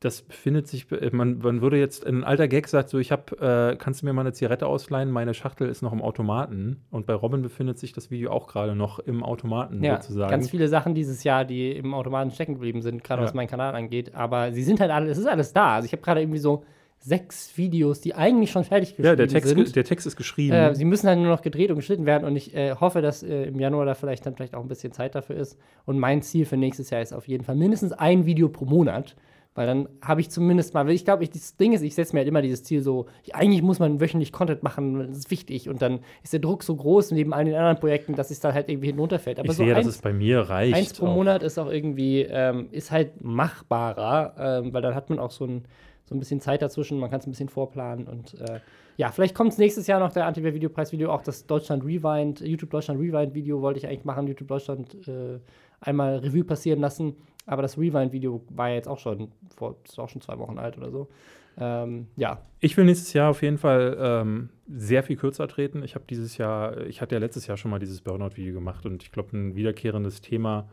[0.00, 3.72] das befindet sich, äh, man, man würde jetzt, ein alter Gag sagt so, ich habe,
[3.72, 5.10] äh, kannst du mir mal eine Zigarette ausleihen?
[5.10, 6.80] Meine Schachtel ist noch im Automaten.
[6.90, 10.30] Und bei Robin befindet sich das Video auch gerade noch im Automaten Ja, sozusagen.
[10.30, 13.26] ganz viele Sachen dieses Jahr, die im Automaten stecken geblieben sind, gerade Ja.
[13.26, 14.14] was meinen Kanal angeht.
[14.14, 15.74] Aber sie sind halt alle, es ist alles da.
[15.76, 16.64] Also ich habe gerade irgendwie so
[17.02, 19.76] sechs Videos, die eigentlich schon fertig geschrieben ja, der Text, sind.
[19.76, 20.54] der Text ist geschrieben.
[20.54, 23.22] Äh, sie müssen halt nur noch gedreht und geschnitten werden und ich äh, hoffe, dass
[23.22, 25.58] äh, im Januar da vielleicht dann vielleicht auch ein bisschen Zeit dafür ist.
[25.86, 29.16] Und mein Ziel für nächstes Jahr ist auf jeden Fall mindestens ein Video pro Monat,
[29.54, 32.14] weil dann habe ich zumindest mal, weil ich glaube, ich, das Ding ist, ich setze
[32.14, 35.30] mir halt immer dieses Ziel so, ich, eigentlich muss man wöchentlich Content machen, das ist
[35.30, 38.38] wichtig und dann ist der Druck so groß neben all den anderen Projekten, dass es
[38.38, 39.40] dann halt irgendwie hinunterfällt.
[39.40, 40.74] Aber ich so sehe, dass eins, es bei mir reicht.
[40.74, 41.14] eins pro auch.
[41.14, 45.46] Monat ist auch irgendwie, ähm, ist halt machbarer, ähm, weil dann hat man auch so
[45.46, 45.64] ein,
[46.04, 48.60] so ein bisschen Zeit dazwischen, man kann es ein bisschen vorplanen und äh,
[48.96, 53.00] ja, vielleicht kommt es nächstes Jahr noch der Anti-Videopreis-Video, auch das Deutschland Rewind, YouTube Deutschland
[53.00, 55.38] Rewind-Video wollte ich eigentlich machen, YouTube Deutschland äh,
[55.80, 60.08] einmal Revue passieren lassen, aber das Rewind-Video war ja jetzt auch schon vor, ist auch
[60.08, 61.08] schon zwei Wochen alt oder so.
[61.58, 65.82] Ähm, ja, Ich will nächstes Jahr auf jeden Fall ähm, sehr viel kürzer treten.
[65.82, 69.02] Ich habe dieses Jahr, ich hatte ja letztes Jahr schon mal dieses Burnout-Video gemacht und
[69.02, 70.68] ich glaube, ein wiederkehrendes Thema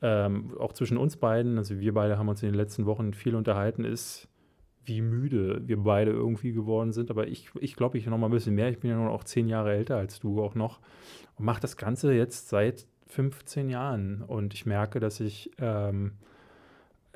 [0.00, 3.34] ähm, auch zwischen uns beiden, also wir beide haben uns in den letzten Wochen viel
[3.34, 4.28] unterhalten, ist,
[4.84, 7.10] wie müde wir beide irgendwie geworden sind.
[7.10, 8.70] Aber ich, ich glaube, ich noch mal ein bisschen mehr.
[8.70, 10.80] Ich bin ja nur auch zehn Jahre älter als du auch noch
[11.36, 16.12] und mache das Ganze jetzt seit 15 Jahren und ich merke, dass ich ähm,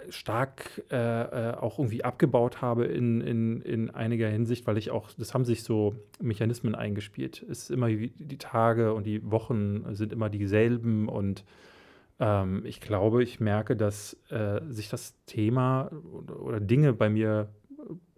[0.08, 5.10] stark äh, äh, auch irgendwie abgebaut habe in, in, in einiger Hinsicht, weil ich auch,
[5.16, 7.44] das haben sich so Mechanismen eingespielt.
[7.48, 11.44] Es ist immer die Tage und die Wochen sind immer dieselben und
[12.20, 15.90] ähm, ich glaube, ich merke, dass äh, sich das Thema
[16.40, 17.48] oder Dinge bei mir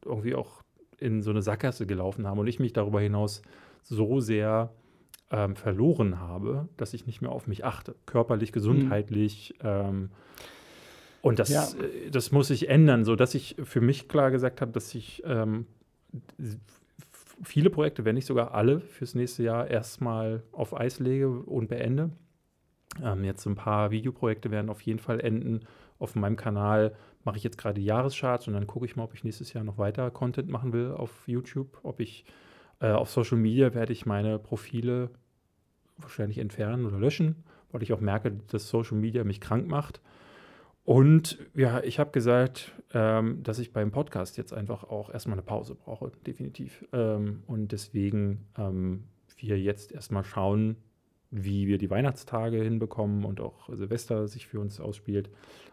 [0.05, 0.63] irgendwie auch
[0.99, 3.43] in so eine Sackgasse gelaufen haben und ich mich darüber hinaus
[3.83, 4.73] so sehr
[5.31, 7.95] ähm, verloren habe, dass ich nicht mehr auf mich achte.
[8.07, 9.55] Körperlich, gesundheitlich.
[9.63, 10.11] Ähm,
[11.23, 11.65] und das, Ja.
[11.83, 15.67] äh, das muss sich ändern, sodass ich für mich klar gesagt habe, dass ich ähm,
[17.43, 22.11] viele Projekte, wenn nicht sogar alle, fürs nächste Jahr erstmal auf Eis lege und beende.
[23.03, 25.61] Ähm, jetzt ein paar Videoprojekte werden auf jeden Fall enden.
[25.99, 26.95] Auf meinem Kanal
[27.25, 29.79] mache ich jetzt gerade Jahrescharts und dann gucke ich mal, ob ich nächstes Jahr noch
[29.79, 31.79] weiter Content machen will auf YouTube.
[31.83, 32.25] Ob ich
[32.85, 35.09] äh, auf Social Media werde ich meine Profile
[35.97, 40.03] wahrscheinlich entfernen oder löschen, weil ich auch merke, dass Social Media mich krank macht.
[40.85, 45.47] Und ja, ich habe gesagt, ähm, dass ich beim Podcast jetzt einfach auch erstmal eine
[45.47, 46.85] Pause brauche, definitiv.
[46.93, 49.05] Ähm, und deswegen ähm,
[49.39, 50.77] wir jetzt erstmal schauen,
[51.31, 55.31] wie wir die Weihnachtstage hinbekommen und auch Silvester sich für uns ausspielt.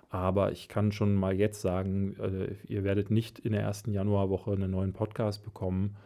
[0.09, 4.53] Aber ich kann schon mal jetzt sagen, äh, ihr werdet nicht in der ersten Januarwoche
[4.53, 5.97] einen neuen Podcast bekommen.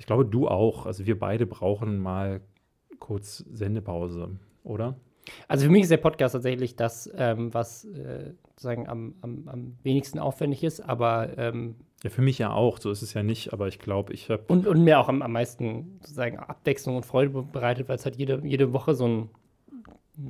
[0.00, 0.86] Ich glaube, du auch.
[0.86, 2.40] Also wir beide brauchen mal
[2.98, 4.30] kurz Sendepause,
[4.64, 4.96] oder?
[5.46, 9.76] Also für mich ist der Podcast tatsächlich das, ähm, was äh, sozusagen am, am, am,
[9.82, 13.52] wenigsten aufwendig ist, aber ähm, ja, für mich ja auch, so ist es ja nicht,
[13.52, 14.42] aber ich glaube, ich habe.
[14.48, 18.16] Und, und mir auch am, am meisten sozusagen Abwechslung und Freude bereitet, weil es halt
[18.16, 19.30] jede, jede Woche so ein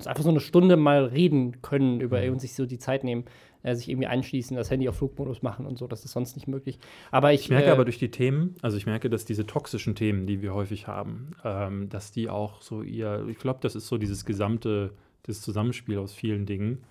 [0.05, 2.33] einfach so eine Stunde mal reden können über mhm.
[2.33, 3.25] und sich so die Zeit nehmen,
[3.63, 6.49] äh, sich irgendwie einschließen, das Handy auf Flugmodus machen und so, das ist sonst nicht
[6.49, 6.79] möglich.
[7.11, 9.95] Aber ich, ich merke äh, aber durch die Themen, also ich merke, dass diese toxischen
[9.95, 13.87] Themen, die wir häufig haben, ähm, dass die auch so ihr, ich glaube, das ist
[13.87, 14.93] so dieses gesamte,
[15.25, 16.85] das Zusammenspiel aus vielen Dingen.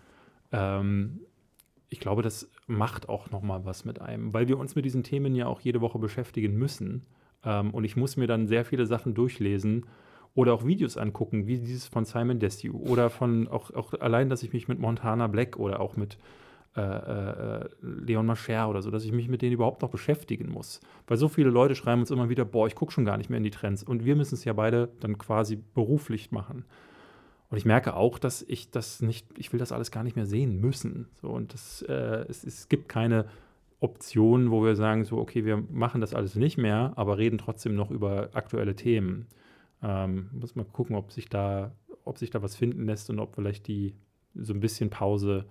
[0.51, 1.21] Ähm,
[1.89, 5.03] ich glaube, das macht auch noch mal was mit einem, weil wir uns mit diesen
[5.03, 7.05] Themen ja auch jede Woche beschäftigen müssen.
[7.43, 9.85] Ähm, und ich muss mir dann sehr viele Sachen durchlesen
[10.35, 14.43] oder auch Videos angucken, wie dieses von Simon Desue oder von auch, auch allein, dass
[14.43, 16.17] ich mich mit Montana Black oder auch mit
[16.79, 20.79] äh, äh, Leon Mascher oder so, dass ich mich mit denen überhaupt noch beschäftigen muss.
[21.07, 23.37] Weil so viele Leute schreiben uns immer wieder, boah, ich gucke schon gar nicht mehr
[23.37, 23.83] in die Trends.
[23.83, 26.65] Und wir müssen es ja beide dann quasi beruflich machen.
[27.49, 30.27] Und ich merke auch, dass ich das nicht, ich will das alles gar nicht mehr
[30.27, 31.07] sehen müssen.
[31.21, 33.25] So, und das, äh, es, es gibt keine
[33.79, 37.75] Option, wo wir sagen, so, okay, wir machen das alles nicht mehr, aber reden trotzdem
[37.75, 39.27] noch über aktuelle Themen.
[39.81, 41.71] Ähm, muss mal gucken, ob sich da,
[42.03, 43.95] ob sich da was finden lässt und ob vielleicht die
[44.35, 45.45] so ein bisschen Pause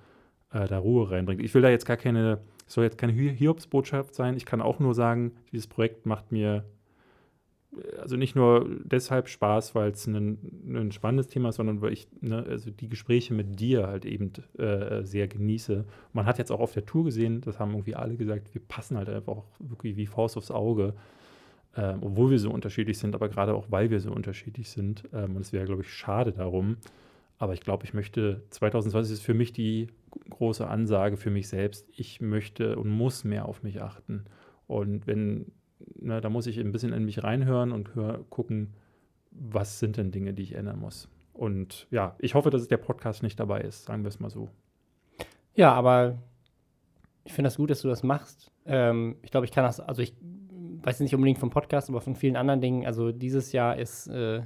[0.53, 1.43] äh, da Ruhe reinbringt.
[1.43, 4.37] Ich will da jetzt gar keine, soll jetzt keine Hiobsbotschaft sein.
[4.37, 6.65] Ich kann auch nur sagen, dieses Projekt macht mir
[7.77, 10.39] äh, also nicht nur deshalb Spaß, weil es ein,
[10.69, 14.33] ein, spannendes Thema ist, sondern weil ich ne, also die Gespräche mit dir halt eben
[14.59, 15.85] äh, sehr genieße.
[16.13, 18.97] Man hat jetzt auch auf der Tour gesehen, das haben irgendwie alle gesagt, wir passen
[18.97, 20.95] halt einfach auch wirklich wie Faust aufs Auge
[21.79, 25.05] ähm, obwohl wir so unterschiedlich sind, aber gerade auch weil wir so unterschiedlich sind.
[25.13, 26.77] Ähm, und es wäre, glaube ich, schade darum.
[27.39, 29.89] Aber ich glaube, ich möchte, 2020 ist für mich die
[30.31, 31.89] große Ansage für mich selbst.
[31.97, 34.25] Ich möchte und muss mehr auf mich achten.
[34.67, 35.53] Und wenn,
[35.95, 38.75] na, da muss ich ein bisschen in mich reinhören und hör, gucken,
[39.31, 41.09] was sind denn Dinge, die ich ändern muss.
[41.33, 44.51] Und ja, ich hoffe, dass der Podcast nicht dabei ist, sagen wir es mal so.
[45.55, 46.19] Ja, aber
[47.25, 48.51] ich finde das gut, dass du das machst.
[48.67, 50.15] Ähm, ich glaube, ich kann das, also ich
[50.83, 52.87] weiß nicht unbedingt vom Podcast, aber von vielen anderen Dingen.
[52.87, 54.43] Also dieses Jahr ist äh,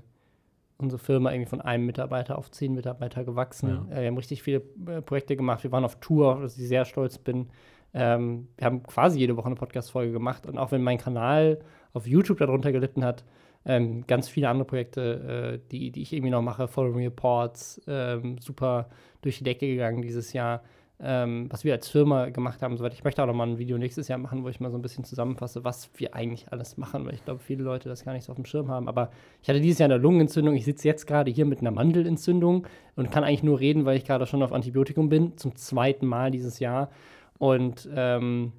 [0.82, 3.86] unsere Firma irgendwie von einem Mitarbeiter auf zehn Mitarbeiter gewachsen.
[3.90, 3.96] Ja.
[3.96, 5.62] Äh, wir haben richtig viele äh, Projekte gemacht.
[5.64, 7.48] Wir waren auf Tour, auf das ich sehr stolz bin.
[7.94, 10.46] Ähm, wir haben quasi jede Woche eine Podcast-Folge gemacht.
[10.46, 11.60] Und auch wenn mein Kanal
[11.92, 13.24] auf YouTube darunter gelitten hat,
[13.64, 18.38] ähm, ganz viele andere Projekte, äh, die, die ich irgendwie noch mache, Following Reports, ähm,
[18.38, 18.88] super
[19.20, 20.62] durch die Decke gegangen dieses Jahr
[21.02, 22.76] ähm, was wir als Firma gemacht haben.
[22.76, 24.78] Soweit ich möchte auch noch mal ein Video nächstes Jahr machen, wo ich mal so
[24.78, 28.12] ein bisschen zusammenfasse, was wir eigentlich alles machen, weil ich glaube, viele Leute das gar
[28.12, 28.88] nicht so auf dem Schirm haben.
[28.88, 29.10] Aber
[29.42, 30.54] ich hatte dieses Jahr eine Lungenentzündung.
[30.54, 34.04] Ich sitze jetzt gerade hier mit einer Mandelentzündung und kann eigentlich nur reden, weil ich
[34.04, 36.90] gerade schon auf Antibiotikum bin, zum zweiten Mal dieses Jahr.
[37.38, 38.52] Und ähm,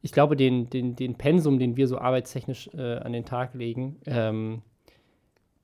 [0.00, 3.96] ich glaube, den, den, den Pensum, den wir so arbeitstechnisch äh, an den Tag legen,
[4.06, 4.62] ähm,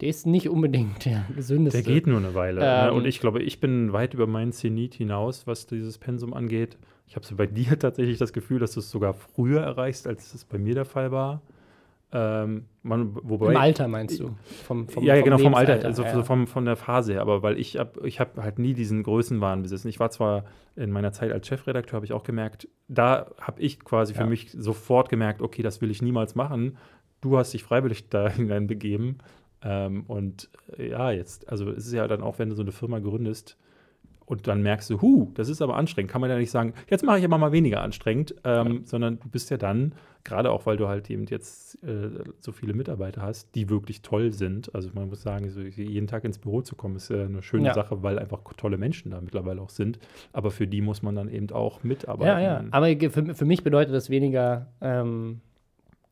[0.01, 1.83] der ist nicht unbedingt der gesündeste.
[1.83, 2.61] Der geht nur eine Weile.
[2.61, 2.89] Ne?
[2.89, 6.79] Ähm, Und ich glaube, ich bin weit über meinen Zenit hinaus, was dieses Pensum angeht.
[7.07, 10.35] Ich habe so bei dir tatsächlich das Gefühl, dass du es sogar früher erreichst, als
[10.35, 11.43] es bei mir der Fall war.
[12.13, 14.35] Ähm, man, wobei, Im Alter meinst du?
[14.65, 16.23] Vom, vom, ja, vom genau, vom Alter, also ja.
[16.25, 17.21] vom, von der Phase her.
[17.21, 19.89] Aber weil ich habe ich hab halt nie diesen Größenwahn besessen.
[19.89, 20.45] Ich war zwar
[20.75, 24.23] in meiner Zeit als Chefredakteur, habe ich auch gemerkt, da habe ich quasi ja.
[24.23, 26.79] für mich sofort gemerkt, okay, das will ich niemals machen.
[27.21, 29.19] Du hast dich freiwillig da hineinbegeben.
[29.63, 30.49] Ähm, und
[30.79, 33.57] äh, ja, jetzt, also es ist ja dann auch, wenn du so eine Firma gründest
[34.31, 37.05] und dann merkst du, hu, das ist aber anstrengend, kann man ja nicht sagen, jetzt
[37.05, 38.81] mache ich aber mal weniger anstrengend, ähm, ja.
[38.85, 39.93] sondern du bist ja dann,
[40.23, 44.33] gerade auch weil du halt eben jetzt äh, so viele Mitarbeiter hast, die wirklich toll
[44.33, 44.73] sind.
[44.73, 47.67] Also man muss sagen, so jeden Tag ins Büro zu kommen, ist ja eine schöne
[47.67, 47.75] ja.
[47.75, 49.99] Sache, weil einfach tolle Menschen da mittlerweile auch sind.
[50.33, 52.29] Aber für die muss man dann eben auch mitarbeiten.
[52.29, 52.65] Ja, ja.
[52.71, 55.41] Aber für, für mich bedeutet das weniger ähm,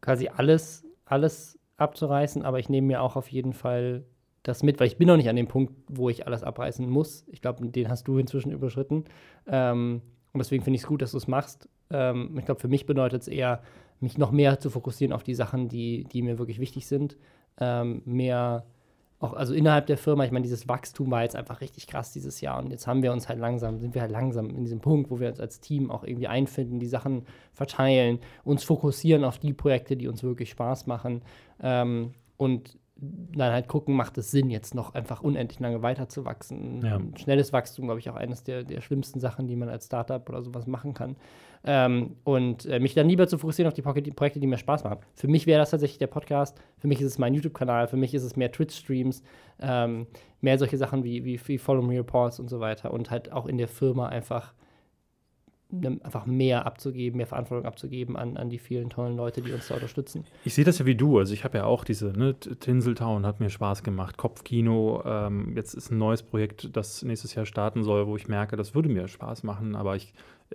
[0.01, 4.05] quasi alles, alles abzureißen, aber ich nehme mir auch auf jeden Fall
[4.43, 7.25] das mit, weil ich bin noch nicht an dem Punkt, wo ich alles abreißen muss.
[7.29, 9.05] Ich glaube, den hast du inzwischen überschritten.
[9.47, 10.03] Ähm,
[10.33, 11.69] und deswegen finde ich es gut, dass du es machst.
[11.91, 13.63] Ähm, ich glaube, für mich bedeutet es eher,
[14.01, 17.17] mich noch mehr zu fokussieren auf die Sachen, die, die mir wirklich wichtig sind.
[17.61, 18.65] Ähm, mehr
[19.21, 22.41] auch, also innerhalb der Firma, ich meine, dieses Wachstum war jetzt einfach richtig krass dieses
[22.41, 25.11] Jahr und jetzt haben wir uns halt langsam, sind wir halt langsam in diesem Punkt,
[25.11, 29.53] wo wir uns als Team auch irgendwie einfinden, die Sachen verteilen, uns fokussieren auf die
[29.53, 31.23] Projekte, die uns wirklich Spaß machen.
[31.61, 36.83] Ähm, und dann halt gucken, macht es Sinn, jetzt noch einfach unendlich lange weiterzuwachsen.
[36.85, 37.01] Ja.
[37.17, 40.43] Schnelles Wachstum, glaube ich, auch eines der, der schlimmsten Sachen, die man als Startup oder
[40.43, 41.17] sowas machen kann.
[41.65, 44.99] Ähm, und äh, mich dann lieber zu fokussieren auf die, Projekte, die mir Spaß machen.
[45.15, 48.15] Für mich wäre das tatsächlich der Podcast, für mich ist es mein YouTube-Kanal, für mich
[48.15, 49.23] ist es mehr Twitch-Streams,
[49.61, 50.07] ähm,
[50.41, 53.47] mehr solche Sachen wie, wie, wie Follow Me Reports und so weiter und halt auch
[53.47, 54.55] in der Firma einfach
[55.71, 59.75] einfach mehr abzugeben, mehr Verantwortung abzugeben an, an die vielen tollen Leute, die uns da
[59.75, 60.25] unterstützen.
[60.45, 61.19] Ich sehe das ja wie du.
[61.19, 65.03] Also ich habe ja auch diese, ne, Tinseltown hat mir Spaß gemacht, Kopfkino.
[65.05, 68.75] Ähm, jetzt ist ein neues Projekt, das nächstes Jahr starten soll, wo ich merke, das
[68.75, 70.15] würde mir Spaß machen, aber ich,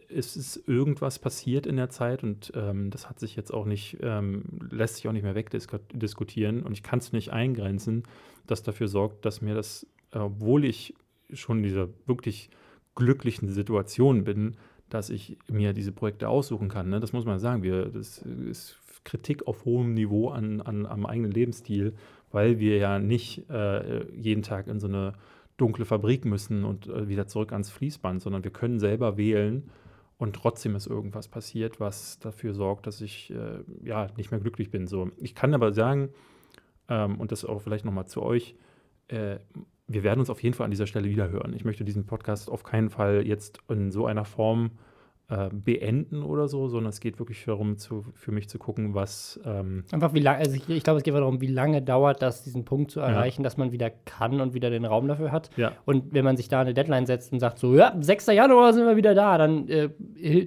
[0.10, 3.98] es ist irgendwas passiert in der Zeit und ähm, das hat sich jetzt auch nicht,
[4.02, 8.04] ähm, lässt sich auch nicht mehr wegdiskutieren und ich kann es nicht eingrenzen,
[8.48, 10.96] das dafür sorgt, dass mir das, obwohl ich
[11.32, 12.50] schon in dieser wirklich
[12.96, 14.58] glücklichen Situation bin,
[14.94, 16.90] dass ich mir diese Projekte aussuchen kann.
[16.90, 17.00] Ne?
[17.00, 17.64] Das muss man sagen.
[17.64, 21.94] Wir, das ist Kritik auf hohem Niveau an, an, am eigenen Lebensstil,
[22.32, 25.14] weil wir ja nicht äh, jeden Tag in so eine
[25.58, 29.70] dunkle Fabrik müssen und äh, wieder zurück ans Fließband, sondern wir können selber wählen
[30.18, 34.70] und trotzdem ist irgendwas passiert, was dafür sorgt, dass ich äh, ja nicht mehr glücklich
[34.70, 34.88] bin.
[34.88, 36.10] So, ich kann aber sagen,
[36.88, 38.56] ähm, und das auch vielleicht nochmal zu euch,
[39.08, 39.40] äh,
[39.88, 41.54] wir werden uns auf jeden Fall an dieser Stelle wieder hören.
[41.56, 44.72] Ich möchte diesen Podcast auf keinen Fall jetzt in so einer Form
[45.30, 49.40] äh, beenden oder so, sondern es geht wirklich darum, zu, für mich zu gucken, was.
[49.46, 52.44] Ähm, Einfach wie lange, also ich, ich glaube, es geht darum, wie lange dauert das,
[52.44, 55.50] diesen Punkt zu erreichen, dass man wieder kann und wieder den Raum dafür hat.
[55.58, 58.28] ja, Und wenn man sich da eine Deadline setzt und sagt, so, ja, 6.
[58.28, 59.90] Januar sind wir wieder da, dann, äh,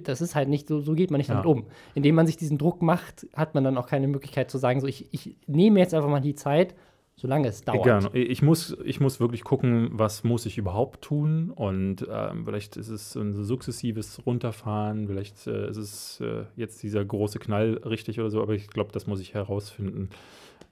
[0.01, 1.41] das ist halt nicht so, so geht man nicht Ja.
[1.41, 1.67] damit um.
[1.95, 4.87] Indem man sich diesen Druck macht, hat man dann auch keine Möglichkeit zu sagen, so,
[4.87, 6.75] ich, ich nehme jetzt einfach mal die Zeit,
[7.19, 7.83] solange es dauert.
[7.83, 8.09] Gerne.
[8.15, 11.51] Ich muss, ich muss wirklich gucken, was muss ich überhaupt tun.
[11.51, 16.81] Und ähm, vielleicht ist es so ein sukzessives Runterfahren, vielleicht äh, ist es äh, jetzt
[16.83, 20.09] dieser große Knall richtig oder so, aber ich glaube, das muss ich herausfinden.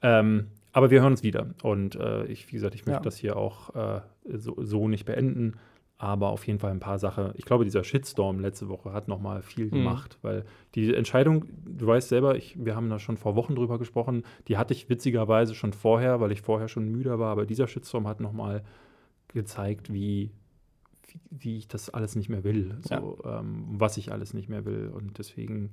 [0.02, 1.48] Ähm, aber wir hören uns wieder.
[1.64, 3.04] Und äh, ich, wie gesagt, ich möchte Ja.
[3.04, 4.02] das hier auch äh,
[4.38, 5.54] so, so nicht beenden.
[5.98, 7.32] Aber auf jeden Fall ein paar Sachen.
[7.36, 10.44] Ich glaube, dieser Shitstorm letzte Woche hat nochmal viel gemacht, weil
[10.76, 14.58] die Entscheidung, du weißt selber, ich, wir haben da schon vor Wochen drüber gesprochen, die
[14.58, 18.20] hatte ich witzigerweise schon vorher, weil ich vorher schon müde war, aber dieser Shitstorm hat
[18.20, 18.62] nochmal
[19.30, 20.32] gezeigt, wie,
[21.08, 24.66] wie, wie ich das alles nicht mehr will, so, ähm, was ich alles nicht mehr
[24.66, 24.92] will.
[24.94, 25.72] Und deswegen.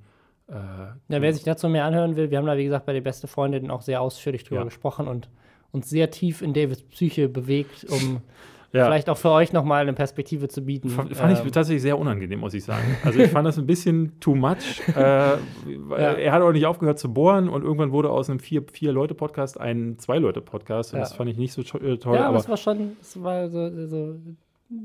[0.48, 3.00] Äh, Ja, wer sich dazu mehr anhören will, wir haben da, wie gesagt, bei der
[3.00, 4.64] beste Freundin auch sehr ausführlich drüber Ja.
[4.66, 5.28] gesprochen und
[5.72, 8.20] uns sehr tief in Davids Psyche bewegt, um
[8.72, 8.84] ja.
[8.84, 10.88] vielleicht auch für euch nochmal eine Perspektive zu bieten.
[10.88, 12.82] Fand, fand ich Ähm, tatsächlich sehr unangenehm, muss ich sagen.
[13.04, 14.80] Also ich fand das ein bisschen too much.
[14.88, 14.94] Äh,
[15.88, 19.98] weil Er hat auch nicht aufgehört zu bohren und irgendwann wurde aus einem Vier-Leute-Podcast ein
[19.98, 20.92] Zwei-Leute-Podcast.
[20.92, 21.04] Und Ja.
[21.04, 22.14] das fand ich nicht so äh, toll.
[22.16, 24.16] ja, aber aber es war schon, es war so, so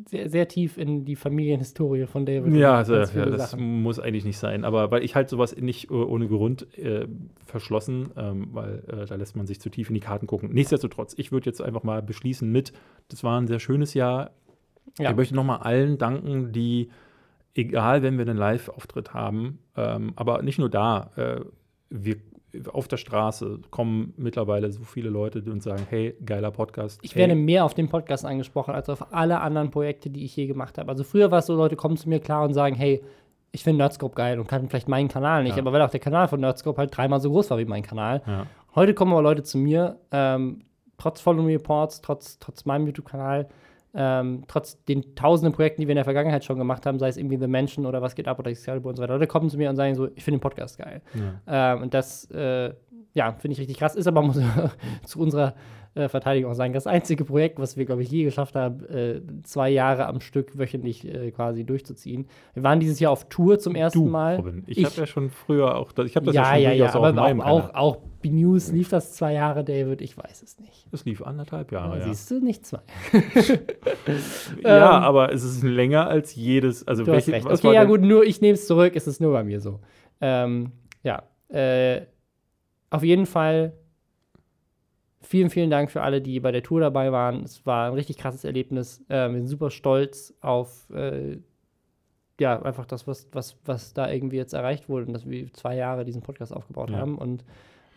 [0.10, 2.54] sehr, sehr tief in die Familienhistorie von David.
[2.54, 3.82] ja, ganz ja, das Sachen.
[3.82, 4.66] muss eigentlich nicht sein.
[4.66, 7.08] Aber weil ich halt sowas nicht äh, ohne Grund äh,
[7.46, 10.54] verschlossen, ähm, weil äh, da lässt man sich zu tief in die Karten gucken.
[10.54, 12.74] Nichtsdestotrotz, ich würde jetzt einfach mal beschließen mit,
[13.10, 14.32] das war ein sehr schönes Jahr.
[15.00, 15.12] Ja.
[15.12, 16.90] Ich möchte nochmal allen danken, die,
[17.54, 21.42] egal wenn wir einen Live-Auftritt haben, ähm, aber nicht nur da, äh,
[21.90, 22.18] wir
[22.72, 27.00] auf der Straße kommen mittlerweile so viele Leute, uns sagen, hey, geiler Podcast.
[27.04, 30.36] Ich hey, werde mehr auf den Podcast angesprochen als auf alle anderen Projekte, die ich
[30.36, 30.90] je gemacht habe.
[30.90, 33.04] Also früher war es so, Leute kommen zu mir klar und sagen, hey,
[33.52, 35.62] ich finde Nerdscope geil und kann vielleicht meinen Kanal nicht, Ja.
[35.62, 38.22] aber weil auch der Kanal von Nerdscope halt dreimal so groß war wie mein Kanal.
[38.26, 38.46] Ja.
[38.76, 40.62] Heute kommen aber Leute zu mir, ähm,
[40.98, 43.48] trotz Follow Me Reports, trotz, trotz meinem YouTube-Kanal,
[44.00, 47.18] ähm, trotz den tausenden Projekten, die wir in der Vergangenheit schon gemacht haben, sei es
[47.18, 49.14] irgendwie The Mansion oder Was geht ab oder Excalibur und so weiter.
[49.14, 51.02] Leute kommen zu mir und sagen so, ich finde den Podcast geil.
[51.48, 52.74] Ähm, und das, äh,
[53.18, 53.96] ja, finde ich richtig krass.
[53.96, 54.40] Ist aber, muss
[55.06, 55.56] zu unserer
[55.96, 59.22] äh, Verteidigung auch sagen, das einzige Projekt, was wir, glaube ich, je geschafft haben, äh,
[59.42, 62.28] zwei Jahre am Stück wöchentlich äh, quasi durchzuziehen.
[62.54, 64.36] Wir waren dieses Jahr auf Tour zum ersten Du, Mal.
[64.36, 66.72] Robin, ich, habe ja schon früher auch, das, ich habe das ja, ja, schon ja,
[66.72, 70.44] ja, durchaus auch aber auch, auch, auch B-News lief das zwei Jahre, David, ich weiß
[70.44, 70.86] es nicht.
[70.92, 72.06] Es lief anderthalb Jahre, ja.
[72.06, 72.82] Siehst du, nicht zwei.
[74.64, 76.88] Ja, Ähm, aber es ist länger als jedes.
[76.88, 77.46] Also Du hast welche, recht.
[77.46, 79.80] was Okay, ja gut, nur ich nehme es zurück, es ist nur bei mir so.
[80.22, 80.72] Ähm,
[81.04, 82.02] ja, äh,
[82.90, 83.74] auf jeden Fall
[85.22, 87.44] vielen, vielen Dank für alle, die bei der Tour dabei waren.
[87.44, 89.04] Es war ein richtig krasses Erlebnis.
[89.10, 91.38] Äh, wir sind super stolz auf äh,
[92.40, 95.76] ja, einfach das, was, was, was da irgendwie jetzt erreicht wurde und dass wir zwei
[95.76, 96.98] Jahre diesen Podcast aufgebaut Ja.
[96.98, 97.18] haben.
[97.18, 97.44] Und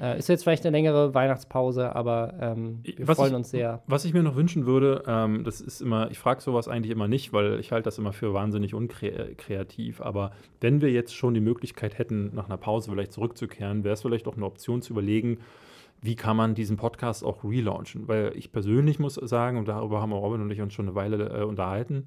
[0.00, 3.82] äh, ist jetzt vielleicht eine längere Weihnachtspause, aber ähm, wir Was freuen ich- uns sehr.
[3.86, 7.06] Was ich mir noch wünschen würde, ähm, das ist immer, ich frage sowas eigentlich immer
[7.08, 10.00] nicht, weil ich halte das immer für wahnsinnig unkreativ.
[10.00, 14.02] Aber wenn wir jetzt schon die Möglichkeit hätten, nach einer Pause vielleicht zurückzukehren, wäre es
[14.02, 15.38] vielleicht auch eine Option zu überlegen,
[16.02, 18.08] wie kann man diesen Podcast auch relaunchen?
[18.08, 21.28] Weil ich persönlich muss sagen, und darüber haben Robin und ich uns schon eine Weile
[21.40, 22.06] äh, unterhalten,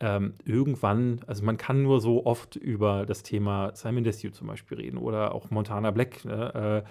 [0.00, 4.78] ähm, irgendwann, also man kann nur so oft über das Thema Simon Desue zum Beispiel
[4.78, 6.24] reden oder auch Montana Black.
[6.24, 6.84] Ne?
[6.84, 6.88] Äh,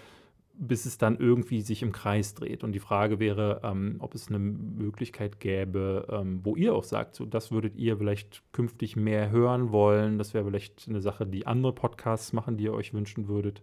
[0.57, 2.63] bis es dann irgendwie sich im Kreis dreht.
[2.63, 7.15] Und die Frage wäre, ähm, ob es eine Möglichkeit gäbe, ähm, wo ihr auch sagt,
[7.15, 10.17] so, das würdet ihr vielleicht künftig mehr hören wollen.
[10.17, 13.61] Das wäre vielleicht eine Sache, die andere Podcasts machen, die ihr euch wünschen würdet.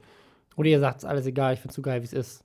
[0.57, 2.45] Oder ihr sagt, es alles egal, ich finde es so geil, wie es ist.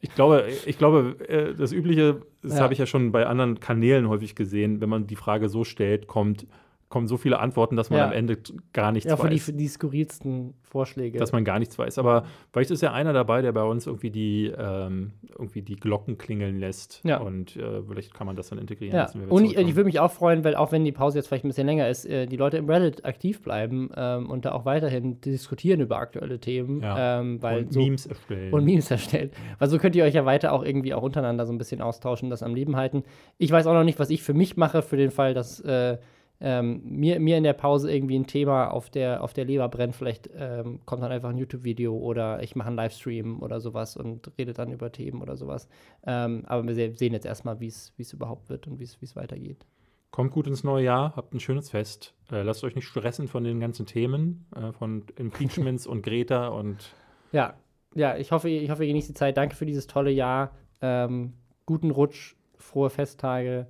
[0.00, 2.60] Ich glaube, ich glaube, äh, das Übliche, das ja.
[2.60, 6.06] habe ich ja schon bei anderen Kanälen häufig gesehen, wenn man die Frage so stellt,
[6.06, 6.46] kommt,
[6.88, 8.06] kommen so viele Antworten, dass man ja.
[8.06, 8.38] am Ende
[8.72, 9.30] gar nichts ja, weiß.
[9.30, 11.18] Ja, für die, die skurrilsten Vorschläge.
[11.18, 11.98] Dass man gar nichts weiß.
[11.98, 16.16] Aber vielleicht ist ja einer dabei, der bei uns irgendwie die, ähm, irgendwie die Glocken
[16.16, 17.02] klingeln lässt.
[17.04, 17.18] Ja.
[17.18, 18.96] Und äh, vielleicht kann man das dann integrieren.
[18.96, 19.10] Ja.
[19.28, 21.48] und ich, ich würde mich auch freuen, weil auch wenn die Pause jetzt vielleicht ein
[21.48, 25.20] bisschen länger ist, äh, die Leute im Reddit aktiv bleiben ähm, und da auch weiterhin
[25.20, 26.82] diskutieren über aktuelle Themen.
[26.82, 27.20] Ja.
[27.20, 28.52] Ähm, weil und so, Memes erstellen.
[28.52, 29.30] Und Memes erstellen.
[29.58, 32.30] Weil so könnt ihr euch ja weiter auch irgendwie auch untereinander so ein bisschen austauschen,
[32.30, 33.04] das am Leben halten.
[33.36, 35.98] Ich weiß auch noch nicht, was ich für mich mache, für den Fall, dass äh,
[36.40, 39.96] ähm, mir, mir in der Pause irgendwie ein Thema auf der, auf der Leber brennt,
[39.96, 44.30] vielleicht ähm, kommt dann einfach ein YouTube-Video oder ich mache einen Livestream oder sowas und
[44.38, 45.68] rede dann über Themen oder sowas.
[46.06, 49.66] Ähm, aber wir sehen jetzt erstmal, wie es überhaupt wird und wie es weitergeht.
[50.10, 52.14] Kommt gut ins neue Jahr, habt ein schönes Fest.
[52.30, 56.94] Äh, lasst euch nicht stressen von den ganzen Themen, äh, von Impeachments und Greta und.
[57.32, 57.54] Ja,
[57.94, 59.36] ja, ich hoffe, ich hoffe, ihr genießt die Zeit.
[59.36, 60.52] Danke für dieses tolle Jahr.
[60.80, 61.34] Ähm,
[61.66, 63.66] guten Rutsch, frohe Festtage.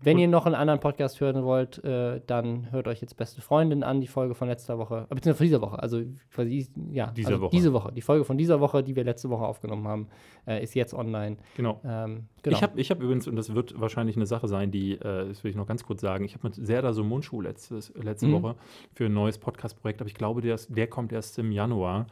[0.00, 3.40] Wenn und ihr noch einen anderen Podcast hören wollt, äh, dann hört euch jetzt Beste
[3.40, 5.82] Freundin an, die Folge von letzter Woche, äh, beziehungsweise von dieser Woche.
[5.82, 6.02] Also
[6.32, 7.50] quasi, ja, diese also Woche.
[7.50, 7.92] Diese Woche.
[7.92, 10.08] Die Folge von dieser Woche, die wir letzte Woche aufgenommen haben,
[10.46, 11.36] äh, ist jetzt online.
[11.56, 11.80] Genau.
[11.84, 12.56] Ähm, genau.
[12.56, 15.42] Ich habe ich hab übrigens, und das wird wahrscheinlich eine Sache sein, die, äh, das
[15.42, 18.42] will ich noch ganz kurz sagen, ich habe mit Serda so Mundschuh letzte, letzte mhm.
[18.42, 18.54] Woche
[18.94, 22.06] für ein neues Podcast-Projekt, aber ich glaube, der, der kommt erst im Januar.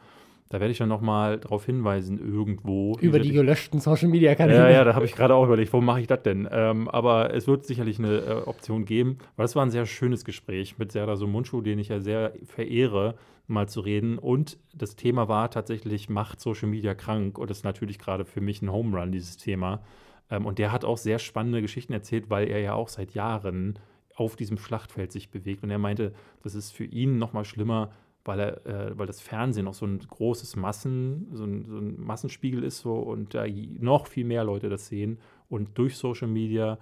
[0.49, 2.95] Da werde ich dann nochmal darauf hinweisen, irgendwo.
[3.01, 4.59] Über die gelöschten Social Media Kanäle.
[4.59, 6.47] Ja, ja, da habe ich gerade auch überlegt, wo mache ich das denn?
[6.49, 10.23] Ähm, aber es wird sicherlich eine äh, Option geben, weil es war ein sehr schönes
[10.23, 13.15] Gespräch mit Serda Mundschuh, den ich ja sehr verehre,
[13.47, 14.17] mal zu reden.
[14.17, 17.37] Und das Thema war tatsächlich, macht Social Media krank?
[17.37, 19.81] Und das ist natürlich gerade für mich ein Home Run, dieses Thema.
[20.29, 23.79] Ähm, und der hat auch sehr spannende Geschichten erzählt, weil er ja auch seit Jahren
[24.15, 25.63] auf diesem Schlachtfeld sich bewegt.
[25.63, 26.13] Und er meinte,
[26.43, 27.91] das ist für ihn noch mal schlimmer,
[28.27, 31.99] weil, er, äh, weil das Fernsehen noch so ein großes Massen, so ein, so ein
[31.99, 33.45] Massenspiegel ist so und da
[33.79, 36.77] noch viel mehr Leute das sehen und durch Social Media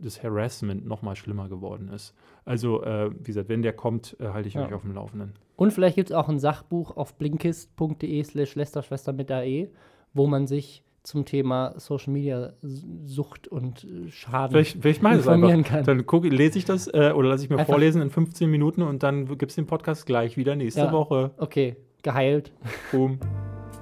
[0.00, 2.14] das Harassment noch mal schlimmer geworden ist.
[2.44, 4.66] Also, äh, wie gesagt, wenn der kommt, äh, halte ich ja.
[4.66, 5.34] euch auf dem Laufenden.
[5.56, 9.68] Und vielleicht gibt es auch ein Sachbuch auf blinkist.de slash Lästerschwester mit AE,
[10.14, 15.84] wo man sich zum Thema Social Media Sucht und äh, Schaden vielleicht, vielleicht informieren kann.
[15.84, 17.72] Dann guck, lese ich das äh, oder lasse ich mir einfach.
[17.72, 20.92] vorlesen in 15 Minuten und dann gibt es den Podcast gleich wieder nächste ja.
[20.92, 21.30] Woche.
[21.38, 22.52] Okay, geheilt.
[22.92, 23.18] Boom.